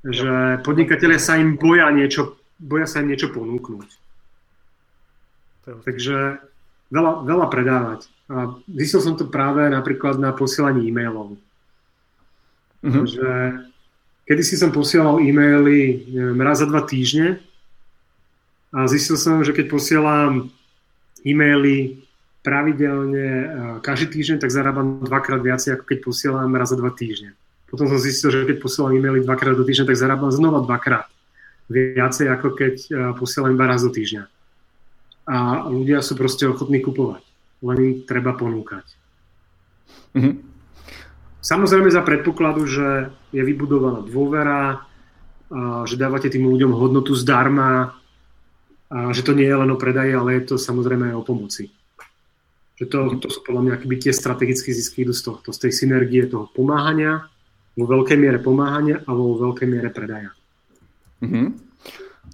Že 0.00 0.64
podnikatelia 0.64 1.20
sa 1.20 1.36
im 1.36 1.60
boja 1.60 1.92
niečo, 1.92 2.40
boja 2.56 2.88
sa 2.88 3.04
im 3.04 3.12
niečo 3.12 3.28
ponúknuť. 3.28 3.88
Takže 5.84 6.40
veľa, 6.88 7.12
veľa 7.28 7.46
predávať. 7.52 8.08
A 8.32 8.56
zistil 8.64 9.04
som 9.04 9.14
to 9.20 9.28
práve 9.28 9.68
napríklad 9.68 10.16
na 10.16 10.32
posielaní 10.32 10.88
e-mailov. 10.88 11.36
Mm-hmm. 12.80 13.04
Že 13.04 13.28
kedy 14.24 14.42
si 14.46 14.56
som 14.56 14.72
posielal 14.72 15.20
e-maily 15.20 16.08
neviem, 16.08 16.40
raz 16.40 16.64
za 16.64 16.66
dva 16.70 16.80
týždne 16.88 17.44
a 18.70 18.86
zistil 18.86 19.18
som, 19.18 19.42
že 19.42 19.50
keď 19.50 19.66
posielam 19.66 20.54
e-maily 21.26 22.06
pravidelne 22.40 23.28
každý 23.84 24.16
týždeň, 24.16 24.38
tak 24.40 24.54
zarábam 24.54 25.04
dvakrát 25.04 25.42
viacej, 25.44 25.76
ako 25.76 25.84
keď 25.84 25.98
posielam 26.00 26.54
raz 26.56 26.72
za 26.72 26.78
dva 26.80 26.88
týždne. 26.94 27.36
Potom 27.68 27.86
som 27.90 28.00
zistil, 28.00 28.32
že 28.32 28.48
keď 28.48 28.62
posielam 28.62 28.96
e-maily 28.96 29.20
dvakrát 29.26 29.58
do 29.58 29.66
týždňa, 29.66 29.90
tak 29.90 30.00
zarábam 30.00 30.32
znova 30.32 30.64
dvakrát 30.64 31.10
viacej, 31.70 32.26
ako 32.32 32.48
keď 32.56 32.74
posielam 33.20 33.54
iba 33.54 33.68
raz 33.68 33.84
do 33.84 33.92
týždňa. 33.92 34.24
A 35.30 35.68
ľudia 35.70 36.02
sú 36.02 36.18
proste 36.18 36.48
ochotní 36.48 36.82
kupovať. 36.82 37.22
Len 37.60 37.78
im 37.78 37.94
treba 38.08 38.32
ponúkať. 38.32 38.88
Mm-hmm. 40.16 40.34
Samozrejme 41.44 41.92
za 41.92 42.02
predpokladu, 42.02 42.64
že 42.64 43.14
je 43.30 43.42
vybudovaná 43.44 44.00
dôvera, 44.02 44.88
že 45.84 46.00
dávate 46.00 46.32
tým 46.32 46.48
ľuďom 46.48 46.72
hodnotu 46.72 47.12
zdarma, 47.12 47.99
a 48.90 49.14
že 49.14 49.22
to 49.22 49.32
nie 49.32 49.46
je 49.46 49.54
len 49.54 49.70
o 49.70 49.78
predaji, 49.78 50.12
ale 50.18 50.42
je 50.42 50.42
to 50.50 50.54
samozrejme 50.58 51.14
aj 51.14 51.16
o 51.16 51.22
pomoci. 51.22 51.70
Že 52.82 52.84
to, 52.90 52.98
to 53.22 53.28
sú 53.30 53.38
podľa 53.46 53.62
mňa 53.62 53.72
akoby 53.78 53.96
tie 54.02 54.12
strategické 54.12 54.74
zisky 54.74 55.06
idú 55.06 55.14
z 55.14 55.30
tohto, 55.30 55.54
z 55.54 55.68
tej 55.68 55.72
synergie 55.86 56.26
toho 56.26 56.50
pomáhania, 56.50 57.30
vo 57.78 57.86
veľkej 57.86 58.18
miere 58.18 58.42
pomáhania 58.42 58.98
a 59.06 59.10
vo 59.14 59.38
veľkej 59.38 59.68
miere 59.70 59.94
predaja. 59.94 60.34
Mm-hmm. 61.22 61.46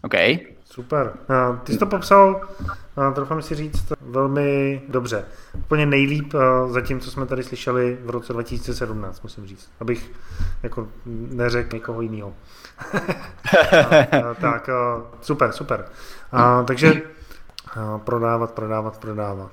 OK. 0.07 0.17
Super. 0.77 1.13
Ty 1.63 1.73
jsi 1.73 1.79
to 1.79 1.87
popsal, 1.87 2.41
troufám 3.15 3.43
si 3.43 3.55
říct, 3.55 3.93
velmi 4.01 4.83
dobře. 4.89 5.25
Úplně 5.55 5.87
nejlíp 5.87 6.35
za 6.69 6.81
tím, 6.81 7.01
co 7.01 7.11
jsme 7.11 7.27
tady 7.27 7.43
slyšeli 7.43 7.99
v 8.05 8.11
roce 8.11 8.33
2017, 8.33 9.23
musím 9.23 9.47
říct. 9.47 9.71
Abych 9.81 10.13
jako 10.63 10.89
neřekl 11.07 11.77
někoho 11.77 12.01
jiného. 12.01 12.33
tak, 14.41 14.71
super, 15.21 15.53
super. 15.53 15.85
A, 16.33 16.63
takže 16.63 17.03
prodávat, 18.05 18.53
prodávat, 18.53 18.99
prodávat. 18.99 19.51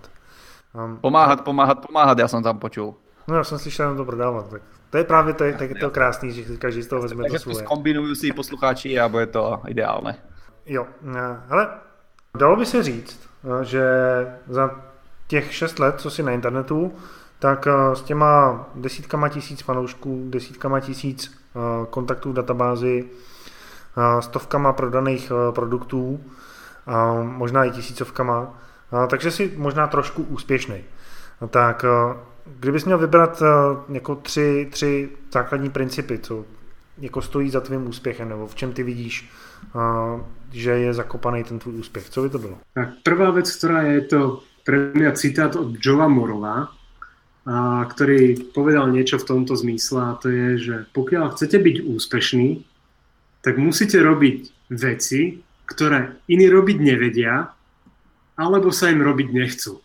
Pomáhat, 1.02 1.42
pomáhat, 1.42 1.86
pomáhat, 1.88 2.20
já 2.20 2.28
jsem 2.28 2.44
tam 2.44 2.60
počul. 2.60 2.96
No 3.28 3.36
já 3.36 3.44
jsem 3.44 3.60
slyšel 3.60 3.86
jenom 3.86 3.98
to 3.98 4.06
prodávat, 4.06 4.50
tak 4.50 4.62
to 4.90 4.98
je 4.98 5.04
právě 5.04 5.34
to, 5.34 5.44
tak 5.58 5.70
je 5.70 5.76
to 5.76 5.90
krásný, 5.90 6.32
že 6.32 6.58
každý 6.58 6.82
z 6.82 6.88
toho 6.88 7.02
vezme 7.02 7.24
Takže 7.24 7.46
to 7.46 7.52
svoje. 7.52 7.66
kombinují 7.66 8.16
si 8.16 8.34
posluchači 8.34 9.00
a 9.00 9.10
bude 9.10 9.28
to 9.28 9.62
ideálne. 9.68 10.18
Jo, 10.66 10.88
ale 11.50 11.68
dalo 12.38 12.56
by 12.56 12.66
se 12.66 12.84
říct, 12.84 13.30
že 13.62 13.84
za 14.48 14.72
těch 15.28 15.54
šest 15.54 15.80
let, 15.80 15.96
co 15.98 16.10
si 16.10 16.24
na 16.24 16.32
internetu, 16.32 16.94
tak 17.40 17.68
s 17.94 18.02
těma 18.02 18.66
desítkama 18.76 19.30
tisíc 19.30 19.62
fanoušků, 19.62 20.26
desítkama 20.30 20.80
tisíc 20.80 21.44
kontaktů 21.90 22.32
v 22.32 22.34
databázi, 22.34 23.06
stovkama 24.20 24.74
prodaných 24.74 25.32
produktů, 25.52 26.24
možná 27.22 27.66
i 27.66 27.72
tisícovkama, 27.72 28.54
takže 29.10 29.32
si 29.32 29.54
možná 29.58 29.88
trošku 29.88 30.24
úspěšný. 30.24 30.84
Tak 31.50 31.86
kdybys 32.46 32.86
měl 32.86 32.98
vybrat 32.98 33.44
jako 33.90 34.16
tři, 34.16 34.68
tři 34.72 35.10
základní 35.32 35.70
principy, 35.70 36.20
co 36.20 36.46
jako 36.98 37.22
stojí 37.22 37.50
za 37.50 37.62
tvým 37.62 37.88
úspěchem, 37.88 38.30
nebo 38.30 38.48
v 38.48 38.56
čem 38.56 38.74
ty 38.74 38.84
vidíš, 38.84 39.30
že 40.52 40.72
je 40.72 40.94
zakopaný 40.94 41.44
ten 41.44 41.60
tvůj 41.60 41.74
úspěch. 41.74 42.10
Co 42.10 42.22
by 42.22 42.30
to 42.30 42.40
bylo? 42.40 42.58
Tak 42.74 42.90
prvá 43.04 43.32
věc, 43.32 43.56
která 43.56 43.82
je 43.82 44.02
to 44.02 44.44
pre 44.64 44.78
mňa 44.94 45.12
citát 45.12 45.56
od 45.56 45.76
Jova 45.76 46.08
Morova, 46.08 46.72
a, 47.44 47.84
ktorý 47.84 48.56
povedal 48.56 48.88
niečo 48.88 49.20
v 49.20 49.28
tomto 49.28 49.60
zmysle 49.60 50.00
a 50.00 50.16
to 50.16 50.32
je, 50.32 50.48
že 50.58 50.76
pokiaľ 50.96 51.36
chcete 51.36 51.60
byť 51.60 51.76
úspešní, 51.84 52.64
tak 53.44 53.60
musíte 53.60 54.00
robiť 54.00 54.72
veci, 54.72 55.44
ktoré 55.68 56.16
iní 56.32 56.48
robiť 56.48 56.78
nevedia, 56.80 57.52
alebo 58.40 58.72
sa 58.72 58.88
im 58.88 59.04
robiť 59.04 59.28
nechcú. 59.36 59.84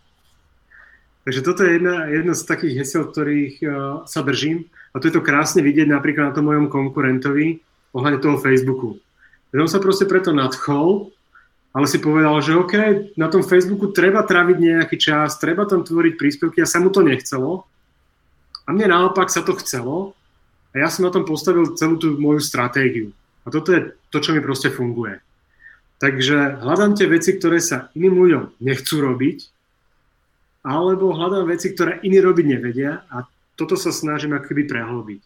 Takže 1.26 1.40
toto 1.42 1.66
je 1.66 1.76
jedna, 1.76 2.06
jedna 2.06 2.34
z 2.38 2.42
takých 2.46 2.74
hesiel, 2.80 3.04
ktorých 3.10 3.54
uh, 3.60 3.70
sa 4.06 4.22
držím. 4.22 4.70
A 4.92 5.00
tu 5.00 5.08
je 5.08 5.14
to 5.14 5.24
krásne 5.24 5.60
vidieť 5.60 5.88
napríklad 5.88 6.32
na 6.32 6.36
tom 6.36 6.48
mojom 6.48 6.72
konkurentovi 6.72 7.60
ohľadne 7.92 8.20
toho 8.20 8.36
Facebooku. 8.40 9.00
Že 9.52 9.60
on 9.64 9.70
sa 9.70 9.80
proste 9.80 10.04
preto 10.04 10.32
nadchol, 10.32 11.12
ale 11.72 11.86
si 11.86 12.00
povedal, 12.00 12.40
že 12.40 12.56
OK, 12.56 12.74
na 13.20 13.28
tom 13.28 13.44
Facebooku 13.44 13.92
treba 13.92 14.24
traviť 14.24 14.56
nejaký 14.56 14.96
čas, 14.96 15.36
treba 15.36 15.68
tam 15.68 15.84
tvoriť 15.84 16.14
príspevky 16.16 16.64
a 16.64 16.68
sa 16.68 16.80
mu 16.80 16.88
to 16.88 17.04
nechcelo. 17.04 17.68
A 18.64 18.72
mne 18.72 18.92
naopak 18.92 19.28
sa 19.32 19.44
to 19.44 19.56
chcelo 19.60 20.12
a 20.72 20.84
ja 20.84 20.88
som 20.92 21.08
na 21.08 21.12
tom 21.12 21.24
postavil 21.24 21.76
celú 21.76 21.96
tú 21.96 22.16
moju 22.16 22.40
stratégiu. 22.40 23.12
A 23.44 23.52
toto 23.52 23.72
je 23.72 23.96
to, 24.12 24.20
čo 24.20 24.36
mi 24.36 24.44
proste 24.44 24.68
funguje. 24.68 25.20
Takže 25.98 26.62
hľadám 26.62 26.94
tie 26.94 27.08
veci, 27.10 27.34
ktoré 27.34 27.58
sa 27.58 27.90
iným 27.96 28.14
ľuďom 28.14 28.44
nechcú 28.62 29.02
robiť, 29.02 29.38
alebo 30.62 31.16
hľadám 31.16 31.48
veci, 31.48 31.72
ktoré 31.72 31.98
iní 32.04 32.20
robiť 32.20 32.44
nevedia 32.44 33.02
a 33.08 33.24
toto 33.58 33.74
sa 33.74 33.90
snažím 33.90 34.38
akoby 34.38 34.70
prehlbiť. 34.70 35.22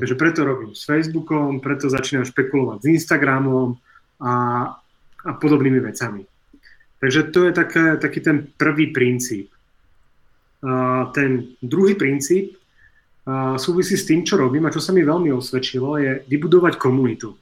Takže 0.00 0.14
preto 0.16 0.48
robím 0.48 0.72
s 0.72 0.88
Facebookom, 0.88 1.60
preto 1.60 1.92
začínam 1.92 2.24
špekulovať 2.24 2.78
s 2.80 2.86
Instagramom 2.88 3.76
a, 4.24 4.32
a 5.20 5.30
podobnými 5.36 5.76
vecami. 5.84 6.24
Takže 6.96 7.28
to 7.28 7.44
je 7.48 7.52
také, 7.52 7.84
taký 8.00 8.24
ten 8.24 8.48
prvý 8.56 8.88
princíp. 8.96 9.52
A 10.64 11.08
ten 11.12 11.52
druhý 11.60 11.96
princíp 11.96 12.56
a 13.28 13.60
súvisí 13.60 14.00
s 14.00 14.08
tým, 14.08 14.24
čo 14.24 14.40
robím 14.40 14.64
a 14.64 14.72
čo 14.72 14.80
sa 14.80 14.96
mi 14.96 15.04
veľmi 15.04 15.28
osvedčilo, 15.28 16.00
je 16.00 16.24
vybudovať 16.24 16.80
komunitu 16.80 17.36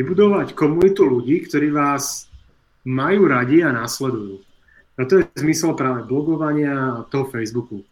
vybudovať 0.00 0.56
komunitu 0.56 1.04
ľudí, 1.04 1.44
ktorí 1.44 1.68
vás 1.68 2.24
majú 2.88 3.28
radi 3.28 3.60
a 3.60 3.74
následujú. 3.76 4.40
A 4.96 5.04
to 5.04 5.20
je 5.20 5.28
zmysel 5.36 5.76
práve 5.76 6.08
blogovania 6.08 6.72
a 6.72 7.04
toho 7.08 7.28
Facebooku. 7.28 7.84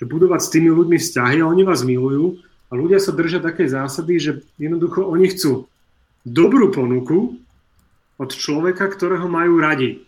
Že 0.00 0.04
budovať 0.10 0.40
s 0.42 0.52
tými 0.52 0.70
ľuďmi 0.74 0.98
vzťahy 0.98 1.36
a 1.40 1.48
oni 1.50 1.62
vás 1.62 1.86
milujú 1.86 2.42
a 2.68 2.72
ľudia 2.74 2.98
sa 2.98 3.14
držia 3.14 3.38
také 3.38 3.70
zásady, 3.70 4.18
že 4.18 4.30
jednoducho 4.58 5.06
oni 5.06 5.30
chcú 5.30 5.70
dobrú 6.26 6.74
ponuku 6.74 7.38
od 8.18 8.30
človeka, 8.34 8.90
ktorého 8.90 9.30
majú 9.30 9.60
radi. 9.62 10.02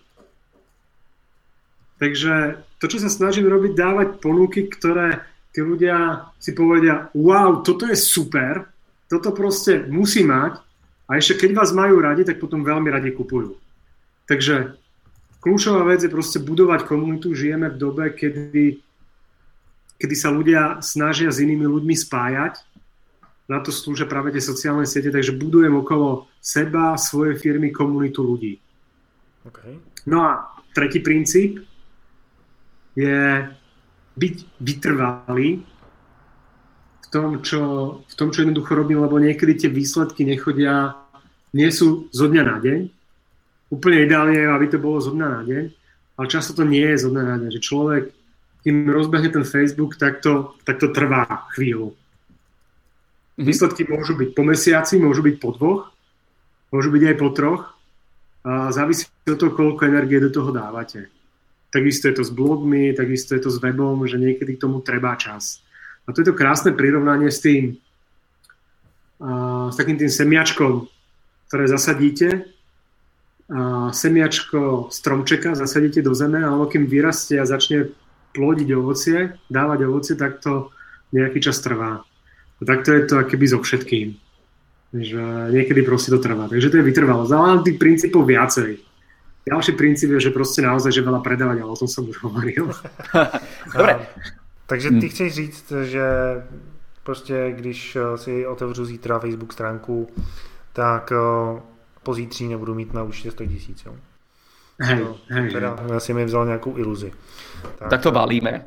Takže 1.97 2.61
to, 2.83 2.85
čo 2.93 2.99
sa 3.01 3.09
snažím 3.09 3.49
robiť, 3.49 3.73
dávať 3.73 4.09
ponuky, 4.21 4.69
ktoré 4.69 5.25
tí 5.57 5.65
ľudia 5.65 6.29
si 6.37 6.53
povedia, 6.53 7.09
wow, 7.17 7.65
toto 7.65 7.89
je 7.89 7.97
super, 7.97 8.69
toto 9.09 9.33
proste 9.33 9.89
musí 9.89 10.27
mať 10.27 10.61
a 11.09 11.17
ešte 11.17 11.47
keď 11.47 11.51
vás 11.57 11.71
majú 11.73 12.03
radi, 12.03 12.27
tak 12.27 12.43
potom 12.43 12.67
veľmi 12.67 12.91
radi 12.91 13.15
kupujú. 13.15 13.57
Takže 14.27 14.75
kľúčová 15.41 15.87
vec 15.87 16.03
je 16.03 16.11
proste 16.11 16.43
budovať 16.43 16.85
komunitu. 16.85 17.31
Žijeme 17.33 17.71
v 17.71 17.81
dobe, 17.81 18.05
kedy, 18.11 18.83
kedy 19.97 20.15
sa 20.17 20.29
ľudia 20.33 20.81
snažia 20.85 21.33
s 21.33 21.41
inými 21.41 21.65
ľuďmi 21.65 21.95
spájať. 21.97 22.61
Na 23.47 23.63
to 23.63 23.71
slúžia 23.71 24.11
práve 24.11 24.35
tie 24.35 24.43
sociálne 24.43 24.85
siete, 24.85 25.15
takže 25.15 25.37
budujem 25.37 25.73
okolo 25.79 26.27
seba, 26.43 26.99
svojej 26.99 27.39
firmy, 27.39 27.71
komunitu 27.71 28.27
ľudí. 28.27 28.59
Okay. 29.47 29.79
No 30.11 30.27
a 30.27 30.51
tretí 30.75 30.99
princíp 30.99 31.63
je 32.99 33.47
byť 34.17 34.37
vytrvalý 34.59 35.63
v 37.07 37.07
tom, 37.15 37.39
čo, 37.45 37.61
v 38.03 38.15
tom, 38.19 38.35
čo 38.35 38.43
jednoducho 38.43 38.75
robím, 38.75 39.05
lebo 39.05 39.23
niekedy 39.23 39.55
tie 39.55 39.71
výsledky 39.71 40.27
nechodia, 40.27 40.99
nie 41.55 41.71
sú 41.71 42.11
zo 42.11 42.27
dňa 42.27 42.43
na 42.43 42.57
deň. 42.59 42.81
Úplne 43.71 44.03
ideálne 44.03 44.35
je, 44.35 44.47
aby 44.51 44.67
to 44.67 44.83
bolo 44.83 44.99
zo 44.99 45.15
dňa 45.15 45.29
na 45.31 45.43
deň, 45.47 45.65
ale 46.19 46.27
často 46.27 46.57
to 46.57 46.67
nie 46.67 46.83
je 46.83 47.07
zo 47.07 47.15
dňa 47.15 47.25
na 47.25 47.37
deň, 47.47 47.51
že 47.55 47.63
človek, 47.63 48.05
kým 48.67 48.91
rozbehne 48.91 49.31
ten 49.31 49.47
Facebook, 49.47 49.95
tak 49.95 50.19
to, 50.27 50.59
tak 50.67 50.83
to 50.83 50.91
trvá 50.91 51.47
chvíľu. 51.55 51.95
Mm-hmm. 51.95 53.47
Výsledky 53.47 53.87
môžu 53.87 54.19
byť 54.19 54.35
po 54.35 54.43
mesiaci, 54.43 54.99
môžu 54.99 55.23
byť 55.23 55.37
po 55.39 55.55
dvoch, 55.55 55.95
môžu 56.75 56.91
byť 56.91 57.03
aj 57.07 57.17
po 57.23 57.29
troch. 57.31 57.63
A 58.43 58.75
závisí 58.75 59.07
od 59.31 59.39
toho, 59.39 59.55
koľko 59.55 59.87
energie 59.87 60.19
do 60.19 60.35
toho 60.35 60.51
dávate. 60.51 61.07
Takisto 61.71 62.11
je 62.11 62.19
to 62.19 62.25
s 62.27 62.35
blogmi, 62.35 62.91
takisto 62.91 63.39
je 63.39 63.47
to 63.47 63.51
s 63.55 63.63
webom, 63.63 64.03
že 64.07 64.19
niekedy 64.19 64.59
k 64.59 64.63
tomu 64.67 64.83
treba 64.83 65.15
čas. 65.15 65.63
A 66.07 66.15
to 66.15 66.23
je 66.23 66.31
to 66.31 66.39
krásne 66.39 66.75
prirovnanie 66.75 67.31
s 67.31 67.43
tým, 67.43 67.79
a, 69.23 69.71
s 69.71 69.79
takým 69.79 69.95
tým 69.95 70.11
semiačkom, 70.11 70.91
ktoré 71.47 71.71
zasadíte. 71.71 72.51
A 73.47 73.95
semiačko 73.95 74.91
stromčeka 74.91 75.55
zasadíte 75.55 76.03
do 76.03 76.19
zeme 76.19 76.43
a 76.43 76.51
ono 76.51 76.67
kým 76.67 76.91
vyrastie 76.91 77.39
a 77.39 77.47
začne 77.47 77.95
plodiť 78.37 78.69
ovocie, 78.77 79.41
dávať 79.49 79.89
ovocie, 79.89 80.15
tak 80.21 80.45
to 80.45 80.69
nejaký 81.17 81.41
čas 81.41 81.65
trvá. 81.65 82.05
A 82.61 82.63
takto 82.65 82.93
je 82.93 83.09
to 83.09 83.17
akéby 83.17 83.49
so 83.49 83.65
všetkým. 83.65 84.17
Že 84.93 85.53
niekedy 85.53 85.81
proste 85.83 86.13
to 86.13 86.21
trvá. 86.21 86.49
Takže 86.49 86.69
to 86.69 86.77
je 86.77 86.89
vytrvalosť. 86.89 87.33
Ale 87.33 87.65
tých 87.65 87.81
princípov 87.81 88.29
viacej. 88.29 88.81
Ďalší 89.47 89.73
princíp 89.73 90.11
je, 90.11 90.21
že 90.29 90.35
proste 90.35 90.61
naozaj, 90.61 90.93
že 90.93 91.07
veľa 91.07 91.23
predávať, 91.23 91.63
ale 91.63 91.71
o 91.71 91.79
tom 91.79 91.89
som 91.89 92.05
už 92.05 92.19
hovoril. 92.21 92.67
Dobre. 93.77 93.95
Takže 94.67 94.89
ty 94.91 95.07
hm. 95.07 95.09
chceš 95.09 95.35
říct, 95.35 95.73
že 95.85 96.05
prostě 97.03 97.55
když 97.57 97.97
eh, 97.97 98.19
si 98.19 98.47
otevřu 98.47 98.85
zítra 98.85 99.19
Facebook 99.19 99.53
stránku, 99.53 100.09
tak 100.73 101.13
eh, 101.13 101.61
pozítří 102.03 102.49
nebudu 102.49 102.75
mít 102.75 102.95
na 102.95 103.03
účtě 103.03 103.31
100 103.31 103.47
tisíc? 103.47 103.85
Hej, 104.81 105.01
no, 105.01 105.17
hej, 105.29 105.51
teda 105.51 105.77
já 105.93 106.01
si 106.01 106.15
mi 106.15 106.25
vzal 106.25 106.47
nějakou 106.47 106.77
iluzi. 106.77 107.13
Tak, 107.79 107.89
tak 107.89 108.03
to 108.03 108.11
balíme. 108.13 108.65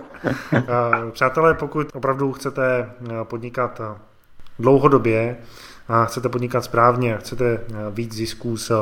Přátelé, 1.10 1.54
pokud 1.54 1.88
opravdu 1.94 2.32
chcete 2.32 2.90
podnikat 3.22 3.80
dlouhodobě 4.58 5.36
a 5.88 6.04
chcete 6.04 6.28
podnikat 6.28 6.64
správně 6.64 7.14
a 7.14 7.18
chcete 7.18 7.60
víc 7.90 8.14
zisků 8.14 8.56
z 8.56 8.72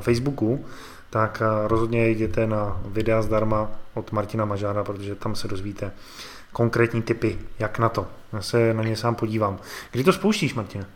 Facebooku, 0.00 0.64
tak 1.10 1.42
rozhodně 1.66 2.08
jděte 2.08 2.46
na 2.46 2.80
videa 2.86 3.22
zdarma 3.22 3.70
od 3.94 4.12
Martina 4.12 4.44
Mažára, 4.44 4.84
protože 4.84 5.14
tam 5.14 5.34
se 5.34 5.48
dozvíte 5.48 5.92
konkrétní 6.52 7.02
typy, 7.02 7.38
jak 7.58 7.78
na 7.78 7.88
to. 7.88 8.06
Já 8.32 8.42
se 8.42 8.74
na 8.74 8.82
ně 8.82 8.96
sám 8.96 9.14
podívám. 9.14 9.58
Kdy 9.92 10.04
to 10.04 10.12
spouštíš, 10.12 10.54
Martin? 10.54 10.86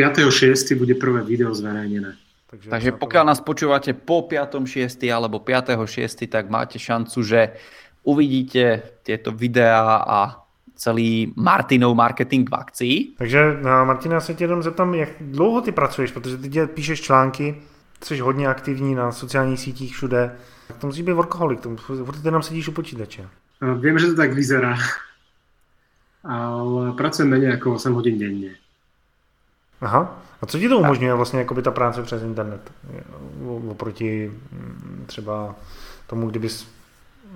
5.6. 0.00 0.78
bude 0.78 0.94
prvé 0.94 1.22
video 1.22 1.54
zverejnené. 1.54 2.16
Takže, 2.46 2.70
Takže 2.70 2.90
pokiaľ 2.94 3.24
nás 3.26 3.40
počúvate 3.42 3.90
po 3.90 4.22
5.6. 4.22 5.02
alebo 5.10 5.42
5.6., 5.42 6.30
tak 6.30 6.46
máte 6.46 6.78
šancu, 6.78 7.22
že 7.22 7.58
uvidíte 8.06 8.82
tieto 9.02 9.34
videá 9.34 9.98
a 10.06 10.46
celý 10.76 11.32
Martinov 11.36 11.96
marketing 11.96 12.46
v 12.50 12.54
akcii. 12.54 12.96
Takže 13.18 13.58
Martina, 13.62 14.20
se 14.20 14.34
tě 14.34 14.44
jenom 14.44 14.62
zeptám, 14.62 14.94
jak 14.94 15.08
dlouho 15.20 15.60
ty 15.60 15.72
pracuješ, 15.72 16.12
protože 16.12 16.36
ty 16.36 16.66
píšeš 16.66 17.00
články, 17.00 17.62
jsi 18.04 18.18
hodně 18.18 18.48
aktivní 18.48 18.94
na 18.94 19.12
sociálních 19.12 19.60
sítích 19.60 19.94
všude. 19.94 20.36
To 20.78 20.86
musí 20.86 21.02
být 21.02 21.12
workoholik, 21.12 21.60
to 21.60 21.76
furt 21.76 22.24
jenom 22.24 22.42
sedíš 22.42 22.68
u 22.68 22.72
počítače. 22.72 23.28
Viem, 23.80 23.98
že 23.98 24.06
to 24.06 24.14
tak 24.14 24.36
vyzerá, 24.36 24.76
ale 26.24 26.92
pracujem 26.92 27.30
menej 27.30 27.56
ako 27.56 27.80
8 27.80 27.94
hodín 27.96 28.18
denne. 28.18 28.52
Aha. 29.80 30.22
A 30.42 30.46
co 30.46 30.58
ti 30.58 30.68
to 30.68 30.78
umožňuje 30.78 31.14
vlastně 31.14 31.38
jakoby 31.38 31.62
ta 31.62 31.70
práce 31.70 32.02
přes 32.02 32.22
internet? 32.22 32.72
Oproti 33.68 34.32
mm, 34.52 35.04
třeba 35.06 35.54
tomu, 36.06 36.30
kdybys 36.30 36.68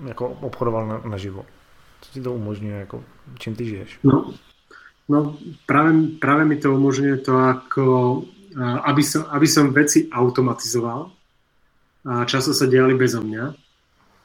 jako 0.07 0.27
obchodoval 0.27 0.87
na, 0.87 1.01
naživo. 1.09 1.45
Co 2.01 2.11
ti 2.11 2.21
to 2.21 2.33
umožňuje? 2.33 2.79
Jako, 2.79 3.03
čím 3.39 3.55
ty 3.55 3.65
žiješ? 3.65 3.99
No, 4.03 4.33
no 5.09 5.37
práve, 5.65 5.93
práve 6.19 6.45
mi 6.45 6.57
to 6.57 6.75
umožňuje 6.75 7.17
to, 7.17 7.37
ako, 7.37 7.83
aby 8.83 9.03
som, 9.03 9.25
aby 9.29 9.47
som 9.47 9.73
veci 9.73 10.09
automatizoval. 10.11 11.11
A 12.01 12.25
často 12.25 12.53
sa 12.53 12.65
diali 12.65 12.97
bezo 12.97 13.21
mňa 13.21 13.53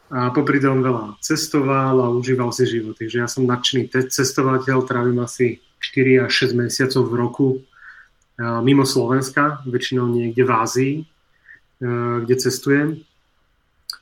a 0.07 0.31
popri 0.31 0.63
tom 0.63 0.81
veľa 0.81 1.19
cestoval 1.19 1.99
a 1.99 2.15
užíval 2.15 2.55
si 2.55 2.65
život. 2.65 2.95
Takže 2.97 3.19
ja 3.21 3.29
som 3.29 3.45
nadšený 3.45 3.91
cestovateľ, 4.09 4.87
trávim 4.87 5.19
asi 5.19 5.61
4 5.83 6.25
až 6.25 6.33
6 6.49 6.63
mesiacov 6.63 7.03
v 7.11 7.15
roku 7.15 7.47
mimo 8.37 8.85
Slovenska, 8.85 9.65
väčšinou 9.65 10.13
niekde 10.13 10.45
v 10.45 10.53
Ázii, 10.53 10.95
kde 12.25 12.35
cestujem. 12.37 13.01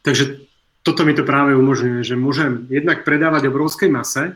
Takže 0.02 0.42
toto 0.82 1.06
mi 1.06 1.14
to 1.14 1.22
práve 1.22 1.54
umožňuje, 1.54 2.02
že 2.02 2.18
môžem 2.18 2.66
jednak 2.68 3.06
predávať 3.06 3.48
obrovskej 3.48 3.88
mase, 3.88 4.34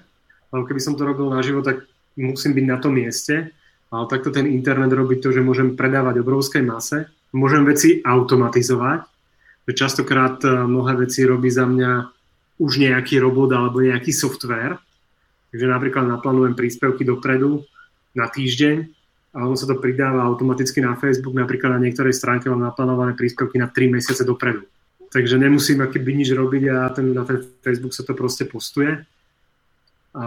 ale 0.49 0.62
keby 0.64 0.80
som 0.80 0.94
to 0.96 1.05
robil 1.05 1.28
na 1.28 1.44
život, 1.44 1.66
tak 1.66 1.84
musím 2.16 2.57
byť 2.57 2.64
na 2.66 2.78
tom 2.80 2.96
mieste, 2.96 3.53
ale 3.92 4.05
takto 4.09 4.32
ten 4.32 4.49
internet 4.49 4.90
robí 4.94 5.20
to, 5.20 5.34
že 5.34 5.44
môžem 5.44 5.76
predávať 5.76 6.24
obrovskej 6.24 6.64
mase, 6.64 7.11
môžem 7.36 7.68
veci 7.68 8.01
automatizovať, 8.01 9.05
častokrát 9.68 10.40
e, 10.44 10.49
mnohé 10.64 11.05
veci 11.05 11.28
robí 11.28 11.53
za 11.53 11.68
mňa 11.68 12.09
už 12.59 12.80
nejaký 12.80 13.20
robot 13.20 13.53
alebo 13.53 13.84
nejaký 13.84 14.12
software. 14.16 14.80
Takže 15.53 15.66
napríklad 15.68 16.09
naplánujem 16.09 16.57
príspevky 16.57 17.05
dopredu 17.05 17.64
na 18.16 18.28
týždeň 18.28 18.88
a 19.39 19.47
ono 19.47 19.55
sa 19.55 19.70
to 19.70 19.78
pridáva 19.78 20.26
automaticky 20.26 20.82
na 20.82 20.99
Facebook. 20.99 21.39
Napríklad 21.39 21.78
na 21.78 21.82
niektorej 21.86 22.11
stránke 22.11 22.51
mám 22.51 22.59
naplánované 22.59 23.14
príspevky 23.14 23.62
na 23.62 23.70
3 23.70 23.95
mesiace 23.95 24.26
dopredu. 24.26 24.66
Takže 25.14 25.39
nemusím 25.39 25.78
akýby 25.78 26.11
nič 26.11 26.34
robiť 26.34 26.62
a 26.74 26.91
ten, 26.91 27.14
na 27.14 27.22
ten 27.22 27.47
Facebook 27.62 27.95
sa 27.95 28.03
to 28.03 28.18
proste 28.18 28.51
postuje. 28.51 28.99
A, 30.18 30.26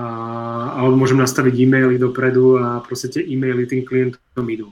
alebo 0.80 0.96
môžem 0.96 1.20
nastaviť 1.20 1.54
e-maily 1.60 2.00
dopredu 2.00 2.56
a 2.56 2.80
proste 2.80 3.12
tie 3.12 3.22
e-maily 3.28 3.68
tým 3.68 3.84
klientom 3.84 4.48
idú. 4.48 4.72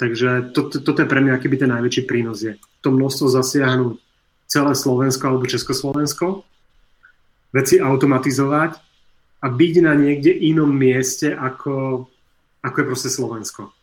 Takže 0.00 0.56
to, 0.56 0.72
to, 0.72 0.80
toto 0.80 1.04
je 1.04 1.10
pre 1.12 1.20
mňa 1.20 1.36
akýby 1.36 1.60
ten 1.60 1.70
najväčší 1.70 2.08
prínos 2.08 2.40
je. 2.40 2.56
To 2.80 2.88
množstvo 2.90 3.28
zasiahnuť 3.28 4.00
celé 4.48 4.72
Slovensko 4.72 5.22
alebo 5.28 5.44
Československo, 5.44 6.42
veci 7.52 7.76
automatizovať 7.76 8.72
a 9.44 9.46
byť 9.46 9.74
na 9.84 9.92
niekde 9.92 10.32
inom 10.32 10.72
mieste, 10.72 11.30
ako, 11.30 12.06
ako 12.62 12.76
je 12.80 12.88
proste 12.88 13.10
Slovensko. 13.10 13.74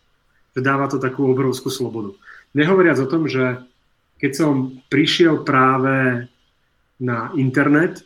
Že 0.57 0.61
dáva 0.65 0.89
to 0.89 0.97
takú 0.97 1.27
obrovskú 1.29 1.69
slobodu. 1.69 2.15
Nehovoriac 2.57 2.97
o 3.03 3.11
tom, 3.11 3.29
že 3.29 3.61
keď 4.17 4.31
som 4.33 4.81
prišiel 4.89 5.45
práve 5.45 6.27
na 6.99 7.31
internet, 7.37 8.03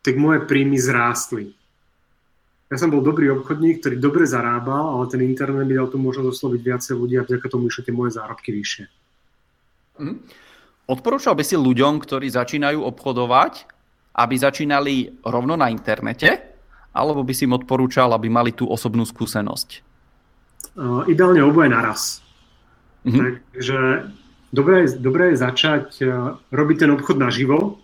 tak 0.00 0.16
moje 0.16 0.44
príjmy 0.46 0.80
zrástli 0.80 1.52
ja 2.70 2.78
som 2.78 2.86
bol 2.86 3.02
dobrý 3.02 3.34
obchodník, 3.34 3.82
ktorý 3.82 3.98
dobre 3.98 4.22
zarábal, 4.30 4.94
ale 4.94 5.10
ten 5.10 5.26
internet 5.26 5.66
mi 5.66 5.74
dal 5.74 5.90
tu 5.90 5.98
možnosť 5.98 6.38
osloviť 6.38 6.60
viacej 6.62 6.94
ľudí 6.94 7.14
a 7.18 7.26
vďaka 7.26 7.50
tomu 7.50 7.66
išli 7.66 7.82
tie 7.82 7.90
moje 7.90 8.14
zárobky 8.14 8.54
vyššie. 8.54 8.84
Mm. 9.98 10.22
Odporúčal 10.86 11.34
by 11.34 11.42
si 11.42 11.58
ľuďom, 11.58 11.98
ktorí 11.98 12.30
začínajú 12.30 12.78
obchodovať, 12.94 13.66
aby 14.14 14.34
začínali 14.38 14.94
rovno 15.26 15.58
na 15.58 15.66
internete, 15.66 16.46
alebo 16.94 17.26
by 17.26 17.34
si 17.34 17.50
im 17.50 17.58
odporúčal, 17.58 18.14
aby 18.14 18.30
mali 18.30 18.54
tú 18.54 18.70
osobnú 18.70 19.02
skúsenosť? 19.02 19.89
Uh, 20.78 21.02
ideálne 21.10 21.42
oboje 21.42 21.68
naraz. 21.72 22.22
Mm-hmm. 23.02 23.42
Takže 23.56 23.78
dobré, 24.54 24.86
dobré 24.98 25.24
je 25.34 25.42
začať 25.42 25.86
uh, 26.04 26.36
robiť 26.52 26.86
ten 26.86 26.90
obchod 26.94 27.16
naživo 27.18 27.80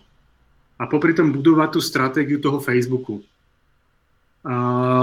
a 0.77 0.85
popri 0.85 1.11
tom 1.11 1.33
budovať 1.33 1.69
tú 1.75 1.79
stratégiu 1.81 2.37
toho 2.37 2.61
Facebooku 2.61 3.25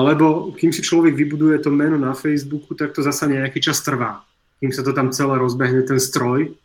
lebo 0.01 0.57
kým 0.57 0.73
si 0.73 0.81
človek 0.81 1.13
vybuduje 1.13 1.61
to 1.61 1.69
meno 1.69 2.01
na 2.01 2.17
Facebooku, 2.17 2.73
tak 2.73 2.97
to 2.97 3.05
zasa 3.05 3.29
nejaký 3.29 3.61
čas 3.61 3.85
trvá. 3.85 4.25
Kým 4.61 4.73
sa 4.73 4.81
to 4.81 4.97
tam 4.97 5.13
celé 5.13 5.37
rozbehne 5.37 5.85
ten 5.85 6.01
stroj, 6.01 6.57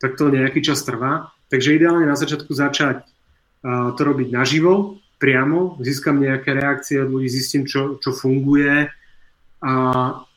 tak 0.00 0.16
to 0.16 0.32
nejaký 0.32 0.64
čas 0.64 0.80
trvá. 0.88 1.28
Takže 1.52 1.76
ideálne 1.76 2.08
na 2.08 2.16
začiatku 2.16 2.48
začať 2.56 3.04
to 3.64 4.00
robiť 4.00 4.28
naživo, 4.32 5.00
priamo, 5.20 5.76
získam 5.80 6.20
nejaké 6.20 6.52
reakcie 6.56 7.00
od 7.00 7.12
ľudí, 7.12 7.28
zistím, 7.28 7.68
čo, 7.68 8.00
čo 8.00 8.12
funguje 8.12 8.88
a 9.64 9.72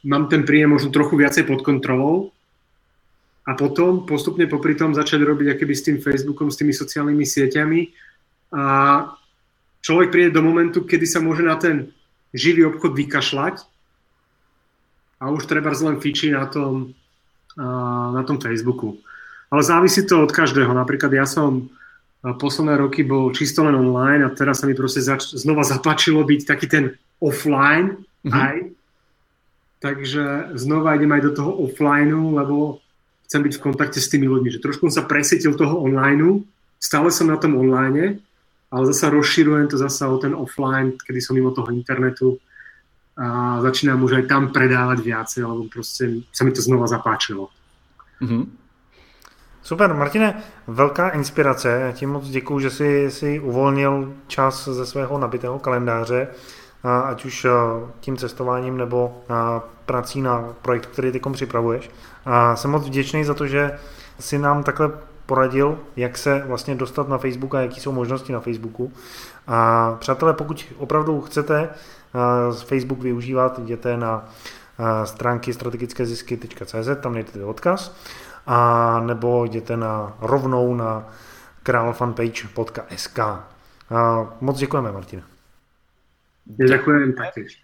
mám 0.08 0.32
ten 0.32 0.48
príjem 0.48 0.72
možno 0.72 0.96
trochu 0.96 1.20
viacej 1.20 1.44
pod 1.44 1.68
kontrolou 1.68 2.32
a 3.44 3.52
potom 3.60 4.08
postupne 4.08 4.48
popri 4.48 4.80
tom 4.80 4.96
začať 4.96 5.20
robiť 5.24 5.56
akéby 5.56 5.74
s 5.76 5.86
tým 5.86 5.98
Facebookom, 6.00 6.48
s 6.48 6.60
tými 6.60 6.72
sociálnymi 6.72 7.26
sieťami 7.28 7.82
a 8.56 8.64
človek 9.84 10.10
príde 10.12 10.32
do 10.32 10.44
momentu, 10.44 10.88
kedy 10.88 11.04
sa 11.04 11.20
môže 11.20 11.44
na 11.44 11.60
ten 11.60 11.92
živý 12.32 12.68
obchod 12.72 12.96
vykašľať 12.96 13.56
a 15.20 15.24
už 15.32 15.48
treba 15.48 15.76
len 15.76 16.00
fičí 16.00 16.32
na 16.32 16.48
tom, 16.48 16.96
na 18.14 18.22
tom 18.24 18.40
Facebooku. 18.40 19.00
Ale 19.48 19.64
závisí 19.64 20.04
to 20.04 20.24
od 20.24 20.32
každého. 20.32 20.70
Napríklad 20.76 21.12
ja 21.16 21.24
som 21.24 21.72
posledné 22.22 22.76
roky 22.78 23.08
bol 23.08 23.32
čisto 23.32 23.64
len 23.64 23.80
online 23.80 24.28
a 24.28 24.34
teraz 24.36 24.60
sa 24.60 24.68
mi 24.68 24.76
proste 24.76 25.00
zač- 25.00 25.34
znova 25.40 25.64
zapáčilo 25.64 26.22
byť 26.28 26.42
taký 26.44 26.68
ten 26.68 26.86
offline 27.24 28.04
mm-hmm. 28.28 28.34
aj. 28.34 28.56
Takže 29.80 30.58
znova 30.58 30.96
idem 30.98 31.12
aj 31.12 31.22
do 31.22 31.32
toho 31.32 31.52
offlineu, 31.54 32.34
lebo 32.34 32.82
chcem 33.30 33.44
byť 33.44 33.54
v 33.58 33.64
kontakte 33.64 34.02
s 34.02 34.10
tými 34.10 34.26
ľuďmi. 34.26 34.50
Že 34.58 34.64
trošku 34.64 34.90
sa 34.90 35.06
presietil 35.06 35.54
toho 35.54 35.78
online, 35.78 36.42
stále 36.80 37.12
som 37.12 37.30
na 37.30 37.38
tom 37.38 37.54
online, 37.58 38.20
ale 38.72 38.84
zasa 38.90 39.14
rozširujem 39.14 39.68
to 39.68 39.78
zasa 39.78 40.10
o 40.10 40.18
ten 40.18 40.36
offline, 40.36 40.98
kedy 40.98 41.22
som 41.22 41.38
mimo 41.38 41.52
toho 41.54 41.70
internetu 41.72 42.40
a 43.18 43.58
začínam 43.62 44.04
už 44.04 44.22
aj 44.22 44.24
tam 44.30 44.54
predávať 44.54 45.02
viacej, 45.02 45.42
lebo 45.42 45.66
proste 45.74 46.22
sa 46.30 46.46
mi 46.46 46.54
to 46.54 46.62
znova 46.62 46.86
zapáčilo. 46.86 47.50
Mm-hmm. 48.22 48.44
Super, 49.64 49.94
Martine, 49.94 50.44
velká 50.68 51.10
inspirace. 51.10 51.70
Já 51.70 51.92
ti 51.92 52.06
moc 52.06 52.30
děkuji, 52.30 52.60
že 52.60 52.70
jsi, 52.70 53.08
jsi 53.10 53.40
uvolnil 53.40 54.14
čas 54.28 54.68
ze 54.68 54.86
svého 54.86 55.20
nabitého 55.20 55.60
kalendáře, 55.60 56.28
ať 57.06 57.26
už 57.26 57.48
tím 58.00 58.18
cestováním 58.18 58.78
nebo 58.78 59.22
prací 59.86 60.22
na 60.22 60.54
projekt, 60.62 60.86
který 60.86 61.12
ty 61.12 61.22
připravuješ. 61.32 61.92
A 62.26 62.56
jsem 62.56 62.72
moc 62.72 62.86
vděčný 62.86 63.24
za 63.24 63.34
to, 63.34 63.48
že 63.48 63.80
si 64.20 64.38
nám 64.38 64.64
takhle 64.64 64.92
poradil, 65.26 65.80
jak 65.96 66.18
se 66.18 66.44
vlastně 66.48 66.76
dostat 66.76 67.10
na 67.10 67.18
Facebook 67.18 67.56
a 67.56 67.62
jaký 67.62 67.80
jsou 67.80 67.92
možnosti 67.92 68.34
na 68.34 68.40
Facebooku. 68.40 68.92
A 69.48 69.96
přátelé, 70.00 70.34
pokud 70.34 70.66
opravdu 70.78 71.22
chcete 71.22 71.70
Facebook 72.66 73.00
využívat, 73.00 73.60
jděte 73.60 73.98
na 73.98 74.30
stránky 75.04 75.54
strategickézisky.cz, 75.54 76.90
tam 77.02 77.14
najdete 77.14 77.46
odkaz, 77.46 77.96
a 78.48 79.00
nebo 79.00 79.46
jděte 79.46 79.78
na 79.78 80.14
rovnou 80.22 80.76
na 80.76 81.10
králfanpage.sk. 81.64 83.20
Moc 84.42 84.58
děkujeme, 84.58 84.92
Martina. 84.92 85.37
Ďakujem 86.56 87.12
taktiež. 87.20 87.60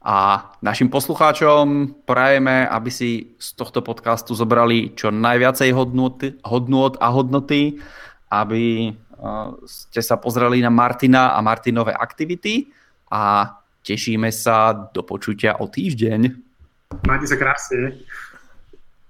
A 0.00 0.48
našim 0.64 0.88
poslucháčom 0.88 1.92
prajeme, 2.08 2.64
aby 2.64 2.88
si 2.88 3.36
z 3.36 3.48
tohto 3.52 3.84
podcastu 3.84 4.32
zobrali 4.32 4.96
čo 4.96 5.12
najviacej 5.12 5.76
hodnoty, 5.76 6.40
hodnot 6.40 6.96
a 7.02 7.12
hodnoty, 7.12 7.76
aby 8.32 8.94
ste 9.68 10.00
sa 10.00 10.16
pozreli 10.16 10.64
na 10.64 10.72
Martina 10.72 11.36
a 11.36 11.44
Martinové 11.44 11.92
aktivity 11.92 12.72
a 13.12 13.52
tešíme 13.84 14.32
sa 14.32 14.72
do 14.72 15.04
počutia 15.04 15.60
o 15.60 15.68
týždeň. 15.68 16.20
Majte 17.04 17.26
sa 17.28 17.36
krásne. 17.36 18.00